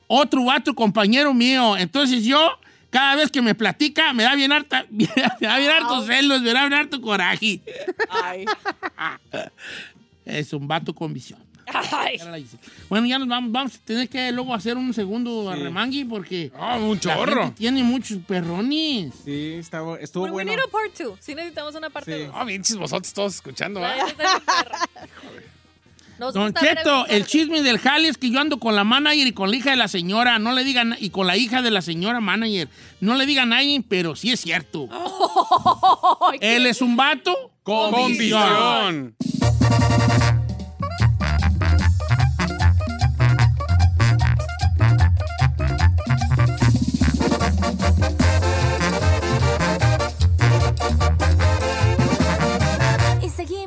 otro 0.06 0.44
vato 0.44 0.74
compañero 0.74 1.34
mío. 1.34 1.76
Entonces 1.76 2.24
yo, 2.24 2.58
cada 2.90 3.16
vez 3.16 3.30
que 3.32 3.42
me 3.42 3.56
platica, 3.56 4.12
me 4.12 4.22
da 4.22 4.36
bien 4.36 4.52
harta, 4.52 4.86
me 4.90 5.06
da 5.40 5.58
bien 5.58 5.70
harto 5.70 6.06
celos, 6.06 6.42
me 6.42 6.52
da 6.52 6.60
bien 6.60 6.74
harto 6.74 7.00
coraje. 7.00 7.60
Ay. 8.10 8.44
Es 10.24 10.52
un 10.52 10.68
vato 10.68 10.94
con 10.94 11.14
visión. 11.14 11.47
Ay. 11.92 12.18
Bueno, 12.88 13.06
ya 13.06 13.18
nos 13.18 13.28
vamos, 13.28 13.52
vamos 13.52 13.74
a 13.76 13.78
tener 13.84 14.08
que 14.08 14.30
luego 14.32 14.54
hacer 14.54 14.76
un 14.76 14.92
segundo 14.94 15.50
arremangui 15.50 16.04
porque 16.04 16.50
Ah, 16.58 16.76
un 16.78 16.98
chorro. 16.98 17.52
tiene 17.56 17.82
muchos 17.82 18.18
perrones. 18.26 19.12
Sí, 19.24 19.60
estuvo 20.00 20.24
We 20.24 20.30
bueno. 20.30 20.52
need 20.52 20.60
a 20.60 20.70
part 20.70 20.94
two. 20.96 21.16
Sí 21.20 21.34
necesitamos 21.34 21.74
una 21.74 21.90
parte 21.90 22.16
Sí. 22.16 22.24
dos. 22.24 22.34
Ah, 22.36 22.44
bien 22.44 22.62
chismosotes 22.62 23.12
todos 23.12 23.34
escuchando, 23.36 23.84
¿ah? 23.84 23.94
Perra. 24.16 24.78
Nos 26.18 26.34
Don 26.34 26.52
Cheto, 26.52 27.06
el 27.06 27.26
chisme 27.26 27.62
del 27.62 27.78
jale 27.78 28.08
es 28.08 28.18
que 28.18 28.28
yo 28.28 28.40
ando 28.40 28.58
con 28.58 28.74
la 28.74 28.82
manager 28.82 29.24
y 29.28 29.32
con 29.32 29.50
la 29.52 29.56
hija 29.56 29.70
de 29.70 29.76
la 29.76 29.86
señora. 29.86 30.40
No 30.40 30.52
le 30.52 30.64
digan, 30.64 30.96
y 30.98 31.10
con 31.10 31.28
la 31.28 31.36
hija 31.36 31.62
de 31.62 31.70
la 31.70 31.80
señora 31.80 32.18
manager. 32.20 32.68
No 33.00 33.14
le 33.14 33.24
digan 33.24 33.52
a 33.52 33.56
nadie, 33.58 33.84
pero 33.88 34.16
sí 34.16 34.32
es 34.32 34.40
cierto. 34.40 34.88
Qué- 36.40 36.56
Él 36.56 36.66
es 36.66 36.82
un 36.82 36.96
vato 36.96 37.52
Con 37.62 37.92
Con 37.92 38.08
visión. 38.18 39.14
visión. 39.18 39.87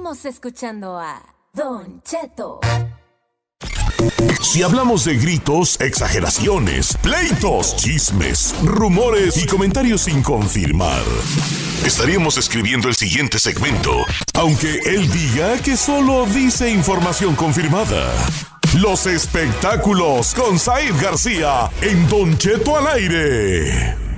Seguimos 0.01 0.25
escuchando 0.25 0.99
a 0.99 1.21
Don 1.53 2.01
Cheto. 2.01 2.59
Si 4.41 4.63
hablamos 4.63 5.05
de 5.05 5.15
gritos, 5.17 5.79
exageraciones, 5.79 6.97
pleitos, 7.03 7.75
chismes, 7.75 8.55
rumores 8.63 9.37
y 9.37 9.45
comentarios 9.45 10.01
sin 10.01 10.23
confirmar, 10.23 11.03
estaríamos 11.85 12.37
escribiendo 12.37 12.87
el 12.87 12.95
siguiente 12.95 13.37
segmento, 13.37 13.91
aunque 14.33 14.79
él 14.85 15.07
diga 15.11 15.59
que 15.59 15.77
solo 15.77 16.25
dice 16.25 16.71
información 16.71 17.35
confirmada. 17.35 18.11
Los 18.81 19.05
espectáculos 19.05 20.33
con 20.33 20.57
Said 20.57 20.95
García 20.99 21.69
en 21.81 22.09
Don 22.09 22.37
Cheto 22.39 22.75
al 22.75 22.87
aire. 22.87 24.10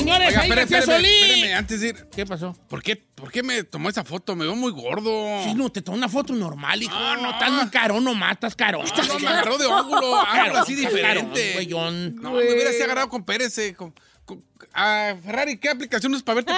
Señores, 0.00 0.28
Oiga, 0.28 0.40
ahí 0.42 0.50
espérame, 0.50 0.84
Solís. 0.84 1.22
espérame, 1.22 1.54
antes 1.58 1.80
de 1.80 1.88
ir. 1.88 2.06
¿Qué 2.14 2.26
pasó? 2.26 2.56
¿Por 2.68 2.82
qué, 2.82 2.96
¿Por 2.96 3.30
qué 3.30 3.42
me 3.42 3.62
tomó 3.64 3.88
esa 3.88 4.04
foto? 4.04 4.34
Me 4.36 4.44
veo 4.44 4.56
muy 4.56 4.72
gordo. 4.72 5.10
Sí, 5.44 5.54
no, 5.54 5.70
te 5.70 5.82
tomó 5.82 5.96
una 5.96 6.08
foto 6.08 6.32
normal, 6.32 6.82
hijo. 6.82 6.94
No, 6.98 7.16
No, 7.16 7.30
estás 7.30 7.50
muy 7.52 7.68
caro, 7.70 8.00
no 8.00 8.14
matas 8.14 8.54
caro. 8.56 8.82
No, 8.82 9.18
me 9.18 9.28
agarró 9.28 9.58
de 9.58 9.70
ángulo, 9.70 10.16
ángulo 10.26 10.58
así 10.60 10.74
diferente. 10.74 11.52
güeyón. 11.54 12.16
No, 12.16 12.32
me 12.32 12.38
hubiera 12.52 12.70
así 12.70 12.82
agarrado 12.82 13.08
con 13.08 13.24
Pérez. 13.24 13.56
eh, 13.58 13.74
con- 13.74 13.94
con- 14.24 14.44
ah, 14.74 15.14
Ferrari, 15.24 15.58
¿qué 15.58 15.68
aplicación 15.68 16.14
es 16.14 16.22
para 16.22 16.36
verte? 16.36 16.52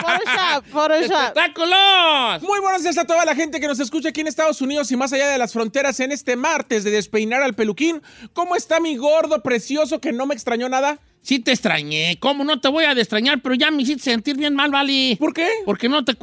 Photoshop, 0.00 0.64
Photoshop. 0.70 1.12
¡Espectáculos! 1.12 2.42
Muy 2.42 2.60
buenos 2.60 2.82
días 2.82 2.96
a 2.98 3.04
toda 3.04 3.24
la 3.24 3.34
gente 3.34 3.60
que 3.60 3.66
nos 3.66 3.80
escucha 3.80 4.10
aquí 4.10 4.20
en 4.20 4.28
Estados 4.28 4.60
Unidos 4.60 4.90
y 4.92 4.96
más 4.96 5.12
allá 5.12 5.28
de 5.28 5.38
las 5.38 5.52
fronteras 5.52 5.98
en 6.00 6.12
este 6.12 6.36
martes 6.36 6.84
de 6.84 6.90
despeinar 6.92 7.42
al 7.42 7.54
peluquín. 7.54 8.02
¿Cómo 8.32 8.54
está 8.56 8.80
mi 8.80 8.96
gordo 8.96 9.42
precioso 9.42 10.00
que 10.00 10.12
no 10.12 10.26
me 10.26 10.34
extrañó 10.34 10.68
nada? 10.68 10.98
Sí 11.24 11.38
te 11.38 11.52
extrañé. 11.52 12.18
¿Cómo 12.20 12.44
no 12.44 12.60
te 12.60 12.68
voy 12.68 12.84
a 12.84 12.92
extrañar? 12.92 13.40
Pero 13.40 13.54
ya 13.54 13.70
me 13.70 13.82
hiciste 13.82 14.02
sentir 14.02 14.36
bien 14.36 14.54
mal, 14.54 14.70
Vali. 14.70 15.16
¿Por 15.16 15.32
qué? 15.32 15.48
Porque 15.64 15.88
no 15.88 16.04
te 16.04 16.14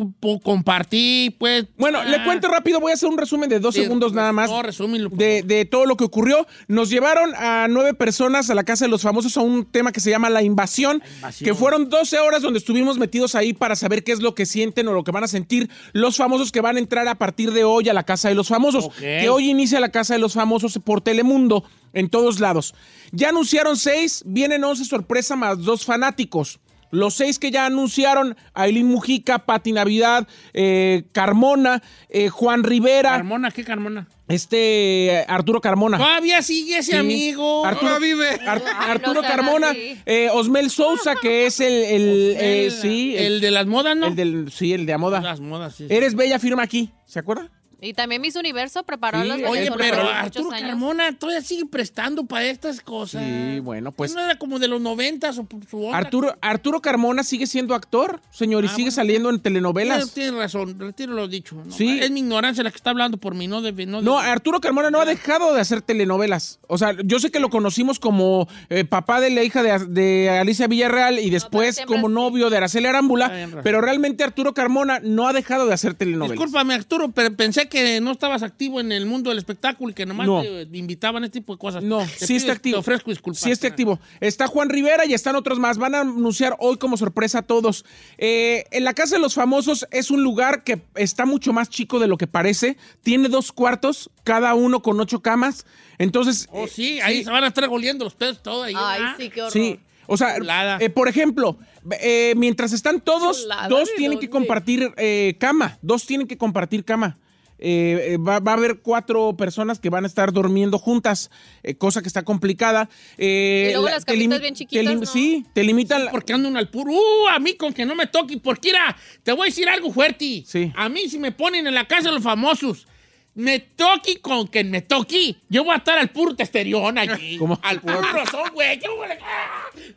compartí, 0.44 1.36
pues. 1.40 1.66
Bueno, 1.76 1.98
ah, 2.04 2.06
le 2.06 2.24
cuento 2.24 2.48
rápido, 2.48 2.80
voy 2.80 2.92
a 2.92 2.94
hacer 2.94 3.10
un 3.10 3.18
resumen 3.18 3.50
de 3.50 3.60
dos 3.60 3.74
sí, 3.74 3.82
segundos 3.82 4.14
nada 4.14 4.32
más. 4.32 4.52
No, 4.52 4.62
resúmelo. 4.62 5.10
por 5.10 5.18
de, 5.18 5.68
todo 5.72 5.88
lo 5.88 5.98
que 5.98 6.04
ocurrió. 6.04 6.46
Nos 6.68 6.92
llevaron 6.92 7.34
a 7.36 7.66
nueve 7.68 7.96
personas 7.96 8.52
a 8.52 8.54
la 8.54 8.64
casa 8.64 8.86
de 8.86 8.92
los 8.92 9.02
famosos 9.02 9.38
a 9.38 9.42
un 9.42 9.66
tema 9.66 9.92
que 9.92 10.00
se 10.00 10.12
llama 10.12 10.30
La 10.30 10.44
Invasión, 10.44 11.02
invasión. 11.16 11.48
que 11.48 11.56
fueron 11.56 11.90
12 11.90 12.20
horas 12.20 12.44
donde 12.44 12.60
estuvimos 12.60 13.00
metidos 13.00 13.34
ahí 13.34 13.54
para 13.54 13.76
saber 13.76 14.04
qué 14.04 14.12
es 14.12 14.22
lo 14.22 14.36
que 14.36 14.46
sienten 14.46 14.88
o 14.88 14.94
lo 14.94 15.04
que 15.04 15.10
van 15.10 15.24
a 15.24 15.28
sentir 15.28 15.68
los 15.94 16.16
famosos 16.16 16.52
que 16.52 16.62
van 16.62 16.76
a 16.76 16.80
entrar 16.80 17.08
a 17.08 17.16
partir 17.16 17.54
de 17.54 17.64
hoy 17.64 17.90
a 17.90 17.94
la 17.94 18.04
casa 18.04 18.30
de 18.30 18.36
los 18.36 18.50
famosos. 18.50 18.90
Que 19.00 19.30
hoy 19.30 19.50
inicia 19.50 19.80
la 19.80 19.90
casa 19.90 20.14
de 20.14 20.20
los 20.20 20.34
famosos 20.34 20.80
por 20.84 21.02
Telemundo 21.02 21.64
en 21.94 22.10
todos 22.10 22.40
lados. 22.40 22.74
Ya 23.12 23.30
anunciaron 23.30 23.78
seis, 23.78 24.24
vienen 24.26 24.64
11 24.64 24.86
sorpresa 24.86 25.36
más 25.36 25.60
dos 25.64 25.86
fanáticos. 25.86 26.60
Los 26.94 27.14
seis 27.14 27.40
que 27.40 27.52
ya 27.52 27.66
anunciaron, 27.68 28.36
Aileen 28.54 28.86
Mujica, 28.88 29.40
Pati 29.46 29.72
Navidad, 29.72 30.28
eh, 30.54 31.04
Carmona, 31.14 31.82
eh, 32.10 32.28
Juan 32.28 32.64
Rivera, 32.66 33.12
Carmona, 33.12 33.50
¿qué 33.52 33.64
Carmona? 33.64 34.10
este 34.28 35.08
eh, 35.22 35.26
Arturo 35.30 35.62
Carmona. 35.62 35.98
Todavía 35.98 36.42
sigue 36.42 36.80
ese 36.80 36.92
Sí. 36.92 36.98
amigo. 36.98 37.66
Arturo, 37.66 37.98
vive. 37.98 38.32
Ar- 38.46 38.62
Ay, 38.78 38.92
Arturo 38.92 39.22
Carmona, 39.22 39.72
eh, 40.06 40.30
Osmel 40.34 40.70
Sousa, 40.70 41.16
que 41.22 41.46
es 41.46 41.62
el, 41.62 41.72
el, 41.72 42.36
eh, 42.38 42.66
El- 42.66 42.72
sí, 42.74 43.16
El, 43.16 43.24
el, 43.36 43.42
de 43.42 43.52
las 43.52 43.68
modas, 43.68 43.96
¿no? 43.96 44.08
el 44.08 44.16
del, 44.18 44.52
sí, 44.52 44.74
el 44.74 44.86
de 44.86 44.92
Amoda. 44.92 45.22
Las 45.22 45.40
modas, 45.40 45.74
sí. 45.76 45.88
sí. 45.88 45.94
Eres 45.96 46.14
bella, 46.16 46.40
firma 46.40 46.64
aquí, 46.64 46.92
¿se 47.06 47.20
acuerda? 47.20 47.50
Y 47.84 47.94
también 47.94 48.22
Miss 48.22 48.36
Universo 48.36 48.84
preparó 48.84 49.22
Sí, 49.24 49.28
los 49.28 49.38
oye, 49.50 49.72
pero 49.76 50.08
Arturo. 50.08 50.50
Carmona 50.52 51.18
todavía 51.18 51.42
sigue 51.42 51.66
prestando 51.66 52.26
para 52.26 52.46
estas 52.46 52.80
cosas. 52.82 53.24
Sí, 53.26 53.60
bueno, 53.60 53.92
pues 53.92 54.14
No 54.14 54.22
era 54.22 54.38
como 54.38 54.60
de 54.60 54.68
los 54.68 54.80
noventas 54.80 55.38
o 55.40 55.46
por 55.46 55.66
su 55.66 55.86
onda. 55.86 55.98
Arturo, 55.98 56.38
Arturo 56.42 56.80
Carmona 56.82 57.24
sigue 57.24 57.48
siendo 57.48 57.74
actor, 57.74 58.22
señor, 58.30 58.64
y 58.64 58.68
Ah, 58.68 58.70
sigue 58.70 58.84
bueno. 58.84 58.92
saliendo 58.96 59.30
en 59.32 59.40
telenovelas. 59.40 60.14
tienes 60.14 60.36
razón, 60.36 60.80
retiro 60.80 61.14
lo 61.14 61.28
dicho. 61.28 61.56
No, 61.66 61.72
Sí. 61.72 62.00
Es 62.00 62.12
mi 62.12 62.20
ignorancia 62.20 62.64
la 62.64 62.70
que 62.70 62.78
está 62.78 62.92
hablando 62.92 63.18
por 63.18 63.34
mí, 63.34 63.48
no 63.48 63.62
de... 63.62 63.72
No, 63.88 63.98
de- 63.98 64.04
No, 64.06 64.20
Arturo 64.20 64.62
Carmona 64.62 64.92
no 64.92 65.02
ha 65.02 65.06
dejado 65.06 65.54
de 65.56 65.62
hacer 65.62 65.82
telenovelas. 65.82 66.60
O 66.68 66.78
sea, 66.78 66.96
yo 67.04 67.20
sé 67.20 67.32
que 67.32 67.40
lo 67.40 67.50
conocimos 67.50 67.98
como 67.98 68.48
eh, 68.70 68.86
papá 68.86 69.20
de 69.22 69.32
la 69.32 69.44
hija 69.44 69.64
de, 69.64 69.80
de 69.88 70.30
Alicia 70.30 70.68
Villarreal 70.68 71.18
y 71.18 71.32
después 71.32 71.80
como 71.88 72.10
novio 72.10 72.52
de 72.52 72.58
Araceli 72.58 72.86
Arámbula, 72.86 73.50
pero 73.64 73.82
realmente 73.82 74.24
Arturo 74.24 74.54
Carmona 74.54 75.00
no 75.02 75.28
ha 75.28 75.34
dejado 75.34 75.66
de 75.66 75.74
hacer 75.74 75.96
telenovelas. 75.96 76.38
Discúlpame, 76.38 76.76
Arturo, 76.76 77.10
pero 77.12 77.36
pensé 77.36 77.68
que 77.70 77.71
no 78.02 78.12
estabas 78.12 78.44
activo 78.44 78.80
en 78.80 78.92
el 78.92 79.06
mundo 79.06 79.30
del 79.30 79.38
espectáculo 79.38 79.92
y 79.92 79.94
que 79.94 80.06
nomás 80.06 80.28
No. 80.28 80.42
te 80.42 80.68
invitaban 80.78 81.24
a 81.24 81.26
este 81.28 81.40
tipo 81.40 81.54
de 81.54 81.60
cosas. 81.60 81.84
No, 81.84 82.00
Te 82.00 82.26
sí 82.26 82.36
está 82.36 82.52
activo. 82.54 82.76
Te 82.76 82.80
ofrezco 82.80 83.10
disculpas. 83.10 83.42
Sí 83.42 83.52
está 83.52 83.68
activo. 83.68 84.00
Está 84.20 84.48
Juan 84.48 84.70
Rivera 84.70 85.06
y 85.06 85.14
están 85.14 85.36
otros 85.36 85.60
más. 85.60 85.78
Van 85.78 85.96
a 85.96 86.02
anunciar 86.02 86.56
hoy 86.60 86.78
como 86.78 86.98
sorpresa 86.98 87.40
a 87.40 87.42
todos. 87.44 87.86
Eh, 88.18 88.66
en 88.72 88.84
la 88.84 88.94
Casa 88.94 89.16
de 89.16 89.22
los 89.22 89.34
Famosos 89.34 89.86
es 89.92 90.12
un 90.12 90.24
lugar 90.24 90.64
que 90.64 90.82
está 90.96 91.26
mucho 91.26 91.54
más 91.54 91.70
chico 91.70 92.00
de 92.00 92.08
lo 92.08 92.18
que 92.18 92.28
parece. 92.28 92.78
Tiene 93.04 93.30
dos 93.30 93.52
cuartos, 93.52 94.10
cada 94.24 94.54
uno 94.54 94.82
con 94.82 95.00
ocho 95.00 95.22
camas. 95.22 95.66
Entonces... 95.98 96.48
Oh, 96.52 96.66
eh, 96.66 96.68
sí, 96.68 97.00
ahí 97.02 97.24
se 97.24 97.32
van 97.32 97.44
a 97.44 97.48
estar 97.48 97.68
goleando 97.68 98.04
los 98.06 98.16
pedos 98.16 98.42
todo 98.42 98.64
ahí. 98.64 98.74
Ay, 98.76 99.00
¿verdad? 99.00 99.16
sí, 99.18 99.30
qué 99.30 99.42
horror. 99.42 99.54
Sí, 99.54 99.80
o 100.08 100.18
sea, 100.18 100.36
eh, 100.80 100.90
por 100.90 101.08
ejemplo, 101.08 101.58
eh, 102.02 102.34
mientras 102.36 102.74
están 102.74 103.00
todos, 103.00 103.44
Chulada, 103.44 103.70
dos 103.70 103.88
¿de 103.88 103.96
tienen 103.96 104.20
que 104.20 104.30
compartir 104.30 104.92
eh, 104.98 105.38
cama, 105.40 105.78
dos 105.82 106.06
tienen 106.06 106.28
que 106.28 106.38
compartir 106.38 106.84
cama. 106.84 107.18
Eh, 107.62 108.18
va, 108.18 108.40
va 108.40 108.52
a 108.54 108.56
haber 108.56 108.80
cuatro 108.82 109.38
personas 109.38 109.80
que 109.80 109.90
van 109.90 110.04
a 110.04 110.08
estar 110.08 110.34
durmiendo 110.34 110.80
juntas, 110.80 111.30
eh, 111.64 111.76
cosa 111.76 112.02
que 112.02 112.08
está 112.08 112.24
complicada. 112.24 112.90
Eh, 113.18 113.68
Y 113.70 113.72
luego 113.74 113.86
la- 113.88 113.92
las 113.96 114.06
te 114.06 114.14
camitas 114.14 114.40
limi- 114.40 114.42
bien 114.42 114.54
te 114.54 114.58
chiquitas, 114.58 114.86
lim- 114.86 115.00
¿no? 115.02 115.06
Sí, 115.06 115.46
te 115.54 115.64
limitan. 115.64 116.08
Porque 116.12 116.34
ando 116.34 116.50
al 116.58 116.70
puro. 116.70 116.92
Uh, 116.92 117.28
a 117.30 117.40
mí 117.40 117.54
con 117.54 117.72
que 117.74 117.86
no 117.86 117.94
me 117.96 118.08
toque. 118.08 118.38
Porque 118.38 118.70
mira, 118.70 118.98
te 119.24 119.32
voy 119.32 119.44
a 119.44 119.46
decir 119.50 119.70
algo 119.70 119.92
fuerte. 119.94 120.44
Sí. 120.46 120.72
A 120.76 120.90
mí 120.90 121.08
si 121.08 121.20
me 121.20 121.32
ponen 121.32 121.68
en 121.68 121.76
la 121.76 121.88
casa 121.88 122.10
de 122.10 122.16
los 122.16 122.24
famosos, 122.24 122.88
me 123.34 123.60
toque 123.60 124.20
con 124.20 124.48
que 124.48 124.64
me 124.64 124.82
toque, 124.82 125.36
yo 125.50 125.64
voy 125.64 125.74
a 125.74 125.78
estar 125.78 125.98
al 125.98 126.10
puro 126.10 126.36
testerión 126.36 126.98
allí. 126.98 127.38
¿Cómo? 127.40 127.58
Al 127.64 127.80
puro 127.80 128.02
rozón, 128.02 128.50
güey. 128.54 128.80
Yo 128.80 128.96
voy 128.98 129.08
a- 129.08 129.18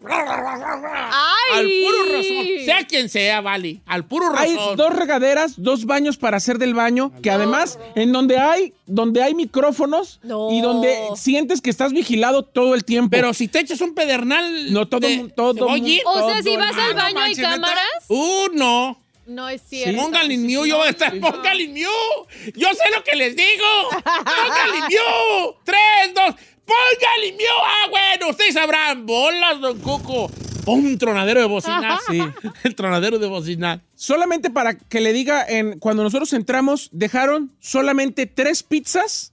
¡Ay! 0.06 1.58
Al 1.58 1.64
puro 1.66 2.16
rozón. 2.16 2.46
Sea 2.64 2.84
quien 2.86 3.08
sea, 3.08 3.40
vale. 3.40 3.80
Al 3.86 4.04
puro 4.06 4.36
Hay 4.36 4.54
rozón. 4.54 4.76
dos 4.76 4.94
regaderas, 4.94 5.54
dos 5.56 5.84
baños 5.84 6.16
para 6.16 6.36
hacer 6.36 6.58
del 6.58 6.74
baño, 6.74 7.12
que 7.22 7.30
además, 7.30 7.78
en 7.94 8.12
donde 8.12 8.38
hay, 8.38 8.72
donde 8.86 9.22
hay 9.22 9.34
micrófonos 9.34 10.20
No. 10.22 10.50
y 10.52 10.60
donde 10.60 10.96
sientes 11.16 11.60
que 11.60 11.70
estás 11.70 11.92
vigilado 11.92 12.44
todo 12.44 12.74
el 12.74 12.84
tiempo. 12.84 13.10
Pero 13.10 13.34
si 13.34 13.48
te 13.48 13.60
echas 13.60 13.80
un 13.80 13.94
pedernal. 13.94 14.72
No, 14.72 14.86
todo 14.88 15.00
todo 15.34 15.54
cebollín, 15.54 16.00
O 16.06 16.28
sea, 16.28 16.38
si 16.42 16.54
Todo 16.54 16.58
vas 16.58 16.76
al 16.76 16.94
no 16.96 17.02
baño 17.02 17.20
hay 17.20 17.34
cámaras. 17.34 17.84
Uh, 18.08 18.46
no. 18.52 19.03
No 19.26 19.48
es 19.48 19.62
cierto. 19.62 20.00
Pónganle 20.00 20.34
en 20.34 20.42
mute, 20.42 20.68
yo 20.68 20.76
voy 20.78 20.88
a 20.88 20.90
estar. 20.90 21.18
Pónganle 21.18 21.68
mute. 21.68 22.52
Yo 22.54 22.68
sé 22.74 22.84
lo 22.94 23.02
que 23.02 23.16
les 23.16 23.36
digo. 23.36 23.90
Pónganle 23.90 24.76
en 24.76 24.82
mute. 24.84 25.58
Tres, 25.64 26.14
dos. 26.14 26.34
Pónganle 26.64 27.28
en 27.28 27.34
mute. 27.34 27.44
Ah, 27.64 27.88
bueno, 27.90 28.30
ustedes 28.30 28.54
sabrán. 28.54 29.06
Bolas, 29.06 29.60
don 29.60 29.78
Cuco. 29.80 30.30
Un 30.66 30.98
tronadero 30.98 31.40
de 31.40 31.46
bocina. 31.46 31.98
Sí. 32.10 32.20
El 32.64 32.74
tronadero 32.74 33.18
de 33.18 33.26
bocina. 33.26 33.82
Solamente 33.94 34.50
para 34.50 34.74
que 34.74 35.00
le 35.00 35.12
diga, 35.12 35.44
en, 35.46 35.78
cuando 35.78 36.02
nosotros 36.02 36.32
entramos, 36.32 36.88
dejaron 36.92 37.52
solamente 37.60 38.26
tres 38.26 38.62
pizzas 38.62 39.32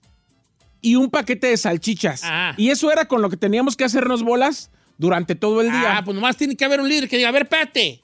y 0.82 0.96
un 0.96 1.10
paquete 1.10 1.48
de 1.48 1.58
salchichas. 1.58 2.22
Ah. 2.24 2.54
Y 2.58 2.70
eso 2.70 2.92
era 2.92 3.06
con 3.06 3.22
lo 3.22 3.30
que 3.30 3.38
teníamos 3.38 3.76
que 3.76 3.84
hacernos 3.84 4.24
bolas 4.24 4.72
durante 4.98 5.36
todo 5.36 5.62
el 5.62 5.72
día. 5.72 5.98
Ah, 5.98 6.04
pues 6.04 6.16
nomás 6.16 6.38
tiene 6.38 6.56
que 6.56 6.64
haber 6.66 6.80
un 6.80 6.88
líder 6.88 7.10
que 7.10 7.18
diga, 7.18 7.30
a 7.30 7.32
ver, 7.32 7.44
espérate. 7.44 8.02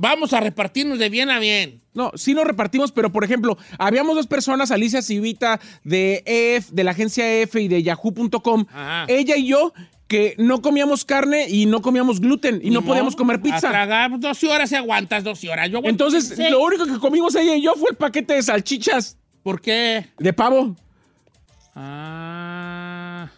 Vamos 0.00 0.32
a 0.32 0.40
repartirnos 0.40 0.98
de 0.98 1.10
bien 1.10 1.28
a 1.28 1.38
bien. 1.38 1.82
No, 1.92 2.10
sí 2.14 2.32
nos 2.32 2.46
repartimos, 2.46 2.90
pero 2.90 3.12
por 3.12 3.22
ejemplo, 3.22 3.58
habíamos 3.78 4.16
dos 4.16 4.26
personas, 4.26 4.70
Alicia 4.70 5.02
Civita 5.02 5.60
de 5.84 6.22
EF, 6.24 6.70
de 6.70 6.84
la 6.84 6.92
agencia 6.92 7.30
EF 7.42 7.56
y 7.56 7.68
de 7.68 7.82
Yahoo.com, 7.82 8.64
ella 9.08 9.36
y 9.36 9.46
yo, 9.46 9.74
que 10.08 10.34
no 10.38 10.62
comíamos 10.62 11.04
carne 11.04 11.50
y 11.50 11.66
no 11.66 11.82
comíamos 11.82 12.18
gluten 12.18 12.60
y 12.64 12.70
no 12.70 12.82
podíamos 12.82 13.14
comer 13.14 13.36
A 13.36 13.42
pizza. 13.42 13.68
tragar 13.68 14.18
12 14.18 14.48
horas 14.48 14.72
y 14.72 14.76
aguantas 14.76 15.22
12 15.22 15.50
horas. 15.50 15.70
Yo 15.70 15.80
Entonces, 15.84 16.30
16. 16.30 16.50
lo 16.50 16.62
único 16.62 16.86
que 16.86 16.98
comimos 16.98 17.34
ella 17.34 17.54
y 17.54 17.60
yo 17.60 17.74
fue 17.74 17.90
el 17.90 17.96
paquete 17.96 18.32
de 18.34 18.42
salchichas 18.42 19.18
¿Por 19.42 19.60
qué? 19.60 20.06
de 20.18 20.32
pavo. 20.32 20.76
Ah. 21.74 23.28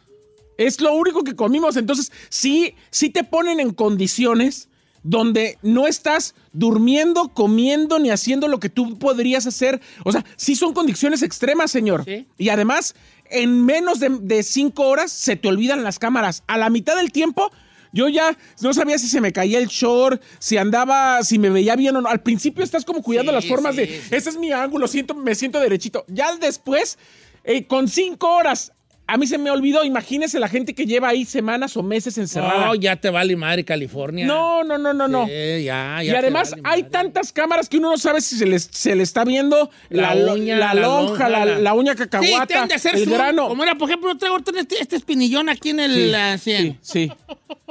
Es 0.57 0.81
lo 0.81 0.95
único 0.95 1.25
que 1.25 1.35
comimos. 1.35 1.77
Entonces, 1.77 2.13
sí, 2.29 2.75
sí 2.91 3.11
te 3.11 3.25
ponen 3.25 3.59
en 3.59 3.73
condiciones 3.73 4.69
donde 5.03 5.59
no 5.63 5.87
estás 5.87 6.35
durmiendo, 6.53 7.29
comiendo 7.29 7.99
ni 7.99 8.11
haciendo 8.11 8.49
lo 8.49 8.61
que 8.61 8.69
tú 8.69 8.99
podrías 8.99 9.47
hacer. 9.47 9.81
O 10.05 10.13
sea, 10.13 10.25
sí 10.37 10.55
son 10.55 10.75
condiciones 10.75 11.23
extremas, 11.23 11.71
señor. 11.71 12.05
Sí. 12.05 12.27
Y 12.39 12.49
además, 12.51 12.95
en 13.31 13.65
menos 13.65 14.01
de, 14.01 14.09
de 14.21 14.43
cinco 14.43 14.89
horas 14.89 15.11
se 15.11 15.37
te 15.37 15.49
olvidan 15.49 15.83
las 15.85 15.99
cámaras. 15.99 16.45
A 16.47 16.59
la 16.59 16.71
mitad 16.71 16.97
del 16.97 17.13
tiempo, 17.13 17.51
yo 17.93 18.09
ya 18.09 18.37
no 18.61 18.73
sabía 18.73 18.99
si 18.99 19.07
se 19.07 19.21
me 19.21 19.33
caía 19.33 19.59
el 19.59 19.69
short, 19.69 20.23
si 20.39 20.57
andaba, 20.57 21.23
si 21.23 21.39
me 21.39 21.51
veía 21.51 21.77
bien 21.77 21.97
o 21.97 22.01
no. 22.01 22.09
Al 22.09 22.23
principio 22.23 22.65
estás 22.65 22.85
como 22.85 23.03
cuidando 23.03 23.33
Sí, 23.33 23.37
las 23.37 23.47
formas 23.47 23.77
sí, 23.77 23.83
de, 23.83 24.03
ese 24.11 24.31
es 24.31 24.37
mi 24.39 24.51
ángulo, 24.51 24.89
siento, 24.89 25.15
me 25.15 25.35
siento 25.35 25.61
derechito. 25.61 26.05
Ya 26.09 26.35
después, 26.37 26.99
eh, 27.45 27.67
con 27.67 27.89
cinco 27.89 28.35
horas, 28.35 28.73
a 29.07 29.17
mí 29.19 29.27
se 29.27 29.37
me 29.39 29.51
olvidó. 29.51 29.85
Imagínese 29.85 30.39
la 30.41 30.49
gente 30.49 30.75
que 30.75 30.87
lleva 30.87 31.09
ahí 31.09 31.25
semanas 31.25 31.77
o 31.77 31.83
meses 31.83 32.17
encerrada. 32.19 32.67
No, 32.67 32.75
ya 32.75 32.97
te 32.97 33.11
vale 33.11 33.37
madre 33.37 33.65
California. 33.65 34.27
No, 34.27 34.65
no, 34.65 34.79
no, 34.79 34.93
no, 34.95 35.09
no. 35.09 35.27
Sí, 35.27 35.65
ya, 35.65 35.99
ya 35.99 36.05
y 36.05 36.11
además 36.11 36.51
vale 36.53 36.63
hay 36.65 36.83
madre. 36.83 36.93
tantas 36.93 37.33
cámaras 37.33 37.69
que 37.69 37.79
uno 37.79 37.91
no 37.91 37.99
sabe 37.99 38.21
si 38.21 38.37
se 38.37 38.47
le 38.47 38.59
se 38.59 39.01
está 39.03 39.25
viendo 39.25 39.71
La 39.91 40.15
uña, 40.15 40.57
la 40.57 40.75
la 40.75 40.81
lonja, 40.83 41.29
la, 41.29 41.45
la- 41.45 41.59
la 41.59 41.75
uña 41.75 41.93
Sí, 41.93 41.99
cacahuata, 41.99 42.63
hacer 42.75 42.95
el 42.95 43.05
zoom. 43.05 43.15
grano. 43.15 43.49
Como 43.49 43.63
era, 43.65 43.75
por 43.77 43.89
ejemplo, 43.91 44.11
yo 44.13 44.19
traigo 44.19 44.37
ahorita 44.37 44.59
este, 44.61 44.81
este 44.81 44.97
espinillón 44.97 45.49
aquí 45.49 45.71
en 45.71 45.81
el 45.81 46.17
Sí, 46.39 46.53
sí, 46.53 46.79
sí. 46.81 47.13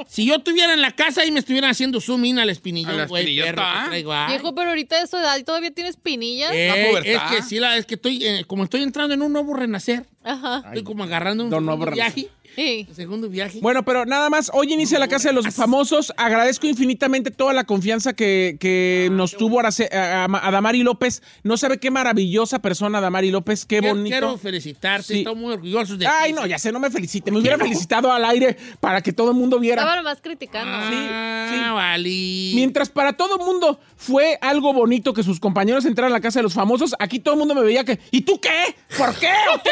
Si 0.08 0.26
yo 0.26 0.34
estuviera 0.36 0.72
en 0.74 0.80
la 0.82 0.92
casa 0.92 1.24
y 1.24 1.30
me 1.32 1.38
estuvieran 1.40 1.70
haciendo 1.70 2.00
zoom 2.00 2.24
in 2.24 2.38
al 2.38 2.50
espinillón, 2.50 3.08
güey. 3.08 3.24
Viejo, 3.26 4.54
pero 4.54 4.70
ahorita 4.70 5.00
de 5.00 5.06
su 5.06 5.16
edad 5.16 5.36
y 5.38 5.44
todavía 5.44 5.70
tienes 5.70 5.96
pinillas. 5.96 6.50
Eh, 6.52 6.68
La 6.68 6.98
es 7.00 7.22
que 7.30 7.42
sí, 7.42 7.58
la, 7.58 7.76
es 7.76 7.86
que 7.86 7.94
estoy, 7.94 8.24
eh, 8.24 8.44
como 8.46 8.64
estoy 8.64 8.82
entrando 8.82 9.14
en 9.14 9.22
un 9.22 9.32
nuevo 9.32 9.54
renacer, 9.54 10.04
Ajá. 10.24 10.62
estoy 10.66 10.82
como 10.82 11.04
agarrando 11.04 11.44
un 11.44 11.50
no, 11.50 11.56
segundo 11.56 11.76
nuevo 11.76 11.92
viaje. 11.94 12.28
Sí. 12.54 12.86
un 12.88 12.94
segundo 12.94 13.28
viaje. 13.28 13.58
Bueno, 13.62 13.82
pero 13.84 14.04
nada 14.04 14.28
más, 14.30 14.50
hoy 14.52 14.72
inicia 14.72 14.98
la 14.98 15.08
Casa 15.08 15.28
de 15.28 15.34
los 15.34 15.54
Famosos. 15.54 16.12
Agradezco 16.16 16.66
infinitamente 16.66 17.30
toda 17.30 17.52
la 17.52 17.64
confianza 17.64 18.12
que, 18.12 18.56
que 18.60 19.08
Ah, 19.10 19.14
nos 19.14 19.36
tuvo 19.36 19.58
Arace- 19.60 19.88
a, 19.92 20.24
a- 20.26 20.48
a 20.48 20.50
Damari 20.50 20.82
López. 20.82 21.22
No 21.42 21.56
sabe 21.56 21.78
qué 21.78 21.90
maravillosa 21.90 22.60
persona 22.60 23.00
Damari 23.00 23.30
López, 23.30 23.64
qué 23.64 23.78
quiero, 23.80 23.94
bonito. 23.96 24.10
quiero 24.14 24.38
felicitarte, 24.38 25.06
Sí. 25.14 25.18
estoy 25.20 25.34
muy 25.34 25.52
orgulloso 25.54 25.96
de 25.96 26.06
Ay, 26.06 26.32
ti. 26.32 26.38
no, 26.38 26.46
ya 26.46 26.58
sé, 26.58 26.72
no 26.72 26.78
me 26.80 26.90
felicite. 26.90 27.30
Me 27.30 27.38
hubiera 27.38 27.56
felicitado 27.58 28.12
al 28.12 28.24
aire 28.24 28.56
para 28.80 29.00
que 29.00 29.12
todo 29.12 29.30
el 29.30 29.36
mundo 29.36 29.58
viera. 29.58 29.82
Estaba 29.82 29.96
nomás 29.96 30.20
criticando. 30.20 30.72
Ah, 30.74 31.48
Sí, 31.50 31.56
sí. 31.56 31.60
vale. 31.70 32.52
Mientras 32.54 32.88
para 32.90 33.12
todo 33.14 33.38
el 33.38 33.44
mundo 33.44 33.80
fue 33.96 34.38
algo 34.40 34.72
bonito 34.72 35.12
que 35.14 35.22
sus 35.22 35.40
compañeros 35.40 35.84
entraran 35.84 36.12
a 36.12 36.16
la 36.16 36.20
casa 36.20 36.38
de 36.38 36.42
los 36.44 36.54
famosos, 36.54 36.94
aquí 36.98 37.18
todo 37.18 37.34
el 37.34 37.38
mundo 37.38 37.54
me 37.54 37.62
veía 37.62 37.84
que, 37.84 37.98
¿y 38.10 38.22
tú 38.22 38.40
qué? 38.40 38.74
¿Por 38.96 39.14
qué 39.16 39.30
o 39.54 39.62
qué? 39.62 39.70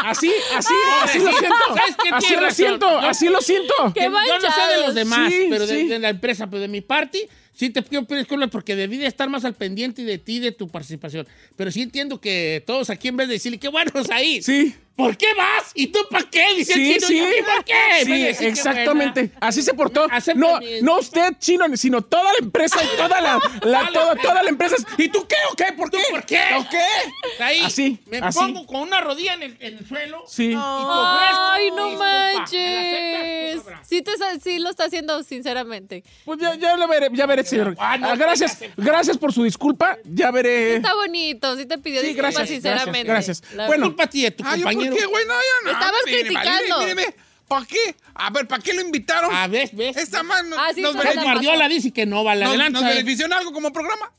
así, 0.05 0.31
así, 0.55 0.75
así 1.03 1.19
lo 1.19 1.33
siento. 1.33 1.57
¿Sabes 1.75 1.97
qué? 2.03 2.09
Así 2.13 2.35
lo 2.37 2.51
siento, 2.51 2.99
así 2.99 3.29
lo 3.29 3.41
siento. 3.41 3.75
Yo 3.95 4.11
no 4.11 4.41
sé 4.41 4.75
de 4.75 4.81
los 4.87 4.95
demás, 4.95 5.31
Sí, 5.33 5.47
pero 5.51 5.67
de, 5.67 5.81
sí. 5.81 5.89
de 5.89 5.99
la 5.99 6.11
empresa, 6.11 6.49
pero 6.49 6.61
de 6.61 6.69
mi 6.69 6.81
parte, 6.81 7.29
sí 7.53 7.71
te 7.71 7.83
pido 7.83 8.03
disculpas 8.09 8.51
porque 8.51 8.77
debí 8.77 8.97
de 8.99 9.07
estar 9.07 9.29
más 9.29 9.45
al 9.45 9.55
pendiente 9.55 10.03
de 10.05 10.19
ti, 10.19 10.39
de 10.41 10.53
tu 10.53 10.69
participación. 10.69 11.27
Pero 11.57 11.71
sí 11.71 11.83
entiendo 11.83 12.21
que 12.21 12.63
todos 12.67 12.91
aquí, 12.91 13.09
en 13.09 13.17
vez 13.17 13.29
de 13.29 13.35
decirle, 13.35 13.59
qué 13.59 13.69
buenos 13.69 14.11
ahí. 14.11 14.43
Sí. 14.43 14.75
¿Por 14.97 15.17
qué 15.17 15.27
vas? 15.35 15.71
¿Y 15.75 15.87
tú 15.89 16.01
para 16.11 16.29
qué? 16.29 16.45
Dice 16.57 16.75
Sí, 16.75 16.93
el 16.95 17.01
chino, 17.03 17.27
sí. 17.27 17.35
¿y 17.39 17.43
por 17.43 17.65
qué? 17.65 17.75
Sí, 18.05 18.37
qué 18.39 18.49
exactamente. 18.49 19.31
Así 19.41 19.63
se 19.63 19.73
portó. 19.75 20.07
Acepta 20.11 20.39
No, 20.39 20.59
mi- 20.61 20.81
no 20.83 20.99
usted, 20.99 21.35
chino, 21.39 21.65
sino 21.77 22.03
toda 22.03 22.25
la 22.33 22.39
empresa 22.41 22.79
y 22.85 22.97
toda 22.97 23.21
la, 23.21 23.41
la- 23.63 23.91
toda, 23.93 24.15
toda 24.17 24.43
la 24.43 24.51
empresa. 24.51 24.77
¿Y 24.99 25.09
tú 25.09 25.27
qué 25.27 25.37
o 25.51 25.57
qué? 25.57 25.73
¿Por 25.73 25.91
¿Tú 25.91 25.97
qué? 25.99 26.05
por 26.11 26.27
qué? 26.27 26.41
¿O 26.59 26.67
qué? 26.69 27.43
Ahí, 27.43 27.61
Así, 27.65 27.99
me 28.07 28.19
así. 28.19 28.39
pongo 28.39 28.67
con 28.67 28.81
una 28.83 29.01
rodilla 29.01 29.35
en 29.35 29.43
el, 29.43 29.57
en 29.61 29.79
el 29.79 29.87
suelo. 29.89 30.25
Sí. 30.29 30.51
Y 30.53 30.57
Ay, 30.59 31.71
no 31.71 31.87
disculpa. 31.89 32.05
¿Me 32.05 32.33
la 32.33 32.39
manches. 32.39 33.61
aceptas? 33.61 33.89
Sí, 33.89 34.03
te, 34.03 34.13
sí 34.41 34.59
lo 34.59 34.71
está 34.71 34.85
haciendo 34.85 35.23
sinceramente. 35.23 36.05
Pues 36.25 36.39
ya, 36.41 36.55
ya 36.55 36.77
lo 36.77 36.87
veré, 36.89 37.09
ya 37.13 37.27
veré, 37.27 37.45
señor. 37.45 37.75
Ah, 37.79 37.97
no, 37.99 38.09
Ah, 38.11 38.17
gracias, 38.17 38.59
gracias 38.77 39.17
por 39.19 39.33
su 39.33 39.43
disculpa. 39.45 39.97
Ya 40.05 40.31
veré. 40.31 40.77
Está 40.77 40.95
bonito, 40.95 41.57
sí 41.57 41.67
te 41.67 41.79
pidió 41.79 42.01
Sí, 42.01 42.09
disculpas 42.09 42.35
gracias, 42.35 42.49
sinceramente. 42.51 43.05
gracias, 43.09 43.41
gracias. 43.41 43.67
Bueno, 43.67 43.85
Disculpa 43.87 44.05
a 44.05 44.07
ti 44.09 44.21
y 44.23 44.27
a 44.27 44.37
tu 44.37 44.45
Ah, 44.47 44.57
¿yo 44.85 44.91
compañero. 44.91 44.95
por 44.95 45.01
qué, 45.01 45.07
güey? 45.07 45.27
No, 45.27 45.35
yo 45.35 45.65
no. 45.65 45.71
Estabas 45.73 46.01
Mire, 46.07 46.21
criticando. 46.23 46.79
Mire, 46.81 46.95
mire, 46.95 47.17
¿Para 47.49 47.67
qué? 47.67 47.95
A 48.15 48.31
ver, 48.31 48.49
¿para 48.49 48.63
qué 48.63 48.73
lo 48.73 48.81
invitaron? 48.81 49.31
Ah, 49.33 49.47
ves, 49.47 49.77
ves. 49.77 49.95
Esta 49.97 50.23
mano 50.23 50.57
Ah, 50.59 50.71
sí, 50.75 50.81
nos, 50.81 50.95
Guardiola 50.95 51.69
dice 51.69 51.93
que 51.93 52.07
no, 52.07 52.25
vale. 52.25 52.41
nos- 52.45 52.51
Adelante. 52.51 52.81
nos 52.81 52.89
benefició 52.89 53.27
en 53.27 53.33
algo 53.35 53.53
como 53.53 53.71
programa. 53.73 54.11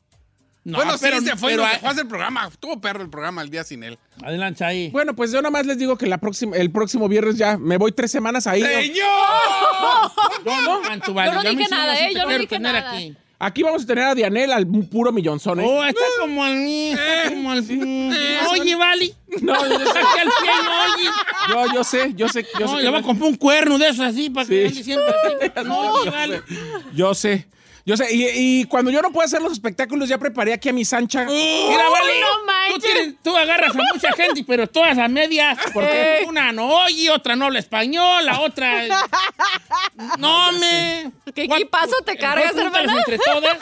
No, 0.66 0.78
bueno, 0.78 0.94
pero, 1.02 1.20
sí, 1.20 1.26
se 1.26 1.36
fue 1.36 1.52
y 1.52 1.56
pero 1.56 1.64
nos 1.64 1.72
a- 1.72 1.76
dejó 1.76 1.88
hacer 1.90 2.02
el 2.04 2.08
programa. 2.08 2.48
Estuvo 2.48 2.80
perro 2.80 3.02
el 3.02 3.10
programa 3.10 3.42
el 3.42 3.50
día 3.50 3.64
sin 3.64 3.84
él. 3.84 3.98
Adelante 4.24 4.64
ahí. 4.64 4.90
bueno, 4.92 5.14
pues 5.16 5.32
yo 5.32 5.42
nada 5.42 5.50
más 5.52 5.66
les 5.66 5.78
digo 5.78 5.98
que 5.98 6.06
la 6.06 6.20
próxima, 6.20 6.56
el 6.56 6.72
próximo 6.72 7.10
viernes 7.10 7.36
ya 7.38 7.58
me 7.58 7.78
voy 7.78 7.92
tres 7.92 8.12
semanas 8.12 8.46
ahí. 8.48 8.62
¡Señor! 8.62 8.94
Yo 10.46 10.62
no. 10.62 10.82
Yo 10.84 11.34
no 11.34 11.40
a 11.40 11.44
dije 11.44 11.68
nada, 11.70 12.00
¿eh? 12.00 12.14
Yo 12.14 12.26
no 12.26 12.38
dije 12.38 12.60
nada. 12.60 12.92
aquí. 12.92 13.16
Aquí 13.46 13.62
vamos 13.62 13.84
a 13.84 13.86
tener 13.86 14.06
a 14.06 14.16
Dianel 14.16 14.52
al 14.54 14.66
puro 14.68 15.12
millonzón, 15.12 15.60
¿eh? 15.60 15.66
Oh, 15.68 15.84
está 15.84 16.00
como 16.20 16.44
al 16.44 16.56
mío, 16.56 16.98
está 16.98 17.30
como 17.30 17.52
al... 17.52 17.60
Oye, 17.60 18.76
vale. 18.76 19.14
No, 19.42 19.68
yo 19.68 19.80
sé, 19.80 19.86
Saque 19.86 20.20
al 20.22 20.30
pie, 20.42 20.52
no, 20.64 20.94
oye. 20.96 21.10
yo, 21.50 21.74
yo 21.76 21.84
sé, 21.84 22.14
yo 22.16 22.30
sé, 22.30 22.46
yo 22.58 22.66
No, 22.68 22.78
sé. 22.78 22.84
le 22.84 22.90
voy 22.90 23.00
a 23.00 23.02
comprar 23.04 23.30
un 23.30 23.36
cuerno 23.36 23.78
de 23.78 23.88
esos 23.90 24.00
así 24.06 24.30
para 24.30 24.48
que 24.48 24.70
Sí. 24.70 24.84
siempre 24.84 25.08
así. 25.10 25.52
No, 25.68 25.92
oye, 25.94 26.10
vale. 26.10 26.42
Yo 26.96 27.14
sé. 27.14 27.48
Yo 27.86 27.98
sé, 27.98 28.06
y, 28.16 28.26
y 28.62 28.64
cuando 28.66 28.92
yo 28.92 29.02
no 29.02 29.12
puedo 29.12 29.26
hacer 29.26 29.42
los 29.42 29.52
espectáculos, 29.52 30.08
ya 30.08 30.18
preparé 30.18 30.54
aquí 30.54 30.70
a 30.70 30.74
mi 30.74 30.86
Sancha. 30.86 31.26
Mira, 31.26 31.90
vale, 31.90 32.14
no 32.22 32.74
tú, 32.74 32.80
tienes- 32.80 33.16
tú 33.22 33.36
agarras 33.36 33.76
a 33.76 33.80
mucha 33.94 34.14
gente, 34.14 34.44
pero 34.48 34.68
todas 34.68 34.98
a 34.98 35.08
medias, 35.10 35.58
porque 35.74 36.24
una 36.26 36.54
no 36.54 36.66
oye, 36.86 37.10
otra 37.10 37.36
no 37.36 37.46
habla 37.46 37.60
español, 37.60 38.26
la 38.26 38.40
otra... 38.40 38.86
No, 40.18 40.52
me... 40.54 41.12
¿Qué 41.36 41.46
¿Cuál- 41.48 41.62
equipazo 41.62 41.96
te 42.06 42.16
cargas, 42.18 42.56
hermana? 42.56 42.98
entre 42.98 43.18
todas. 43.20 43.58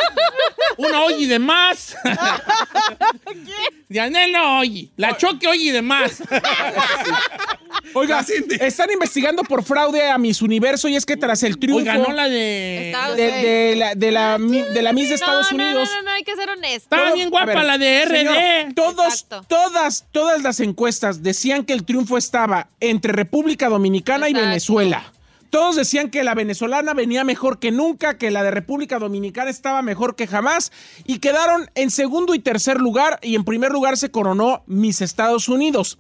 Una 0.78 1.04
oye 1.04 1.28
de 1.28 1.40
más. 1.40 1.96
Dianel 3.90 4.32
no 4.32 4.60
oye. 4.60 4.90
La 4.98 5.18
choque 5.18 5.48
oye 5.48 5.72
de 5.74 5.82
más. 5.82 6.22
Oiga, 7.94 8.24
están 8.60 8.92
investigando 8.92 9.44
por 9.44 9.64
fraude 9.64 10.10
a 10.10 10.18
Miss 10.18 10.42
Universo 10.42 10.88
y 10.88 10.96
es 10.96 11.06
que 11.06 11.18
tras 11.18 11.44
el 11.44 11.58
triunfo 11.58 11.80
Oiga, 11.80 11.96
no 11.98 12.12
la 12.14 12.30
de... 12.30 12.88
Estados 12.92 13.18
de, 13.18 13.24
de 13.32 13.76
la, 13.76 13.96
de, 13.96 14.11
la, 14.12 14.38
mi- 14.38 14.62
de 14.62 14.82
la 14.82 14.94
Miss 14.94 15.10
de 15.10 15.16
Estados 15.16 15.52
no, 15.52 15.58
no, 15.58 15.64
Unidos. 15.64 15.90
No, 15.90 15.96
no, 15.98 16.04
no, 16.04 16.12
hay 16.12 16.24
que 16.24 16.36
ser 16.36 16.50
honesto. 16.50 16.78
Estaba 16.78 17.06
Todo- 17.06 17.16
bien 17.16 17.30
guapa 17.30 17.46
ver, 17.54 17.64
la 17.66 17.78
de 17.78 18.06
RD. 18.06 18.10
señor, 18.12 18.74
todos, 18.76 19.06
Exacto. 19.14 19.44
todas, 19.48 20.06
todas 20.12 20.42
las 20.44 20.60
encuestas 20.60 21.24
decían 21.24 21.66
que 21.66 21.74
el 21.74 21.84
triunfo 21.86 22.18
estaba 22.18 22.68
entre 22.80 23.14
República 23.14 23.70
Dominicana 23.70 24.30
y. 24.30 24.34
Venezuela. 24.34 25.12
Todos 25.50 25.76
decían 25.76 26.10
que 26.10 26.24
la 26.24 26.34
venezolana 26.34 26.94
venía 26.94 27.26
mejor 27.26 27.60
que 27.60 27.72
nunca, 27.72 28.18
que 28.18 28.32
la 28.32 28.42
de 28.42 28.52
República 28.52 29.00
Dominicana 29.00 29.50
estaba 29.50 29.82
mejor 29.82 30.16
que 30.16 30.26
jamás 30.26 30.72
y 31.06 31.20
quedaron 31.20 31.70
en 31.76 31.92
segundo 31.92 32.34
y 32.36 32.40
tercer 32.40 32.80
lugar 32.80 33.20
y 33.22 33.36
en 33.36 33.44
primer 33.44 33.72
lugar 33.74 33.98
se 33.98 34.12
coronó 34.12 34.64
Miss 34.66 35.02
Estados 35.02 35.50
Unidos. 35.50 35.98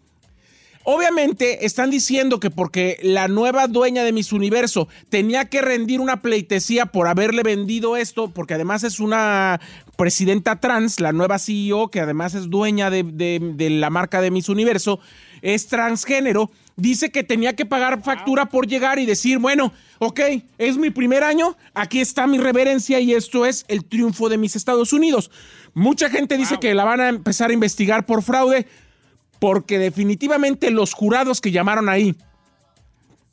Obviamente 0.84 1.65
están 1.65 1.91
diciendo 1.91 2.39
que 2.39 2.49
porque 2.49 2.97
la 3.03 3.27
nueva 3.27 3.67
dueña 3.67 4.03
de 4.03 4.11
Miss 4.13 4.34
Universo 4.34 4.88
tenía 5.09 5.45
que 5.45 5.61
rendir 5.61 5.99
una 5.99 6.21
pleitesía 6.21 6.88
por 6.88 7.07
haberle 7.07 7.43
vendido 7.43 7.97
esto, 7.97 8.29
porque 8.32 8.55
además 8.55 8.84
es 8.84 8.99
una 8.99 9.59
presidenta 9.95 10.59
trans, 10.59 10.99
la 10.99 11.11
nueva 11.11 11.38
CEO, 11.38 11.89
que 11.89 11.99
además 11.99 12.34
es 12.34 12.49
dueña 12.49 12.89
de, 12.89 13.03
de- 13.03 13.39
de 13.55 13.69
la 13.69 13.89
marca 13.91 14.21
de 14.21 14.32
Miss 14.32 14.49
Universo, 14.49 14.99
es 15.43 15.67
transgénero. 15.67 16.49
dice 16.77 17.11
que 17.11 17.23
tenía 17.23 17.55
que 17.55 17.65
pagar 17.65 18.01
factura 18.01 18.47
por 18.47 18.65
llegar 18.65 18.97
y 18.97 19.05
decir, 19.05 19.38
bueno, 19.38 19.71
ok, 19.99 20.19
es 20.57 20.77
mi 20.77 20.89
primer 20.89 21.23
año, 21.23 21.55
aquí 21.75 21.99
está 21.99 22.25
mi 22.25 22.39
reverencia 22.39 22.99
y 22.99 23.13
esto 23.13 23.45
es 23.45 23.65
el 23.67 23.86
triunfo 23.86 24.29
de 24.29 24.39
mis 24.39 24.55
Estados 24.55 24.91
Unidos. 24.93 25.29
Mucha 25.75 26.09
gente 26.09 26.38
dice 26.38 26.57
que 26.59 26.73
la 26.73 26.84
van 26.86 27.01
a 27.01 27.09
empezar 27.09 27.51
a 27.51 27.53
investigar 27.53 28.05
por 28.07 28.23
fraude 28.23 28.65
porque 29.41 29.79
definitivamente 29.79 30.69
los 30.69 30.93
jurados 30.93 31.41
que 31.41 31.49
llamaron 31.49 31.89
ahí 31.89 32.15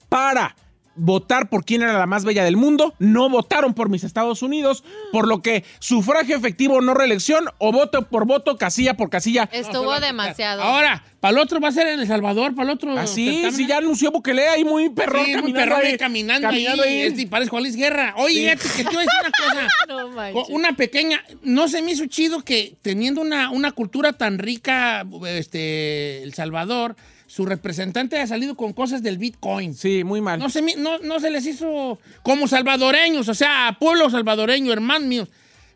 para 0.08 0.56
votar 0.98 1.48
por 1.48 1.64
quién 1.64 1.82
era 1.82 1.98
la 1.98 2.06
más 2.06 2.24
bella 2.24 2.44
del 2.44 2.56
mundo, 2.56 2.94
no 2.98 3.28
votaron 3.30 3.74
por 3.74 3.88
mis 3.88 4.04
Estados 4.04 4.42
Unidos, 4.42 4.84
por 5.12 5.26
lo 5.26 5.40
que 5.42 5.64
sufragio 5.78 6.36
efectivo, 6.36 6.80
no 6.80 6.94
reelección, 6.94 7.46
o 7.58 7.72
voto 7.72 8.02
por 8.02 8.26
voto, 8.26 8.56
casilla 8.58 8.94
por 8.94 9.10
casilla. 9.10 9.48
Estuvo 9.52 9.98
demasiado. 10.00 10.62
Ahora, 10.62 11.04
para 11.20 11.32
el 11.32 11.38
otro 11.38 11.60
va 11.60 11.68
a 11.68 11.72
ser 11.72 11.86
en 11.88 12.00
El 12.00 12.06
Salvador, 12.06 12.54
para 12.54 12.70
el 12.70 12.74
otro. 12.76 12.96
Así, 12.98 13.42
sí, 13.52 13.66
ya 13.66 13.78
anunció 13.78 14.10
Bukele 14.12 14.48
ahí 14.48 14.64
muy 14.64 14.88
perrón 14.90 15.24
Sí, 15.24 15.32
muy 15.32 15.52
caminando 15.52 15.74
perrón 15.74 15.86
ahí. 15.86 15.96
caminando, 15.96 16.48
caminando 16.48 16.82
ahí. 16.84 16.88
ahí. 16.88 17.00
Este, 17.08 17.26
parece 17.26 17.50
Juan 17.50 17.62
Luis 17.62 17.76
Guerra. 17.76 18.14
Oye, 18.18 18.56
que 18.76 18.84
te 18.84 18.90
voy 18.90 18.96
a 18.96 19.00
decir 19.00 19.20
una 19.20 19.30
cosa. 19.38 19.68
No 19.88 20.08
manches. 20.10 20.44
Una 20.50 20.72
pequeña, 20.76 21.24
no 21.42 21.68
se 21.68 21.82
me 21.82 21.92
hizo 21.92 22.06
chido 22.06 22.42
que 22.42 22.76
teniendo 22.82 23.20
una, 23.20 23.50
una 23.50 23.72
cultura 23.72 24.12
tan 24.12 24.38
rica, 24.38 25.04
este, 25.26 26.22
El 26.22 26.34
Salvador, 26.34 26.96
su 27.28 27.46
representante 27.46 28.16
haya 28.16 28.26
salido 28.26 28.56
con 28.56 28.72
cosas 28.72 29.02
del 29.04 29.18
Bitcoin. 29.18 29.74
Sí, 29.74 30.02
muy 30.02 30.20
mal. 30.20 30.40
No 30.40 30.48
se, 30.50 30.62
me- 30.62 30.74
no, 30.74 30.98
no 30.98 31.20
se 31.20 31.30
les 31.30 31.46
hizo 31.46 32.00
como 32.24 32.48
salvadoreños, 32.48 33.28
o 33.28 33.34
sea, 33.34 33.76
pueblo 33.78 34.10
salvadoreño, 34.10 34.72
hermanos 34.72 35.06
míos. 35.06 35.28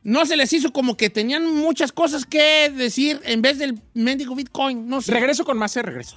No 0.02 0.26
se 0.26 0.36
les 0.36 0.52
hizo 0.52 0.72
como 0.72 0.96
que 0.96 1.10
tenían 1.10 1.46
muchas 1.54 1.92
cosas 1.92 2.24
que 2.26 2.72
decir 2.74 3.20
en 3.24 3.40
vez 3.42 3.58
del 3.58 3.78
mendigo 3.94 4.34
Bitcoin. 4.34 4.88
No 4.88 5.00
sé. 5.00 5.12
Regreso 5.12 5.44
con 5.44 5.56
más, 5.58 5.76
eh, 5.76 5.82
regreso. 5.82 6.16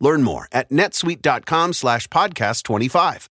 Learn 0.00 0.22
more 0.22 0.46
at 0.52 0.70
netsuite.com 0.70 1.72
slash 1.72 2.06
podcast 2.08 2.64
25. 2.64 3.28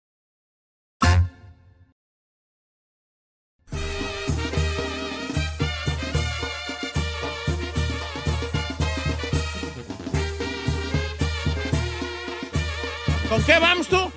¿Con 13.29 13.43
qué 13.45 13.59
vamos 13.59 13.89
tú? 13.89 14.13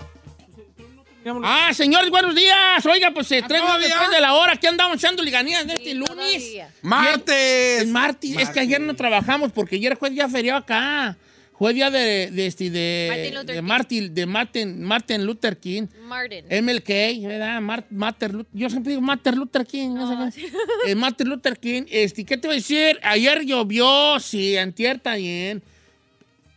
Ah, 1.44 1.72
señores, 1.74 2.10
buenos 2.10 2.34
días. 2.36 2.86
Oiga, 2.86 3.12
pues 3.12 3.28
se 3.28 3.42
traigo 3.42 3.68
después 3.78 4.10
de 4.12 4.22
la 4.22 4.34
hora. 4.34 4.56
¿Qué 4.56 4.68
andamos 4.68 4.98
echando 4.98 5.22
liganías 5.24 5.68
de 5.68 5.74
este 5.74 5.94
lunes? 5.94 6.44
¡Martes! 6.82 7.82
Es 7.82 7.88
martes. 7.88 8.38
Es 8.38 8.50
que 8.50 8.60
ayer 8.60 8.80
no 8.80 8.96
trabajamos 8.96 9.52
porque 9.52 9.76
ayer 9.76 9.98
fue 9.98 10.10
día 10.10 10.30
feriado 10.30 10.60
acá. 10.60 11.18
Fue 11.60 11.74
día 11.74 11.92
de, 11.92 12.32
de, 12.32 12.46
este, 12.48 12.70
de, 12.72 13.10
Martin 13.12 13.34
Luther 13.36 13.46
de 13.46 13.54
King. 13.62 13.68
Martin, 13.68 14.14
de 14.14 14.26
Martin, 14.26 14.84
Martin 14.84 15.26
Luther 15.26 15.58
King. 15.58 15.88
Martin. 16.06 16.46
MLK, 16.50 16.88
¿verdad? 17.28 17.60
Mar- 17.62 17.86
Martin 17.92 18.48
yo 18.54 18.70
siempre 18.70 18.92
digo 18.92 19.02
Martin 19.02 19.36
Luther 19.36 19.66
King. 19.68 19.90
No, 19.90 20.16
No, 20.16 20.32
sé 20.32 20.42
qué. 20.42 20.52
Eh, 20.92 20.96
Martin 20.96 21.28
Luther 21.30 21.60
King. 21.60 21.84
Este, 21.92 22.24
¿Qué 22.24 22.38
te 22.38 22.48
voy 22.48 22.56
a 22.56 22.60
decir? 22.60 22.98
Ayer 23.04 23.44
llovió, 23.46 24.20
sí, 24.22 24.56
antier 24.58 25.00
también. 25.00 25.62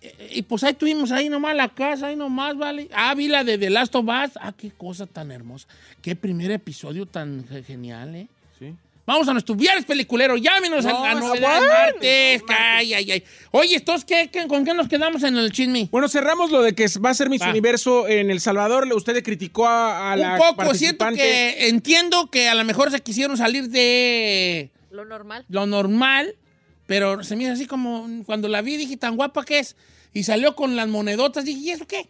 Eh, 0.00 0.30
Y 0.36 0.42
pues 0.42 0.62
ahí 0.62 0.74
tuvimos 0.74 1.10
ahí 1.10 1.28
nomás 1.28 1.56
la 1.56 1.68
casa, 1.68 2.06
ahí 2.06 2.16
nomás, 2.16 2.56
¿vale? 2.56 2.88
Ah, 2.92 3.12
vi 3.16 3.26
la 3.26 3.42
de 3.42 3.58
The 3.58 3.70
Last 3.70 3.94
of 3.96 4.04
Us. 4.06 4.32
Ah, 4.40 4.52
qué 4.56 4.70
cosa 4.70 5.06
tan 5.06 5.32
hermosa. 5.32 5.66
Qué 6.00 6.14
primer 6.14 6.50
episodio 6.52 7.06
tan 7.06 7.44
ge- 7.48 7.64
genial, 7.64 8.14
¿eh? 8.14 8.28
Sí. 8.58 8.72
Vamos 9.04 9.26
a 9.26 9.32
nuestro 9.32 9.56
viernes 9.56 9.84
peliculero. 9.84 10.36
Llámenos 10.36 10.84
No, 10.84 11.04
a, 11.04 11.10
a 11.10 11.14
bueno. 11.20 11.40
martes. 11.40 12.40
Ay, 12.82 12.94
ay, 12.94 13.10
ay. 13.12 13.24
Oye, 13.52 13.76
¿estos 13.76 14.04
qué, 14.04 14.28
qué- 14.32 14.46
¿con 14.48 14.64
qué 14.64 14.74
nos 14.74 14.88
quedamos 14.88 15.22
en 15.22 15.36
el 15.36 15.52
chisme? 15.52 15.88
Bueno, 15.90 16.08
cerramos 16.08 16.50
lo 16.50 16.62
de 16.62 16.74
que 16.74 16.86
va 17.04 17.10
a 17.10 17.14
ser 17.14 17.30
Miss 17.30 17.42
Va. 17.42 17.50
Universo 17.50 18.08
en 18.08 18.30
El 18.30 18.40
Salvador. 18.40 18.88
Usted 18.92 19.14
le 19.14 19.22
criticó 19.22 19.66
a, 19.66 20.12
a 20.12 20.16
la 20.16 20.32
Un 20.32 20.38
poco, 20.38 20.74
siento 20.74 20.98
participante. 21.04 21.18
que 21.22 21.68
entiendo 21.68 22.28
que 22.30 22.48
a 22.48 22.54
lo 22.54 22.64
mejor 22.64 22.90
se 22.90 23.00
quisieron 23.00 23.36
salir 23.36 23.68
de 23.68 24.70
Lo 24.90 25.04
normal. 25.04 25.44
lo 25.48 25.66
normal, 25.66 26.34
pero 26.86 27.22
se 27.22 27.36
me 27.36 27.44
hizo 27.44 27.52
así 27.52 27.66
como 27.66 28.08
cuando 28.26 28.48
la 28.48 28.60
vi 28.62 28.76
dije, 28.76 28.96
tan 28.96 29.16
guapa 29.16 29.44
que 29.44 29.60
es. 29.60 29.76
Y 30.14 30.24
salió 30.24 30.54
con 30.56 30.76
las 30.76 30.88
monedotas, 30.88 31.44
dije, 31.44 31.60
¿y 31.60 31.70
eso 31.70 31.86
qué? 31.86 32.08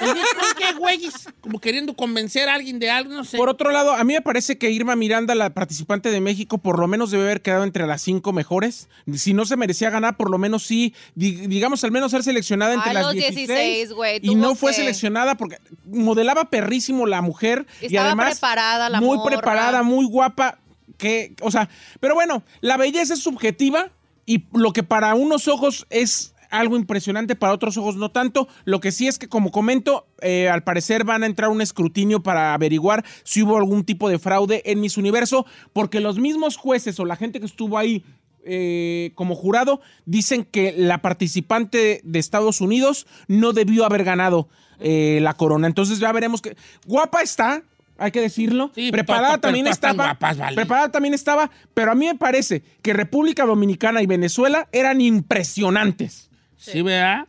¿El 0.00 0.14
Bitcoin 0.14 0.52
qué, 0.56 0.72
güeyes? 0.78 1.12
Como 1.40 1.60
queriendo 1.60 1.94
convencer 1.94 2.48
a 2.48 2.54
alguien 2.54 2.78
de 2.78 2.90
algo, 2.90 3.12
no 3.12 3.24
sé. 3.24 3.36
Por 3.36 3.48
otro 3.48 3.70
lado, 3.70 3.92
a 3.92 4.04
mí 4.04 4.14
me 4.14 4.20
parece 4.22 4.58
que 4.58 4.70
Irma 4.70 4.96
Miranda, 4.96 5.34
la 5.34 5.50
participante 5.50 6.10
de 6.10 6.20
México, 6.20 6.58
por 6.58 6.78
lo 6.78 6.88
menos 6.88 7.10
debe 7.10 7.24
haber 7.24 7.42
quedado 7.42 7.64
entre 7.64 7.86
las 7.86 8.02
cinco 8.02 8.32
mejores. 8.32 8.88
Si 9.14 9.34
no 9.34 9.44
se 9.44 9.56
merecía 9.56 9.90
ganar, 9.90 10.16
por 10.16 10.30
lo 10.30 10.38
menos 10.38 10.62
sí, 10.64 10.94
di- 11.14 11.46
digamos, 11.46 11.84
al 11.84 11.90
menos 11.92 12.10
ser 12.10 12.22
seleccionada 12.22 12.74
entre 12.74 12.90
A 12.90 12.94
las 12.94 13.02
los 13.04 13.12
16. 13.14 13.48
16, 13.48 13.92
güey, 13.92 14.20
y 14.22 14.34
no 14.34 14.54
fue 14.54 14.70
que- 14.72 14.76
seleccionada 14.78 15.36
porque 15.36 15.58
modelaba 15.86 16.48
perrísimo 16.50 17.06
la 17.06 17.20
mujer. 17.22 17.66
y 17.80 17.86
Estaba 17.86 18.06
además, 18.08 18.32
preparada 18.32 18.88
la 18.88 19.00
Muy 19.00 19.18
morra. 19.18 19.30
preparada, 19.36 19.82
muy 19.82 20.06
guapa. 20.06 20.58
Que, 20.98 21.34
o 21.40 21.50
sea, 21.50 21.68
pero 22.00 22.14
bueno, 22.14 22.44
la 22.60 22.76
belleza 22.76 23.14
es 23.14 23.20
subjetiva 23.20 23.90
y 24.24 24.44
lo 24.52 24.72
que 24.72 24.82
para 24.84 25.14
unos 25.14 25.48
ojos 25.48 25.86
es 25.90 26.31
algo 26.52 26.76
impresionante, 26.76 27.34
para 27.34 27.52
otros 27.52 27.76
ojos 27.76 27.96
no 27.96 28.10
tanto. 28.10 28.46
Lo 28.64 28.80
que 28.80 28.92
sí 28.92 29.08
es 29.08 29.18
que, 29.18 29.28
como 29.28 29.50
comento, 29.50 30.06
eh, 30.20 30.48
al 30.48 30.62
parecer 30.62 31.04
van 31.04 31.24
a 31.24 31.26
entrar 31.26 31.50
un 31.50 31.60
escrutinio 31.60 32.22
para 32.22 32.54
averiguar 32.54 33.04
si 33.24 33.42
hubo 33.42 33.56
algún 33.56 33.84
tipo 33.84 34.08
de 34.08 34.18
fraude 34.18 34.62
en 34.64 34.80
Miss 34.80 34.96
Universo, 34.96 35.46
porque 35.72 36.00
los 36.00 36.18
mismos 36.18 36.56
jueces 36.56 37.00
o 37.00 37.04
la 37.04 37.16
gente 37.16 37.40
que 37.40 37.46
estuvo 37.46 37.78
ahí 37.78 38.04
eh, 38.44 39.12
como 39.14 39.36
jurado 39.36 39.80
dicen 40.04 40.44
que 40.44 40.74
la 40.76 41.00
participante 41.00 42.00
de 42.02 42.18
Estados 42.18 42.60
Unidos 42.60 43.06
no 43.28 43.52
debió 43.52 43.84
haber 43.84 44.04
ganado 44.04 44.48
eh, 44.78 45.20
la 45.22 45.34
corona. 45.34 45.66
Entonces 45.66 46.00
ya 46.00 46.12
veremos 46.12 46.42
que... 46.42 46.56
Guapa 46.86 47.22
está, 47.22 47.62
hay 47.98 48.10
que 48.10 48.20
decirlo. 48.20 48.72
Sí, 48.74 48.90
preparada 48.90 49.38
también 49.38 49.68
estaba. 49.68 50.06
guapas, 50.06 50.36
vale. 50.36 50.56
Preparada 50.56 50.90
también 50.90 51.14
estaba, 51.14 51.50
pero 51.72 51.92
a 51.92 51.94
mí 51.94 52.06
me 52.06 52.16
parece 52.16 52.64
que 52.82 52.92
República 52.92 53.46
Dominicana 53.46 54.02
y 54.02 54.06
Venezuela 54.06 54.68
eran 54.72 55.00
impresionantes. 55.00 56.31
Sí, 56.62 56.82
¿verdad? 56.82 57.26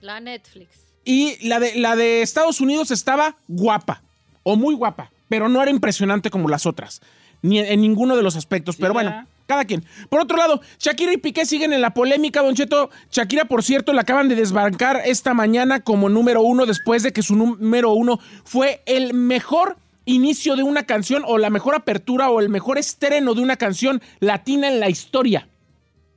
La 0.00 0.20
Netflix. 0.20 0.68
Y 1.04 1.46
la 1.46 1.60
de, 1.60 1.74
la 1.76 1.96
de 1.96 2.22
Estados 2.22 2.60
Unidos 2.60 2.90
estaba 2.90 3.36
guapa, 3.46 4.02
o 4.42 4.56
muy 4.56 4.74
guapa, 4.74 5.10
pero 5.28 5.48
no 5.48 5.62
era 5.62 5.70
impresionante 5.70 6.30
como 6.30 6.48
las 6.48 6.66
otras, 6.66 7.00
ni 7.42 7.58
en, 7.58 7.80
ninguno 7.80 8.16
de 8.16 8.22
los 8.22 8.36
aspectos. 8.36 8.76
pero 8.76 8.92
bueno, 8.92 9.10
¿verdad? 9.10 9.26
cada 9.46 9.64
quien. 9.64 9.84
Por 10.08 10.20
otro 10.20 10.36
lado, 10.36 10.60
Shakira 10.78 11.12
y 11.12 11.18
Piqué 11.18 11.46
siguen 11.46 11.72
en 11.72 11.80
la 11.80 11.94
polémica, 11.94 12.42
Don 12.42 12.54
Cheto. 12.54 12.90
Shakira, 13.10 13.44
por 13.44 13.62
cierto, 13.62 13.92
la 13.92 14.02
acaban 14.02 14.28
de 14.28 14.34
desbancar 14.34 15.02
esta 15.04 15.34
mañana 15.34 15.80
como 15.80 16.08
número 16.08 16.42
uno 16.42 16.66
después 16.66 17.02
de 17.02 17.12
que 17.12 17.22
su 17.22 17.36
número 17.36 17.92
uno 17.92 18.18
fue 18.44 18.82
el 18.86 19.14
mejor 19.14 19.76
inicio 20.06 20.56
de 20.56 20.62
una 20.62 20.84
canción 20.84 21.22
o 21.26 21.38
la 21.38 21.50
mejor 21.50 21.74
apertura 21.74 22.30
o 22.30 22.40
el 22.40 22.48
mejor 22.48 22.78
estreno 22.78 23.34
de 23.34 23.42
una 23.42 23.56
canción 23.56 24.02
latina 24.20 24.68
en 24.68 24.80
la 24.80 24.88
historia. 24.88 25.48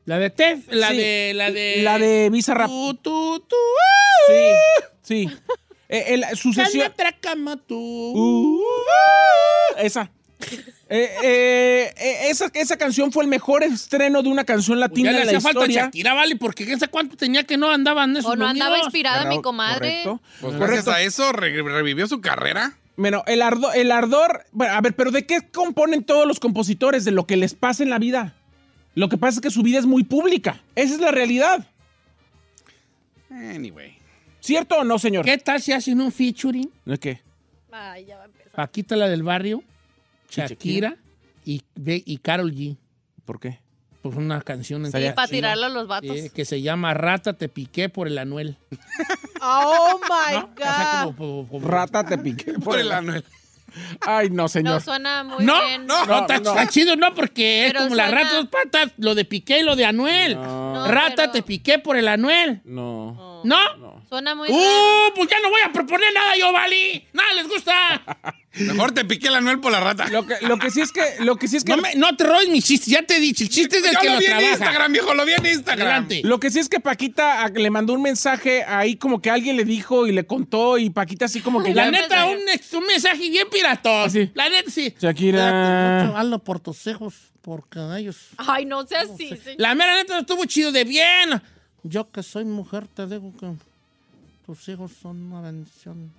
La 0.08 0.20
de 0.20 0.30
Tef, 0.30 0.60
la 0.70 0.89
Sí. 0.91 0.97
de. 0.97 1.32
La 1.36 1.51
de. 1.51 1.82
La 1.84 1.99
de. 1.99 2.30
Tú, 2.66 2.93
tú, 2.95 3.39
tú. 3.47 3.55
Sí, 4.28 4.53
sí. 5.03 5.30
Eh, 5.89 6.05
el- 6.14 6.26
sesión... 6.53 6.93
tracama, 6.95 7.58
tú. 7.58 7.78
Uh, 7.78 8.62
esa. 9.78 10.10
Eh, 10.89 11.10
eh, 11.24 11.93
eh, 11.97 12.18
esa, 12.30 12.49
esa 12.53 12.78
canción 12.78 13.12
fue 13.12 13.24
el 13.26 13.30
mejor 13.30 13.64
estreno 13.64 14.24
de 14.24 14.30
una 14.30 14.45
canción 14.45 14.78
Pues 14.80 14.89
latina 14.89 15.12
ya 15.12 15.18
le 15.18 15.24
en 15.24 15.26
la 15.26 15.38
hacía 15.38 15.41
falta 15.41 15.60
historia. 15.60 15.82
Shakira, 15.88 16.14
vale, 16.14 16.36
porque 16.38 16.66
quién 16.66 16.80
sabe 16.80 16.89
cuánto 16.89 17.18
tenía 17.18 17.43
que 17.43 17.58
no 17.58 17.70
andaban 17.70 18.16
esos 18.16 18.32
O 18.32 18.36
no 18.38 18.47
andaba 18.47 18.78
inspirada 18.80 19.26
mi 19.26 19.41
comadre. 19.41 20.03
Correcto. 20.05 20.22
Pues 20.39 20.53
Correcto. 20.55 20.66
gracias 20.86 20.88
a 20.95 21.01
eso 21.01 21.32
re- 21.34 21.62
revivió 21.62 22.08
su 22.08 22.22
carrera. 22.22 22.78
Bueno, 22.95 23.24
el, 23.28 23.41
ardo- 23.41 23.74
el 23.74 23.91
ardor. 23.91 24.45
Bueno, 24.53 24.74
a 24.74 24.80
ver, 24.80 24.95
pero 24.95 25.12
¿de 25.12 25.26
qué 25.26 25.41
componen 25.51 26.05
todos 26.05 26.26
los 26.26 26.39
compositores? 26.39 27.03
De 27.03 27.12
lo 27.12 27.28
que 27.28 27.36
les 27.36 27.53
pasa 27.53 27.84
en 27.84 27.89
la 27.89 27.99
vida. 27.99 28.34
Lo 28.98 29.10
que 29.10 29.18
pasa 29.18 29.38
es 29.38 29.41
que 29.41 29.52
su 29.52 29.62
vida 29.62 29.78
es 29.78 29.86
muy 29.86 30.04
pública. 30.04 30.60
Esa 30.74 30.95
es 30.95 31.00
la 31.00 31.12
realidad. 31.12 31.68
Anyway. 33.30 33.95
¿Cierto 34.39 34.78
o 34.80 34.84
no, 34.84 34.98
señor? 34.98 35.24
¿Qué 35.24 35.38
tal 35.38 35.62
si 35.62 35.72
hacen 35.72 36.02
un 36.02 36.12
featuring? 36.12 36.72
¿De 36.84 36.98
qué? 36.98 37.22
Ay, 37.72 38.06
ya 38.06 38.16
va 38.18 38.24
a 38.24 38.26
empezar. 38.26 38.52
Paquita, 38.54 38.95
la 38.95 39.08
del 39.08 39.22
barrio, 39.22 39.64
Shakira. 40.32 40.98
Y, 41.45 41.62
y 41.86 42.18
Carol 42.18 42.52
G. 42.54 42.76
¿Por 43.24 43.39
qué? 43.39 43.60
Pues 44.02 44.16
una 44.16 44.41
canción 44.41 44.82
en 44.86 44.91
Sí, 44.91 44.93
para 44.93 45.10
chila, 45.10 45.28
tirarle 45.28 45.66
a 45.66 45.70
los 45.70 45.88
vatos. 45.88 46.18
eh, 46.18 46.32
que 46.34 46.43
se 46.45 46.62
llama 46.64 46.93
Rata 46.95 47.34
te 47.34 47.50
piqué 47.50 47.89
por 47.89 48.08
el 48.08 48.18
Anuel. 48.18 48.58
Oh 49.39 50.00
my 50.02 50.34
¿no? 50.34 50.45
O 50.45 50.58
sea, 50.58 51.04
God. 51.06 51.16
como- 51.16 51.18
como- 51.18 51.48
como- 51.48 51.68
Rata 51.68 52.04
te 52.04 52.18
piqué. 52.18 52.54
Por 52.54 52.80
el 52.80 52.91
Anuel. 52.91 53.24
Ay, 54.01 54.30
no, 54.30 54.43
No 54.43 54.47
señor. 54.49 54.82
suena 54.82 55.23
muy 55.23 55.43
No, 55.45 55.61
bien. 55.65 55.86
no, 55.86 56.05
No, 56.05 56.19
está, 56.21 56.39
no. 56.39 56.49
está 56.51 56.67
chido, 56.69 56.95
no, 56.95 57.13
porque 57.13 57.65
es 57.67 57.71
Pero 57.73 57.84
como 57.86 57.95
la 57.95 58.07
suena- 58.07 58.21
rata 58.23 58.36
dos 58.36 58.47
patas, 58.47 58.91
lo 58.97 59.15
de 59.15 59.25
Piqué 59.25 59.59
y 59.59 59.63
lo 59.63 59.75
de 59.75 59.86
Anuel. 59.86 60.36
No, 60.36 60.88
Rata 60.88 61.13
pero- 61.15 61.32
te 61.32 61.41
piqué 61.43 61.80
por 61.80 61.97
el 61.97 62.07
Anuel. 62.07 62.61
No. 62.65 63.41
¿No? 63.43 63.57
Suena 64.10 64.36
muy 64.36 64.47
bien. 64.47 64.60
¡Uh! 64.60 65.14
Pues 65.16 65.30
ya 65.30 65.38
no 65.41 65.49
voy 65.49 65.60
a 65.66 65.72
proponer 65.74 66.14
nada 66.14 66.36
yo, 66.38 66.51
Vali. 66.53 67.05
Nada 67.14 67.34
les 67.34 67.47
gusta. 67.47 68.01
Mejor 68.58 68.91
te 68.93 69.03
piqué 69.05 69.28
el 69.28 69.36
Anuel 69.36 69.60
por 69.60 69.72
la 69.72 69.80
rata. 69.82 70.08
Lo 70.08 70.26
que, 70.26 70.36
lo 70.47 70.58
que 70.58 70.72
sí 70.72 70.82
es 70.82 70.91
que. 70.91 71.01
Lo 71.20 71.36
que 71.36 71.47
sí 71.47 71.58
es 71.58 71.64
que. 71.64 71.76
No, 71.76 71.82
me- 71.82 71.93
no 71.95 72.16
te 72.16 72.24
robes 72.24 72.47
mi 72.49 72.62
chiste, 72.62 72.89
ya 72.89 73.03
te 73.03 73.18
he 73.18 73.20
dicho. 73.20 73.43
El 73.43 73.49
chiste 73.49 73.78
es 73.78 73.84
del 73.84 73.93
Yo 73.93 73.99
que 73.99 74.08
lo 74.08 74.14
lo 74.14 74.20
vi 74.20 74.26
en. 74.28 74.41
Instagram, 74.41 74.93
viejo, 74.93 75.14
lo 75.14 75.26
vi 75.26 75.34
en 75.34 75.45
Instagram. 75.45 75.88
Adelante. 75.88 76.22
Lo 76.24 76.39
que 76.39 76.49
sí 76.49 76.60
es 76.60 76.70
que 76.70 76.80
Paquita 76.80 77.47
le 77.49 77.70
mandó 77.70 77.93
un 77.93 78.01
mensaje 78.01 78.64
ahí 78.64 78.95
como 78.95 79.22
que 79.22 79.30
alguien 79.30 79.58
le 79.58 79.66
dijo 79.66 80.08
y 80.08 80.12
le 80.14 80.26
contó 80.26 80.78
y 80.78 80.89
Paquita 80.89 81.26
así 81.26 81.41
como 81.41 81.62
que 81.62 81.74
La 81.76 81.86
ya... 81.86 81.91
neta, 81.91 82.26
un, 82.26 82.38
un 82.38 82.88
mensaje 82.88 83.30
bien 83.30 83.47
piratón. 83.51 84.05
Ah, 84.05 84.10
sí. 84.10 84.32
La 84.34 84.49
neta, 84.49 84.72
sí. 84.72 84.93
Shakira. 84.99 86.18
Hazlo 86.18 86.39
por 86.39 86.60
tus 86.60 86.88
hijos, 86.88 87.14
porque 87.41 87.80
ellos... 87.99 88.30
Ay, 88.38 88.66
no 88.66 88.88
sea 88.88 89.01
así, 89.01 89.28
señor. 89.30 89.55
La 89.60 89.76
mera 89.76 89.95
neta 89.95 90.18
estuvo 90.20 90.45
chido 90.45 90.72
de 90.72 90.84
bien. 90.86 91.41
Yo 91.84 92.10
que 92.12 92.24
soy 92.24 92.43
mujer 92.43 92.88
te 92.88 93.05
digo 93.05 93.32
que 93.39 93.45
tus 94.48 94.70
hijos 94.70 94.93
son 95.02 95.24
una 95.24 95.41
bendición. 95.41 96.10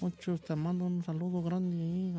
Muchos 0.00 0.40
te 0.40 0.56
mando 0.56 0.84
un 0.84 1.04
saludo 1.04 1.40
grande 1.40 1.76
ahí. 1.76 2.12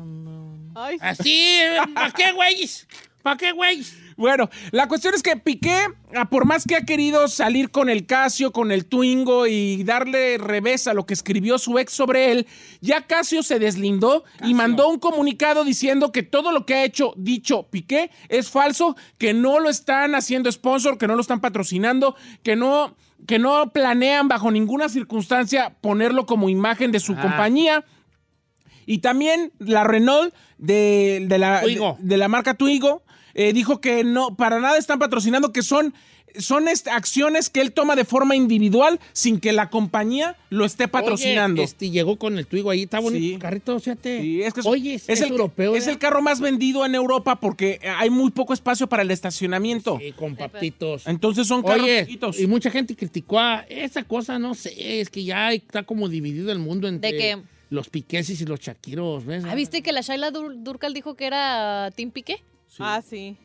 Ay, 0.74 0.96
Así, 1.02 1.58
¿para 1.94 2.10
qué, 2.10 2.32
güeyes? 2.32 2.88
¿Para 3.22 3.36
qué, 3.36 3.52
güeyes? 3.52 3.94
Bueno, 4.16 4.48
la 4.70 4.88
cuestión 4.88 5.12
es 5.12 5.22
que 5.22 5.36
Piqué, 5.36 5.88
ah, 6.14 6.30
por 6.30 6.46
más 6.46 6.64
que 6.64 6.74
ha 6.74 6.86
querido 6.86 7.28
salir 7.28 7.70
con 7.70 7.90
el 7.90 8.06
Casio, 8.06 8.50
con 8.50 8.72
el 8.72 8.86
Twingo 8.86 9.46
y 9.46 9.84
darle 9.84 10.38
revés 10.38 10.86
a 10.86 10.94
lo 10.94 11.04
que 11.04 11.12
escribió 11.12 11.58
su 11.58 11.78
ex 11.78 11.92
sobre 11.92 12.32
él, 12.32 12.46
ya 12.80 13.06
Casio 13.06 13.42
se 13.42 13.58
deslindó 13.58 14.24
y 14.42 14.54
mandó 14.54 14.88
un 14.88 14.98
comunicado 14.98 15.64
diciendo 15.64 16.12
que 16.12 16.22
todo 16.22 16.50
lo 16.50 16.64
que 16.64 16.76
ha 16.76 16.84
hecho, 16.84 17.12
dicho 17.16 17.64
Piqué, 17.64 18.10
es 18.30 18.48
falso, 18.48 18.96
que 19.18 19.34
no 19.34 19.60
lo 19.60 19.68
están 19.68 20.14
haciendo 20.14 20.50
sponsor, 20.50 20.96
que 20.96 21.06
no 21.06 21.14
lo 21.14 21.20
están 21.20 21.40
patrocinando, 21.42 22.16
que 22.42 22.56
no, 22.56 22.96
que 23.26 23.38
no 23.38 23.70
planean 23.72 24.28
bajo 24.28 24.50
ninguna 24.50 24.88
circunstancia 24.88 25.74
ponerlo 25.80 26.26
como 26.26 26.48
imagen 26.48 26.92
de 26.92 27.00
su 27.00 27.12
Ah. 27.14 27.22
compañía. 27.22 27.84
Y 28.86 28.98
también 28.98 29.52
la 29.58 29.84
Renault 29.84 30.32
de, 30.58 31.24
de 31.28 31.38
la, 31.38 31.62
de 31.98 32.16
la 32.16 32.28
marca 32.28 32.54
Twigo 32.54 33.02
eh, 33.34 33.52
dijo 33.52 33.80
que 33.80 34.04
no, 34.04 34.36
para 34.36 34.60
nada 34.60 34.78
están 34.78 34.98
patrocinando, 34.98 35.52
que 35.52 35.62
son, 35.62 35.92
son 36.38 36.68
este, 36.68 36.90
acciones 36.90 37.50
que 37.50 37.60
él 37.60 37.72
toma 37.72 37.96
de 37.96 38.04
forma 38.04 38.36
individual 38.36 38.98
sin 39.12 39.40
que 39.40 39.52
la 39.52 39.70
compañía 39.70 40.36
lo 40.50 40.64
esté 40.64 40.88
patrocinando. 40.88 41.60
Oye, 41.62 41.64
este, 41.64 41.90
llegó 41.90 42.16
con 42.18 42.38
el 42.38 42.46
Twigo 42.46 42.70
ahí, 42.70 42.82
está 42.82 43.00
bonito 43.00 43.24
Sí. 43.34 43.38
carrito, 43.38 43.78
fíjate. 43.80 44.20
Sí, 44.20 44.42
es 44.42 44.54
que 44.54 44.60
es, 44.60 44.66
Oye, 44.66 44.94
es, 44.94 45.08
es 45.08 45.20
el, 45.20 45.30
europeo. 45.32 45.74
es 45.76 45.86
el 45.86 45.98
carro 45.98 46.22
más 46.22 46.40
vendido 46.40 46.84
en 46.86 46.94
Europa 46.94 47.40
porque 47.40 47.80
hay 47.98 48.10
muy 48.10 48.30
poco 48.30 48.52
espacio 48.52 48.86
para 48.88 49.02
el 49.02 49.10
estacionamiento. 49.10 49.98
Sí, 50.00 50.12
con 50.12 50.36
papitos. 50.36 51.06
Entonces 51.06 51.46
son 51.46 51.62
carros 51.62 51.84
Oye, 51.84 52.04
chiquitos. 52.06 52.38
y 52.40 52.46
mucha 52.46 52.70
gente 52.70 52.94
criticó 52.96 53.38
a 53.38 53.60
esa 53.68 54.02
cosa, 54.04 54.38
no 54.38 54.54
sé, 54.54 55.00
es 55.00 55.10
que 55.10 55.24
ya 55.24 55.52
está 55.52 55.82
como 55.84 56.08
dividido 56.08 56.52
el 56.52 56.58
mundo 56.58 56.88
entre 56.88 57.12
¿De 57.12 57.18
qué? 57.18 57.38
los 57.70 57.88
piqueses 57.88 58.40
y 58.40 58.44
los 58.44 58.60
chaquiros, 58.60 59.24
¿ves? 59.24 59.44
Ah, 59.44 59.54
¿viste 59.54 59.82
que 59.82 59.92
la 59.92 60.00
Shaila 60.00 60.30
Dur- 60.32 60.54
Durcal 60.62 60.94
dijo 60.94 61.14
que 61.14 61.26
era 61.26 61.90
Team 61.96 62.10
Piqué? 62.10 62.42
ah, 62.78 63.02
sí. 63.08 63.36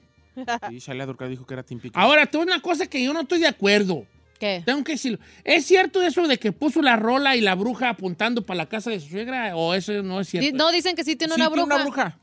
Sí, 0.69 0.79
Shaila 0.79 1.05
Durcal 1.05 1.29
dijo 1.29 1.45
que 1.45 1.53
era 1.53 1.63
Team. 1.63 1.81
Ahora, 1.93 2.25
tú 2.25 2.41
una 2.41 2.61
cosa 2.61 2.85
que 2.87 3.03
yo 3.03 3.13
no 3.13 3.21
estoy 3.21 3.39
de 3.39 3.47
acuerdo. 3.47 4.05
¿Qué? 4.39 4.63
Tengo 4.65 4.83
que 4.83 4.93
decirlo. 4.93 5.19
¿Es 5.43 5.65
cierto 5.67 6.01
eso 6.01 6.27
de 6.27 6.39
que 6.39 6.51
puso 6.51 6.81
la 6.81 6.95
rola 6.95 7.35
y 7.35 7.41
la 7.41 7.53
bruja 7.55 7.89
apuntando 7.89 8.41
para 8.43 8.57
la 8.57 8.65
casa 8.67 8.89
de 8.89 8.99
su 8.99 9.09
suegra? 9.09 9.55
¿O 9.55 9.73
eso 9.75 9.93
no 10.01 10.19
es 10.19 10.29
cierto? 10.29 10.57
No, 10.57 10.71
dicen 10.71 10.95
que 10.95 11.03
sí 11.03 11.15
tiene 11.15 11.35
Sí, 11.35 11.41
una 11.41 11.49
tiene 11.49 11.61
bruja. 11.63 11.75
una 11.75 11.83
bruja. 11.83 12.17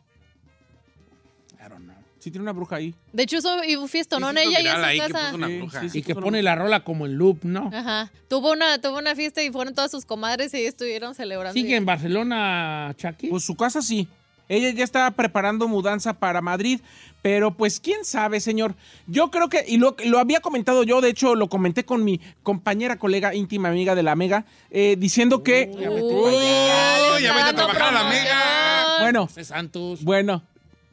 I 1.64 1.68
don't 1.68 1.84
know. 1.84 1.94
Sí, 2.18 2.30
tiene 2.32 2.42
una 2.42 2.52
bruja 2.52 2.76
ahí. 2.76 2.92
De 3.12 3.22
hecho, 3.22 3.38
eso 3.38 3.62
y 3.64 3.76
un 3.76 3.88
fiestonón 3.88 4.36
Sí, 4.36 4.42
sí, 4.42 4.48
ella 4.48 4.60
y 4.60 4.66
en 4.66 4.74
su 4.74 5.06
que 5.06 5.12
casa. 5.12 5.24
puso 5.26 5.36
una 5.36 5.46
Sí, 5.46 5.58
bruja. 5.58 5.80
sí, 5.80 5.88
sí. 5.90 5.98
Y 5.98 6.02
que 6.02 6.14
pone 6.16 6.42
la 6.42 6.54
rola 6.56 6.82
como 6.82 7.06
en 7.06 7.16
loop, 7.16 7.44
¿no? 7.44 7.70
Ajá. 7.72 8.10
Tuvo 8.28 8.50
una, 8.52 8.80
tuvo 8.80 8.98
una 8.98 9.14
fiesta 9.14 9.40
y 9.44 9.50
fueron 9.52 9.74
todas 9.74 9.90
sus 9.92 10.04
comadres 10.04 10.52
y 10.54 10.64
estuvieron 10.64 11.14
celebrando. 11.14 11.54
¿Sigue 11.54 11.76
en 11.76 11.86
Barcelona, 11.86 12.94
Chucky? 12.96 13.28
Pues 13.28 13.44
su 13.44 13.54
casa 13.54 13.80
sí. 13.80 14.08
Ella 14.48 14.70
ya 14.70 14.84
está 14.84 15.10
preparando 15.10 15.68
mudanza 15.68 16.14
para 16.14 16.40
Madrid, 16.40 16.80
pero 17.22 17.52
pues 17.54 17.80
quién 17.80 18.04
sabe, 18.04 18.40
señor. 18.40 18.74
Yo 19.06 19.30
creo 19.30 19.48
que, 19.48 19.64
y 19.66 19.76
lo, 19.76 19.96
lo 20.04 20.18
había 20.18 20.40
comentado 20.40 20.84
yo, 20.84 21.00
de 21.00 21.10
hecho 21.10 21.34
lo 21.34 21.48
comenté 21.48 21.84
con 21.84 22.04
mi 22.04 22.20
compañera, 22.42 22.98
colega, 22.98 23.34
íntima 23.34 23.68
amiga 23.68 23.94
de 23.94 24.02
la 24.02 24.16
Mega, 24.16 24.44
eh, 24.70 24.96
diciendo 24.98 25.42
que, 25.42 25.70
ya 25.78 25.90
vete 25.90 27.22
ya 27.22 27.48
a 27.48 27.54
trabajar 27.54 27.82
a 27.82 27.92
la 27.92 28.08
mega. 28.08 28.96
bueno, 29.00 29.26
José 29.26 29.44
Santos. 29.44 30.04
bueno, 30.04 30.42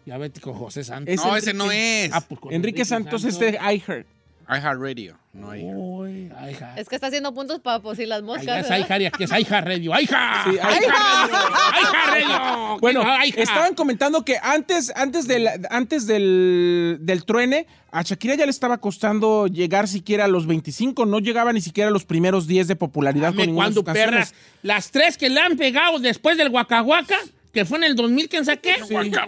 Ya 0.05 0.17
vete 0.17 0.41
con 0.41 0.53
José 0.53 0.83
Santos. 0.83 1.13
Es 1.13 1.23
No, 1.23 1.35
ese 1.35 1.53
no 1.53 1.71
es. 1.71 2.11
Ah, 2.13 2.21
pues 2.21 2.39
Enrique 2.51 2.85
Santos 2.85 3.23
es 3.23 3.39
de 3.39 3.51
iHeart. 3.51 4.07
iHeartRadio. 4.47 5.17
No 5.33 5.51
hay. 5.51 5.63
Uy. 5.63 6.31
Es 6.77 6.87
que 6.87 6.95
está 6.95 7.07
haciendo 7.07 7.33
puntos 7.33 7.59
para 7.59 7.79
pues, 7.79 7.97
si 7.97 8.05
las 8.05 8.21
moscas. 8.23 8.59
es 8.59 8.69
¿verdad? 8.69 8.71
Aija, 8.71 8.99
y 8.99 9.05
aquí 9.05 9.23
es 9.23 9.31
Aija 9.31 9.61
Radio. 9.61 9.93
¡Aija! 9.93 10.43
Sí, 10.45 10.57
¡Aija 10.61 10.67
Aija. 10.69 11.27
Radio! 11.27 11.35
¡Aija 11.73 12.05
Radio! 12.11 12.77
Bueno, 12.79 13.03
estaban 13.35 13.75
comentando 13.75 14.23
que 14.23 14.37
antes, 14.41 14.93
antes, 14.95 15.27
del, 15.27 15.47
antes 15.69 16.07
del, 16.07 16.97
del 17.01 17.25
truene, 17.25 17.67
a 17.91 18.01
Shakira 18.01 18.35
ya 18.35 18.45
le 18.45 18.51
estaba 18.51 18.77
costando 18.77 19.47
llegar 19.47 19.87
siquiera 19.87 20.25
a 20.25 20.27
los 20.27 20.47
25, 20.47 21.05
no 21.05 21.19
llegaba 21.19 21.53
ni 21.53 21.61
siquiera 21.61 21.89
a 21.89 21.91
los 21.91 22.05
primeros 22.05 22.47
10 22.47 22.67
de 22.67 22.75
popularidad 22.75 23.33
con 23.33 23.45
ninguna 23.45 23.69
de 23.69 23.73
cuando, 23.73 23.79
sus 23.79 23.85
canciones. 23.85 24.11
perras. 24.11 24.33
Las 24.61 24.91
tres 24.91 25.17
que 25.17 25.29
le 25.29 25.39
han 25.39 25.57
pegado 25.57 25.99
después 25.99 26.37
del 26.37 26.49
Guacahuaca, 26.49 27.17
que 27.55 27.63
fue 27.63 27.77
en 27.77 27.85
el 27.85 27.95
2000, 27.95 28.27
¿quién 28.27 28.43
saqué? 28.43 28.75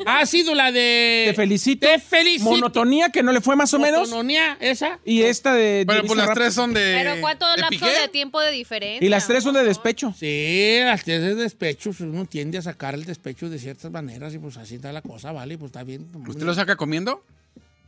Ha 0.05 0.25
sido 0.25 0.53
la 0.53 0.69
de... 0.73 1.27
Te 1.29 1.33
felicito. 1.33 1.87
Te 1.87 1.97
felicito. 1.97 2.43
Monotonía, 2.51 3.09
que 3.09 3.23
no 3.23 3.31
le 3.31 3.39
fue 3.39 3.55
más 3.55 3.73
o 3.73 3.79
menos. 3.79 4.09
Monotonía, 4.09 4.57
esa. 4.59 4.99
Y 5.05 5.21
esta 5.21 5.53
de. 5.53 5.83
Bueno, 5.85 6.01
de 6.01 6.07
pues 6.09 6.17
las 6.17 6.33
tres 6.33 6.53
son 6.53 6.73
de. 6.73 6.99
Pero 7.01 7.21
¿cuánto 7.21 7.49
de 7.49 7.57
lapso 7.57 7.69
Piqué? 7.85 8.01
de 8.01 8.07
tiempo 8.09 8.41
de 8.41 8.51
diferencia? 8.51 9.05
Y 9.05 9.09
las 9.09 9.25
tres 9.27 9.45
son 9.45 9.53
de 9.53 9.63
despecho. 9.63 10.13
Sí, 10.19 10.77
las 10.81 11.05
tres 11.05 11.21
de 11.21 11.35
despecho, 11.35 11.91
pues, 11.91 12.01
uno 12.01 12.25
tiende 12.25 12.57
a 12.57 12.61
sacar 12.61 12.95
el 12.95 13.05
despecho 13.05 13.49
de 13.49 13.59
ciertas 13.59 13.89
maneras 13.91 14.33
y 14.33 14.39
pues 14.39 14.57
así 14.57 14.75
está 14.75 14.91
la 14.91 15.01
cosa, 15.01 15.31
¿vale? 15.31 15.57
Pues 15.57 15.69
está 15.69 15.83
bien. 15.83 16.05
¿Usted 16.27 16.43
lo 16.45 16.53
saca 16.53 16.75
comiendo? 16.75 17.23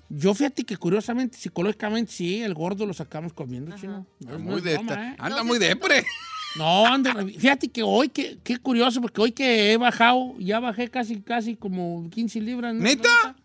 Yo 0.07 0.33
fíjate 0.33 0.63
que 0.63 0.77
curiosamente, 0.77 1.37
psicológicamente, 1.37 2.13
sí, 2.13 2.41
el 2.41 2.53
gordo 2.53 2.85
lo 2.85 2.93
sacamos 2.93 3.33
comiendo, 3.33 3.75
chino. 3.75 4.05
No, 4.21 4.33
es- 4.35 4.39
no 4.39 4.51
Muy 4.51 4.61
de 4.61 4.73
broma, 4.75 4.93
¿eh? 4.93 5.15
Anda 5.19 5.37
No, 5.39 5.43
muy 5.43 5.57
sí, 5.57 5.65
depre. 5.65 6.05
No, 6.55 6.85
anda, 6.85 7.15
fíjate 7.37 7.67
que 7.69 7.83
hoy, 7.83 8.09
que, 8.09 8.37
qué 8.43 8.57
curioso, 8.57 9.01
porque 9.01 9.21
hoy 9.21 9.31
que 9.31 9.71
he 9.71 9.77
bajado, 9.77 10.33
ya 10.39 10.59
bajé 10.59 10.89
casi, 10.89 11.21
casi 11.21 11.55
como 11.55 12.09
15 12.09 12.41
libras. 12.41 12.73
¿no? 12.73 12.81
¿Neta? 12.81 13.35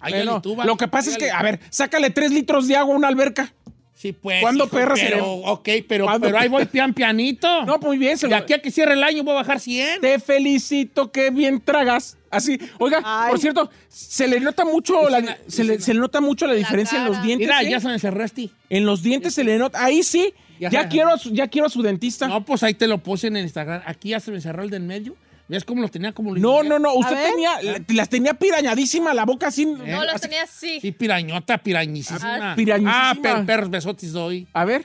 Ay, 0.00 0.12
Bueno, 0.12 0.30
ya 0.32 0.34
le 0.36 0.40
tuba, 0.42 0.64
lo 0.64 0.76
que 0.76 0.88
pasa 0.88 1.10
es 1.10 1.18
que, 1.18 1.30
a 1.30 1.42
ver, 1.42 1.60
sácale 1.70 2.10
tres 2.10 2.30
litros 2.30 2.68
de 2.68 2.76
agua 2.76 2.94
a 2.94 2.98
una 2.98 3.08
alberca. 3.08 3.52
Sí, 3.94 4.12
pues. 4.12 4.42
¿Cuándo 4.42 4.64
hijo, 4.66 4.76
perra 4.76 4.94
pero? 4.94 5.26
Ok, 5.26 5.68
pero, 5.88 6.04
¿Cuándo 6.04 6.26
pero 6.26 6.38
ahí 6.38 6.48
voy 6.48 6.66
pian 6.66 6.92
pianito. 6.92 7.64
No, 7.64 7.78
muy 7.78 7.96
bien. 7.96 8.18
Se 8.18 8.26
De 8.26 8.32
lo- 8.32 8.36
aquí 8.36 8.52
a 8.52 8.60
que 8.60 8.70
cierre 8.70 8.92
el 8.92 9.02
año 9.02 9.24
voy 9.24 9.32
a 9.32 9.36
bajar 9.36 9.58
100. 9.58 10.02
Te 10.02 10.18
felicito, 10.18 11.10
que 11.10 11.30
bien 11.30 11.62
tragas. 11.62 12.18
Así, 12.30 12.58
oiga, 12.78 13.00
Ay. 13.02 13.30
por 13.30 13.38
cierto, 13.40 13.70
se 13.88 14.28
le 14.28 14.38
nota 14.38 14.66
mucho 14.66 15.08
la, 15.08 15.18
una- 15.18 15.38
se, 15.48 15.64
le, 15.64 15.80
se 15.80 15.94
le 15.94 16.00
nota 16.00 16.20
mucho 16.20 16.46
la, 16.46 16.52
diferencia 16.52 16.98
en 16.98 17.06
los 17.06 17.22
dientes. 17.22 17.48
Mira, 17.48 17.62
ya 17.62 17.80
se 17.80 17.88
me 17.88 17.98
cerró 17.98 18.22
este. 18.22 18.50
En 18.68 18.84
los 18.84 19.02
dientes 19.02 19.32
se 19.32 19.44
le 19.44 19.56
nota. 19.56 19.82
Ahí 19.82 20.02
sí. 20.02 20.34
Ya. 20.60 20.70
Ya, 20.70 20.88
quiero, 20.88 21.12
a 21.12 21.18
su, 21.18 21.30
ya 21.32 21.48
quiero 21.48 21.66
a 21.66 21.70
su 21.70 21.82
dentista. 21.82 22.28
No, 22.28 22.44
pues 22.44 22.62
ahí 22.62 22.74
te 22.74 22.86
lo 22.86 22.98
puse 22.98 23.26
en 23.28 23.36
el 23.36 23.42
Instagram. 23.44 23.82
Aquí 23.86 24.10
ya 24.10 24.20
se 24.20 24.30
me 24.30 24.40
cerró 24.40 24.62
el 24.62 24.70
del 24.70 24.82
medio. 24.82 25.16
¿Ves 25.48 25.64
cómo 25.64 25.80
los 25.82 25.92
tenía 25.92 26.12
como 26.12 26.34
No, 26.34 26.64
no, 26.64 26.78
no. 26.80 26.94
Usted 26.94 27.16
tenía, 27.30 27.62
la- 27.62 27.80
las 27.94 28.08
tenía 28.08 28.34
pirañadísima 28.34 29.14
la 29.14 29.24
boca 29.24 29.46
así. 29.46 29.64
No, 29.64 29.76
los 30.04 30.14
así. 30.14 30.20
tenía 30.22 30.42
así. 30.42 30.80
Sí, 30.80 30.90
pirañota, 30.90 31.58
pirañísima. 31.58 32.18
Ah, 32.52 32.54
pirañísima. 32.56 33.10
Ah, 33.10 33.14
per- 33.22 33.46
perros 33.46 33.70
besotis 33.70 34.12
doy. 34.12 34.48
A 34.52 34.64
ver. 34.64 34.84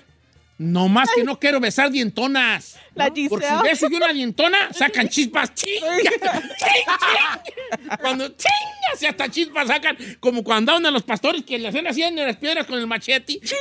No 0.61 0.87
más 0.89 1.09
que 1.15 1.23
no 1.23 1.39
quiero 1.39 1.59
besar 1.59 1.89
dientonas. 1.89 2.77
La 2.93 3.07
Porque 3.07 3.47
si 3.47 3.63
beso 3.63 3.89
yo 3.89 3.97
una 3.97 4.13
dientona, 4.13 4.71
sacan 4.73 5.09
chispas. 5.09 5.55
¡Chinga! 5.55 5.97
¡Chinga! 5.97 7.97
Cuando 7.99 8.27
chingas 8.27 9.01
y 9.01 9.07
hasta 9.07 9.27
chispas 9.31 9.67
sacan, 9.67 9.97
como 10.19 10.43
cuando 10.43 10.73
andan 10.73 10.93
los 10.93 11.01
pastores 11.01 11.43
que 11.43 11.57
le 11.57 11.69
hacen 11.69 11.87
así 11.87 12.03
en 12.03 12.15
las 12.15 12.37
piedras 12.37 12.67
con 12.67 12.77
el 12.77 12.85
machete. 12.85 13.39
¡Ching, 13.39 13.57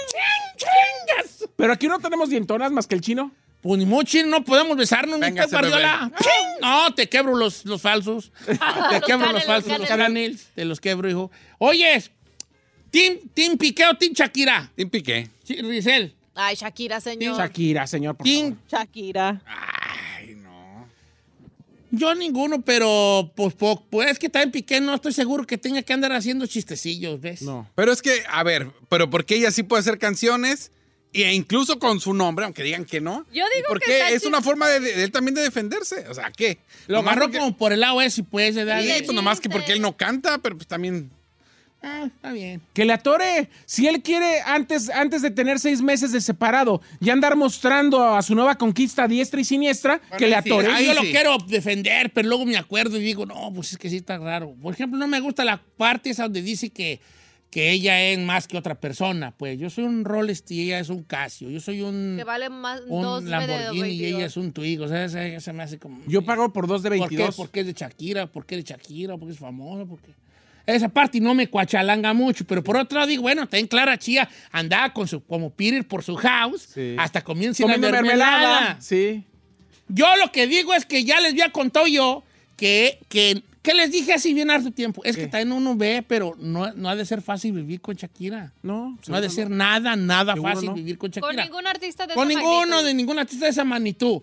chingas! 0.58 1.48
Pero 1.56 1.72
aquí 1.72 1.88
no 1.88 1.98
tenemos 2.00 2.28
dientonas 2.28 2.70
más 2.70 2.86
que 2.86 2.96
el 2.96 3.00
chino. 3.00 3.32
Pues 3.62 3.78
ni 3.78 3.86
mochi, 3.86 4.22
no 4.24 4.44
podemos 4.44 4.76
besarnos, 4.76 5.18
mi 5.18 5.24
Véngase, 5.24 5.48
Pep 5.48 5.58
Guardiola. 5.58 6.12
¡Ching! 6.18 6.60
No, 6.60 6.94
te 6.94 7.08
quebro 7.08 7.34
los, 7.34 7.64
los 7.64 7.80
falsos. 7.80 8.30
Te 8.44 8.52
Los 8.52 9.04
quebro 9.06 9.32
los 9.32 9.44
falsos, 9.44 9.78
los 9.78 9.88
canels. 9.88 10.48
Te 10.54 10.66
los 10.66 10.80
quebro, 10.80 11.08
hijo. 11.08 11.30
Oyes, 11.56 12.10
¿Team, 12.90 13.20
team 13.32 13.56
Piqué 13.56 13.86
o 13.86 13.94
Team 13.94 14.12
Shakira? 14.12 14.70
Team 14.76 14.90
Piqué. 14.90 15.30
Sí, 15.44 15.54
Rizal. 15.62 16.14
Ay, 16.42 16.56
Shakira, 16.56 17.00
señor. 17.00 17.36
Shakira, 17.36 17.86
señor. 17.86 18.16
por 18.16 18.26
Shakira. 18.26 19.42
Ay, 19.46 20.34
no. 20.36 20.86
Yo 21.90 22.14
ninguno, 22.14 22.62
pero 22.62 23.32
pues, 23.36 23.54
po- 23.54 23.84
pues 23.90 24.12
es 24.12 24.18
que 24.18 24.28
también 24.28 24.50
Piqué 24.52 24.80
no 24.80 24.94
estoy 24.94 25.12
seguro 25.12 25.46
que 25.46 25.58
tenga 25.58 25.82
que 25.82 25.92
andar 25.92 26.12
haciendo 26.12 26.46
chistecillos, 26.46 27.20
¿ves? 27.20 27.42
No. 27.42 27.68
Pero 27.74 27.92
es 27.92 28.00
que, 28.00 28.22
a 28.28 28.42
ver, 28.42 28.70
pero 28.88 29.10
¿por 29.10 29.24
qué 29.24 29.36
ella 29.36 29.50
sí 29.50 29.62
puede 29.62 29.80
hacer 29.80 29.98
canciones? 29.98 30.70
E 31.12 31.32
incluso 31.34 31.80
con 31.80 31.98
su 31.98 32.14
nombre, 32.14 32.44
aunque 32.44 32.62
digan 32.62 32.84
que 32.84 33.00
no. 33.00 33.26
Yo 33.32 33.44
digo 33.56 33.66
Porque 33.68 33.86
que 33.86 33.96
está 33.98 34.10
es 34.10 34.24
una 34.24 34.40
forma 34.40 34.68
de, 34.68 34.78
de 34.78 35.02
él 35.02 35.10
también 35.10 35.34
de 35.34 35.42
defenderse. 35.42 36.06
O 36.08 36.14
sea, 36.14 36.30
¿qué? 36.30 36.60
Lo 36.86 36.98
Nomás 36.98 37.12
agarró 37.14 37.24
porque- 37.26 37.38
como 37.38 37.56
por 37.56 37.72
el 37.72 37.80
lado 37.80 38.00
ese, 38.00 38.22
pues, 38.22 38.54
de 38.54 38.64
dar. 38.64 38.80
Sí, 38.80 38.92
pues 39.04 39.12
nomás 39.12 39.40
que 39.40 39.48
porque 39.50 39.72
él 39.72 39.82
no 39.82 39.96
canta, 39.96 40.38
pero 40.38 40.56
pues 40.56 40.68
también... 40.68 41.10
Ah, 41.82 42.04
está 42.06 42.32
bien. 42.32 42.60
Que 42.74 42.84
le 42.84 42.92
atore. 42.92 43.48
Si 43.64 43.86
él 43.86 44.02
quiere, 44.02 44.40
antes, 44.44 44.90
antes 44.90 45.22
de 45.22 45.30
tener 45.30 45.58
seis 45.58 45.80
meses 45.80 46.12
de 46.12 46.20
separado, 46.20 46.82
y 47.00 47.08
andar 47.08 47.36
mostrando 47.36 48.04
a 48.04 48.20
su 48.22 48.34
nueva 48.34 48.56
conquista 48.56 49.08
diestra 49.08 49.40
y 49.40 49.44
siniestra, 49.44 50.00
que 50.18 50.26
le 50.26 50.42
sí, 50.42 50.50
atore. 50.50 50.68
Ahí 50.68 50.86
yo 50.86 50.92
sí. 50.92 51.06
lo 51.06 51.10
quiero 51.10 51.38
defender, 51.38 52.12
pero 52.12 52.28
luego 52.28 52.44
me 52.44 52.58
acuerdo 52.58 52.98
y 52.98 53.02
digo, 53.02 53.24
no, 53.24 53.52
pues 53.54 53.72
es 53.72 53.78
que 53.78 53.88
sí 53.88 53.96
está 53.96 54.18
raro. 54.18 54.54
Por 54.60 54.74
ejemplo, 54.74 54.98
no 54.98 55.06
me 55.06 55.20
gusta 55.20 55.44
la 55.44 55.62
parte 55.76 56.10
esa 56.10 56.24
donde 56.24 56.42
dice 56.42 56.68
que, 56.68 57.00
que 57.50 57.70
ella 57.70 58.02
es 58.02 58.18
más 58.18 58.46
que 58.46 58.58
otra 58.58 58.74
persona. 58.74 59.30
Pues 59.30 59.58
yo 59.58 59.70
soy 59.70 59.84
un 59.84 60.04
Rolex 60.04 60.50
y 60.50 60.64
ella 60.64 60.80
es 60.80 60.90
un 60.90 61.02
Casio. 61.02 61.48
Yo 61.48 61.60
soy 61.60 61.80
un, 61.80 62.16
Que 62.18 62.24
vale 62.24 62.50
más 62.50 62.82
un 62.88 63.02
dos 63.02 63.24
de 63.24 63.30
Lamborghini 63.30 63.88
y 63.88 64.04
ella 64.04 64.18
22. 64.18 64.22
es 64.24 64.36
un 64.36 64.52
Twig. 64.52 64.80
O 64.82 64.88
sea, 64.88 65.08
se 65.08 65.52
me 65.54 65.62
hace 65.62 65.78
como... 65.78 66.02
Yo 66.06 66.22
pago 66.22 66.52
por 66.52 66.66
dos 66.66 66.82
de 66.82 66.90
¿Por 66.90 67.08
qué? 67.08 67.16
22. 67.16 67.36
Porque 67.36 67.60
es 67.60 67.66
de 67.66 67.72
Shakira, 67.72 68.26
porque 68.26 68.56
es 68.56 68.64
de 68.64 68.70
Shakira, 68.70 69.16
porque 69.16 69.32
es 69.32 69.38
famosa, 69.38 69.86
porque... 69.86 70.12
Esa 70.74 70.88
parte 70.88 71.20
no 71.20 71.34
me 71.34 71.48
cuachalanga 71.48 72.12
mucho, 72.14 72.44
pero 72.46 72.62
por 72.62 72.76
otro 72.76 72.96
lado 72.98 73.08
digo, 73.08 73.22
bueno, 73.22 73.42
está 73.44 73.58
en 73.58 73.66
Clara 73.66 73.98
Chía, 73.98 74.28
andaba 74.52 74.92
con 74.92 75.06
su, 75.08 75.22
como 75.24 75.50
Peter 75.50 75.86
por 75.86 76.02
su 76.02 76.16
house, 76.16 76.62
Sí. 76.74 76.94
hasta 76.98 77.22
comienza 77.22 77.62
Comiendo 77.62 77.90
mermelada. 77.90 78.38
mermelada. 78.40 78.80
Sí. 78.80 79.24
Yo 79.88 80.06
lo 80.16 80.30
que 80.32 80.46
digo 80.46 80.72
es 80.74 80.84
que 80.86 81.04
ya 81.04 81.20
les 81.20 81.32
había 81.32 81.50
contado 81.50 81.86
yo 81.86 82.22
que, 82.56 82.98
que, 83.08 83.42
que 83.62 83.74
les 83.74 83.90
dije 83.90 84.12
así 84.12 84.32
bien 84.34 84.50
harto 84.50 84.70
tiempo. 84.70 85.02
Es 85.04 85.16
que 85.16 85.26
también 85.26 85.50
uno 85.52 85.74
ve, 85.76 86.04
pero 86.06 86.36
no, 86.38 86.72
no 86.74 86.88
ha 86.88 86.94
de 86.96 87.04
ser 87.04 87.20
fácil 87.22 87.52
vivir 87.52 87.80
con 87.80 87.96
Shakira. 87.96 88.52
No, 88.62 88.96
No 89.08 89.16
ha 89.16 89.20
de 89.20 89.28
ser 89.30 89.50
nada, 89.50 89.96
nada 89.96 90.34
Seguro 90.34 90.52
fácil 90.52 90.68
no. 90.68 90.74
vivir 90.74 90.96
con 90.96 91.10
Con 91.10 91.22
Shakira. 91.22 91.44
ningún 91.44 91.66
artista 91.66 92.06
de 92.06 92.14
Con 92.14 92.30
esa 92.30 92.38
ninguno, 92.38 92.60
magnitud. 92.68 92.84
de 92.86 92.94
ningún 92.94 93.18
artista 93.18 93.44
de 93.46 93.50
esa 93.50 93.64
magnitud. 93.64 94.22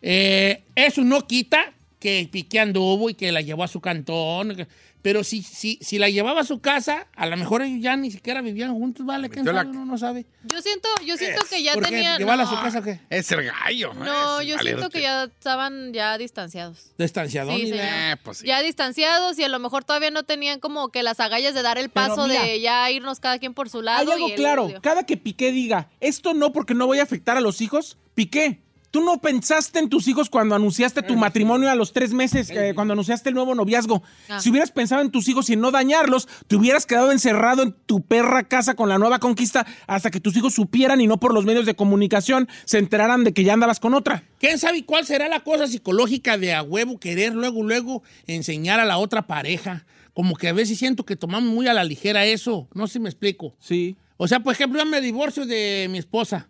Eh, 0.00 0.62
eso 0.76 1.02
no 1.02 1.26
quita 1.26 1.72
que 1.98 2.28
Piqué 2.30 2.60
anduvo 2.60 3.10
y 3.10 3.14
que 3.14 3.32
la 3.32 3.40
llevó 3.40 3.64
a 3.64 3.68
su 3.68 3.80
cantón. 3.80 4.56
Pero 5.00 5.22
si, 5.24 5.42
si, 5.42 5.78
si 5.80 5.98
la 5.98 6.08
llevaba 6.08 6.40
a 6.40 6.44
su 6.44 6.60
casa, 6.60 7.06
a 7.14 7.26
lo 7.26 7.36
mejor 7.36 7.62
ellos 7.62 7.80
ya 7.80 7.96
ni 7.96 8.10
siquiera 8.10 8.42
vivían 8.42 8.72
juntos, 8.74 9.06
¿vale? 9.06 9.28
¿Quién 9.30 9.44
Metió 9.44 9.52
la- 9.52 9.62
sabe? 9.62 9.70
Uno 9.76 9.84
no 9.84 9.96
sabe. 9.98 10.26
Yo 10.44 10.60
siento, 10.60 10.88
yo 11.06 11.16
siento 11.16 11.44
que 11.48 11.62
ya 11.62 11.74
¿Por 11.74 11.84
qué? 11.84 11.90
tenían. 11.90 12.18
¿Llevarla 12.18 12.42
a 12.42 12.46
no, 12.46 12.56
su 12.56 12.62
casa 12.62 12.80
o 12.80 12.82
qué? 12.82 13.00
Es 13.08 13.26
ser 13.26 13.44
gallo. 13.44 13.94
No, 13.94 14.40
es 14.40 14.46
yo 14.48 14.58
siento 14.58 14.90
que 14.90 15.02
ya 15.02 15.24
estaban 15.24 15.92
ya 15.92 16.18
distanciados. 16.18 16.92
Sí, 16.98 17.70
de- 17.70 17.78
Eh, 17.80 18.16
pues 18.22 18.38
sí. 18.38 18.46
Ya 18.46 18.60
distanciados 18.62 19.38
y 19.38 19.44
a 19.44 19.48
lo 19.48 19.58
mejor 19.58 19.84
todavía 19.84 20.10
no 20.10 20.24
tenían 20.24 20.58
como 20.60 20.90
que 20.90 21.02
las 21.02 21.20
agallas 21.20 21.54
de 21.54 21.62
dar 21.62 21.78
el 21.78 21.90
paso 21.90 22.26
mira, 22.26 22.42
de 22.42 22.60
ya 22.60 22.90
irnos 22.90 23.20
cada 23.20 23.38
quien 23.38 23.54
por 23.54 23.68
su 23.70 23.82
lado. 23.82 24.00
Hay 24.00 24.12
algo 24.14 24.28
y 24.28 24.32
él 24.32 24.36
claro. 24.36 24.68
Cada 24.82 25.04
que 25.04 25.16
Piqué 25.16 25.52
diga, 25.52 25.88
esto 26.00 26.34
no 26.34 26.52
porque 26.52 26.74
no 26.74 26.86
voy 26.86 26.98
a 26.98 27.02
afectar 27.04 27.36
a 27.36 27.40
los 27.40 27.60
hijos, 27.60 27.98
Piqué. 28.14 28.60
Tú 28.90 29.02
no 29.02 29.20
pensaste 29.20 29.78
en 29.78 29.90
tus 29.90 30.08
hijos 30.08 30.30
cuando 30.30 30.54
anunciaste 30.54 31.02
tu 31.02 31.14
matrimonio 31.14 31.70
a 31.70 31.74
los 31.74 31.92
tres 31.92 32.14
meses, 32.14 32.48
eh, 32.50 32.72
cuando 32.74 32.92
anunciaste 32.92 33.28
el 33.28 33.34
nuevo 33.34 33.54
noviazgo. 33.54 34.02
Ah. 34.28 34.40
Si 34.40 34.48
hubieras 34.48 34.70
pensado 34.70 35.02
en 35.02 35.10
tus 35.10 35.28
hijos 35.28 35.50
y 35.50 35.52
en 35.52 35.60
no 35.60 35.70
dañarlos, 35.70 36.26
te 36.46 36.56
hubieras 36.56 36.86
quedado 36.86 37.12
encerrado 37.12 37.62
en 37.62 37.72
tu 37.84 38.00
perra 38.00 38.44
casa 38.44 38.74
con 38.74 38.88
la 38.88 38.98
nueva 38.98 39.18
conquista 39.18 39.66
hasta 39.86 40.10
que 40.10 40.20
tus 40.20 40.36
hijos 40.36 40.54
supieran 40.54 41.02
y 41.02 41.06
no 41.06 41.20
por 41.20 41.34
los 41.34 41.44
medios 41.44 41.66
de 41.66 41.76
comunicación 41.76 42.48
se 42.64 42.78
enteraran 42.78 43.24
de 43.24 43.34
que 43.34 43.44
ya 43.44 43.52
andabas 43.52 43.78
con 43.78 43.92
otra. 43.92 44.24
¿Quién 44.38 44.58
sabe 44.58 44.84
cuál 44.84 45.04
será 45.04 45.28
la 45.28 45.40
cosa 45.40 45.66
psicológica 45.66 46.38
de 46.38 46.54
a 46.54 46.62
huevo 46.62 46.98
querer 46.98 47.34
luego, 47.34 47.62
luego 47.62 48.02
enseñar 48.26 48.80
a 48.80 48.86
la 48.86 48.96
otra 48.96 49.26
pareja? 49.26 49.84
Como 50.14 50.34
que 50.34 50.48
a 50.48 50.52
veces 50.52 50.78
siento 50.78 51.04
que 51.04 51.14
tomamos 51.14 51.50
muy 51.50 51.68
a 51.68 51.74
la 51.74 51.84
ligera 51.84 52.24
eso. 52.24 52.68
No 52.74 52.86
sé 52.86 52.94
si 52.94 53.00
me 53.00 53.10
explico. 53.10 53.54
Sí. 53.58 53.96
O 54.16 54.26
sea, 54.26 54.40
por 54.40 54.52
ejemplo, 54.52 54.80
yo 54.80 54.86
me 54.86 55.00
divorcio 55.00 55.46
de 55.46 55.88
mi 55.90 55.98
esposa. 55.98 56.48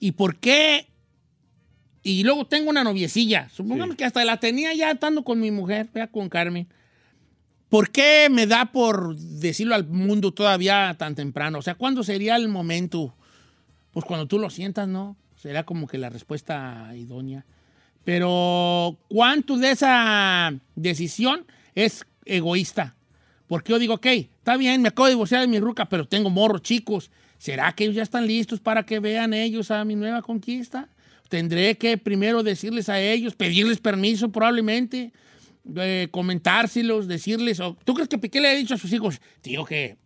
¿Y 0.00 0.12
por 0.12 0.36
qué? 0.38 0.91
Y 2.02 2.24
luego 2.24 2.46
tengo 2.46 2.70
una 2.70 2.82
noviecilla. 2.82 3.48
Supongamos 3.50 3.96
que 3.96 4.04
hasta 4.04 4.24
la 4.24 4.38
tenía 4.38 4.74
ya 4.74 4.90
estando 4.90 5.22
con 5.22 5.38
mi 5.40 5.50
mujer, 5.50 5.88
vea, 5.94 6.08
con 6.08 6.28
Carmen. 6.28 6.66
¿Por 7.68 7.90
qué 7.90 8.28
me 8.30 8.46
da 8.46 8.66
por 8.66 9.16
decirlo 9.16 9.74
al 9.74 9.86
mundo 9.86 10.32
todavía 10.32 10.94
tan 10.98 11.14
temprano? 11.14 11.58
O 11.58 11.62
sea, 11.62 11.74
¿cuándo 11.74 12.02
sería 12.02 12.36
el 12.36 12.48
momento? 12.48 13.14
Pues 13.92 14.04
cuando 14.04 14.26
tú 14.26 14.38
lo 14.38 14.50
sientas, 14.50 14.88
¿no? 14.88 15.16
Será 15.36 15.64
como 15.64 15.86
que 15.86 15.96
la 15.96 16.10
respuesta 16.10 16.90
idónea. 16.94 17.44
Pero, 18.04 18.98
¿cuánto 19.08 19.56
de 19.56 19.70
esa 19.70 20.52
decisión 20.74 21.46
es 21.74 22.04
egoísta? 22.24 22.94
Porque 23.46 23.72
yo 23.72 23.78
digo, 23.78 23.94
ok, 23.94 24.06
está 24.06 24.56
bien, 24.56 24.82
me 24.82 24.88
acabo 24.88 25.06
de 25.06 25.12
divorciar 25.12 25.40
de 25.40 25.46
mi 25.46 25.60
ruca, 25.60 25.86
pero 25.86 26.06
tengo 26.06 26.30
morros 26.30 26.62
chicos. 26.62 27.10
¿Será 27.38 27.72
que 27.72 27.84
ellos 27.84 27.96
ya 27.96 28.02
están 28.02 28.26
listos 28.26 28.60
para 28.60 28.84
que 28.84 28.98
vean 28.98 29.34
ellos 29.34 29.70
a 29.70 29.84
mi 29.84 29.94
nueva 29.94 30.22
conquista? 30.22 30.88
Tendré 31.32 31.78
que 31.78 31.96
primero 31.96 32.42
decirles 32.42 32.90
a 32.90 33.00
ellos, 33.00 33.34
pedirles 33.34 33.80
permiso 33.80 34.30
probablemente, 34.30 35.14
eh, 35.76 36.08
comentárselos, 36.10 37.08
decirles. 37.08 37.58
¿Tú 37.86 37.94
crees 37.94 38.10
que 38.10 38.18
Piqué 38.18 38.38
le 38.38 38.48
ha 38.48 38.52
dicho 38.52 38.74
a 38.74 38.76
sus 38.76 38.92
hijos, 38.92 39.18
tío, 39.40 39.64
que 39.64 39.96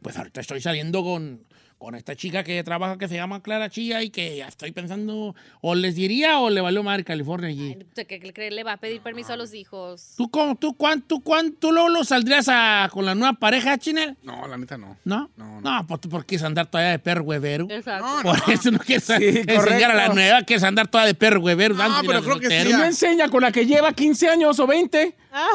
pues 0.00 0.16
ahorita 0.16 0.40
estoy 0.40 0.60
saliendo 0.60 1.02
con, 1.02 1.42
con 1.80 1.94
esta 1.94 2.14
chica 2.14 2.44
que 2.44 2.62
trabaja 2.62 2.98
que 2.98 3.08
se 3.08 3.14
llama 3.14 3.42
Clara 3.42 3.70
Chía 3.70 4.02
y 4.02 4.10
que 4.10 4.36
ya 4.36 4.46
estoy 4.48 4.70
pensando, 4.70 5.34
o 5.62 5.74
les 5.74 5.94
diría 5.94 6.38
o 6.38 6.50
le 6.50 6.60
valió 6.60 6.82
madre 6.82 7.04
California 7.04 7.48
allí? 7.48 7.74
¿qué- 7.94 8.04
qué 8.06 8.32
cree? 8.34 8.50
le 8.50 8.62
va 8.64 8.72
a 8.72 8.76
pedir 8.76 9.00
permiso 9.00 9.32
a 9.32 9.36
los 9.38 9.54
hijos. 9.54 10.12
¿Tú, 10.18 10.30
cómo, 10.30 10.56
tú, 10.56 10.74
cuánto, 10.76 11.20
cuánto 11.20 11.72
luego 11.72 11.88
lo 11.88 12.04
saldrías 12.04 12.48
a- 12.50 12.90
con 12.92 13.06
la 13.06 13.14
nueva 13.14 13.32
pareja, 13.32 13.78
Chinel? 13.78 14.18
No, 14.22 14.46
la 14.46 14.58
neta 14.58 14.76
no. 14.76 14.98
¿No? 15.06 15.30
No, 15.38 15.62
No, 15.62 15.86
pues 15.86 16.02
tú 16.02 16.10
porque 16.10 16.26
quieres 16.26 16.44
andar 16.44 16.66
todavía 16.66 16.90
de 16.92 16.98
perro 16.98 17.22
huevero. 17.24 17.66
Exacto. 17.70 18.06
Por 18.24 18.52
eso 18.52 18.70
no 18.70 18.78
quieres 18.78 19.04
Sí, 19.04 19.14
enseñar 19.46 19.92
a 19.92 19.94
la 19.94 20.08
nueva, 20.10 20.42
quieres 20.42 20.64
andar 20.64 20.86
toda 20.86 21.06
de 21.06 21.14
perro 21.14 21.40
huevero. 21.40 21.74
No, 21.76 21.84
pero 22.06 22.22
creo 22.22 22.38
que 22.40 22.62
sí, 22.62 22.72
No 22.74 22.84
enseña 22.84 23.30
con 23.30 23.40
la 23.40 23.50
que 23.52 23.64
lleva 23.64 23.94
15 23.94 24.28
años 24.28 24.60
o 24.60 24.66
20. 24.66 25.16
Ah, 25.32 25.48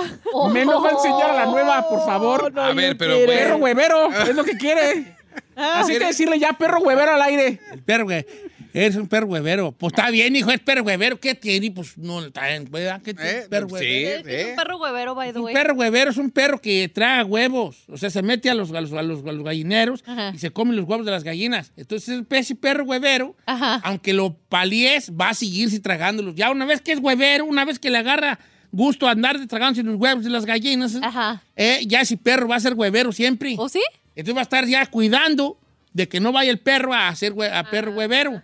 Menos 0.51 0.83
va 0.83 0.87
a 0.89 0.91
enseñar 0.93 1.29
a 1.29 1.33
la 1.35 1.45
nueva, 1.45 1.87
por 1.87 2.03
favor. 2.03 2.51
no, 2.51 2.63
A 2.63 2.69
no 2.69 2.75
ver, 2.75 2.97
pero. 2.97 3.15
Perro 3.27 3.57
huevero, 3.57 4.11
es 4.11 4.35
lo 4.35 4.43
que 4.43 4.57
quiere. 4.57 5.13
Ah, 5.55 5.81
Así 5.81 5.93
que 5.93 6.05
decirle 6.05 6.37
ya 6.39 6.53
perro 6.53 6.79
huevero 6.79 7.13
al 7.13 7.21
aire. 7.21 7.59
El 7.71 7.81
perro, 7.81 8.03
güey. 8.05 8.25
Eres 8.73 8.97
un 8.97 9.07
perro 9.07 9.27
huevero. 9.27 9.71
Pues 9.71 9.93
está 9.93 10.09
bien, 10.11 10.35
hijo, 10.35 10.51
es 10.51 10.59
perro 10.59 10.83
huevero. 10.83 11.17
¿Qué 11.17 11.33
tiene? 11.33 11.71
Pues 11.71 11.97
no, 11.97 12.25
está 12.25 12.45
bien, 12.49 12.67
¿verdad? 12.69 13.01
¿Qué 13.01 13.13
tiene? 13.13 13.29
Eh, 13.31 13.45
perro 13.49 13.69
sí. 13.69 13.73
huevero. 13.75 14.17
Es 14.17 14.23
que 14.25 14.41
es 14.41 14.47
un 14.49 14.55
perro 14.57 14.77
huevero, 14.77 15.15
by 15.15 15.31
the 15.31 15.39
Un 15.39 15.45
way. 15.45 15.53
perro 15.53 15.73
huevero 15.75 16.11
es 16.11 16.17
un 16.17 16.29
perro 16.29 16.59
que 16.59 16.89
traga 16.89 17.23
huevos. 17.23 17.85
O 17.87 17.97
sea, 17.97 18.09
se 18.09 18.21
mete 18.21 18.49
a 18.49 18.53
los, 18.53 18.73
a 18.73 18.81
los, 18.81 18.91
a 18.91 19.01
los- 19.01 19.25
a 19.25 19.31
los 19.31 19.43
gallineros 19.45 20.03
Ajá. 20.05 20.33
y 20.35 20.39
se 20.39 20.51
come 20.51 20.75
los 20.75 20.83
huevos 20.85 21.05
de 21.05 21.11
las 21.13 21.23
gallinas. 21.23 21.71
Entonces, 21.77 22.21
ese 22.29 22.55
perro 22.55 22.83
huevero, 22.83 23.33
Ajá. 23.45 23.79
aunque 23.85 24.11
lo 24.11 24.33
palíes, 24.49 25.09
va 25.13 25.29
a 25.29 25.33
seguirse 25.33 25.79
tragándolos. 25.79 26.35
Ya 26.35 26.51
una 26.51 26.65
vez 26.65 26.81
que 26.81 26.91
es 26.91 26.99
huevero, 26.99 27.45
una 27.45 27.63
vez 27.63 27.79
que 27.79 27.89
le 27.89 27.99
agarra 27.99 28.39
gusto 28.73 29.07
a 29.07 29.11
andar 29.11 29.39
de 29.39 29.47
tragándose 29.47 29.83
los 29.83 29.95
huevos 29.95 30.25
de 30.25 30.29
las 30.29 30.45
gallinas, 30.45 30.97
Ajá. 31.01 31.41
eh, 31.55 31.79
ya 31.87 32.01
ese 32.01 32.17
perro 32.17 32.49
va 32.49 32.57
a 32.57 32.59
ser 32.59 32.73
huevero 32.73 33.13
siempre. 33.13 33.55
¿O 33.57 33.69
sí? 33.69 33.79
Entonces 34.15 34.35
va 34.35 34.39
a 34.41 34.43
estar 34.43 34.65
ya 34.65 34.85
cuidando 34.87 35.59
de 35.93 36.07
que 36.07 36.19
no 36.19 36.31
vaya 36.31 36.51
el 36.51 36.59
perro 36.59 36.93
a 36.93 37.07
hacer 37.09 37.33
hue- 37.33 37.51
a 37.51 37.69
perro 37.69 37.91
huevero. 37.93 38.41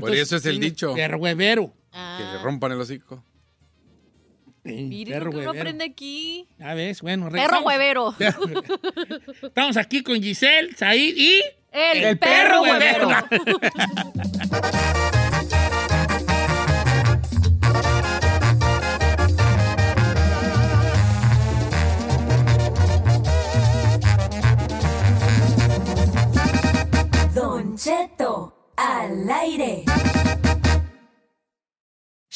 Por 0.00 0.14
eso 0.14 0.36
es 0.36 0.46
el 0.46 0.58
dicho. 0.60 0.94
Perro 0.94 1.18
huevero. 1.18 1.72
Que 1.92 2.24
le 2.24 2.38
rompan 2.42 2.72
el 2.72 2.80
hocico. 2.80 3.22
Mire 4.64 5.12
perro 5.12 5.26
lo 5.26 5.30
que 5.30 5.36
uno 5.36 5.46
huevero. 5.50 5.60
aprende 5.60 5.84
aquí. 5.84 6.48
Ya 6.58 6.74
ves, 6.74 7.02
bueno. 7.02 7.28
Perro 7.30 7.60
huevero. 7.60 8.14
Estamos 9.42 9.76
aquí 9.76 10.02
con 10.02 10.22
Giselle, 10.22 10.74
Said 10.74 11.14
y... 11.16 11.42
El, 11.70 12.04
El 12.04 12.18
perro, 12.18 12.62
perro 12.62 12.62
huevero. 12.62 13.08
huevero. 13.08 13.60
Cheto 27.84 28.70
al 28.76 29.28
aire. 29.28 30.43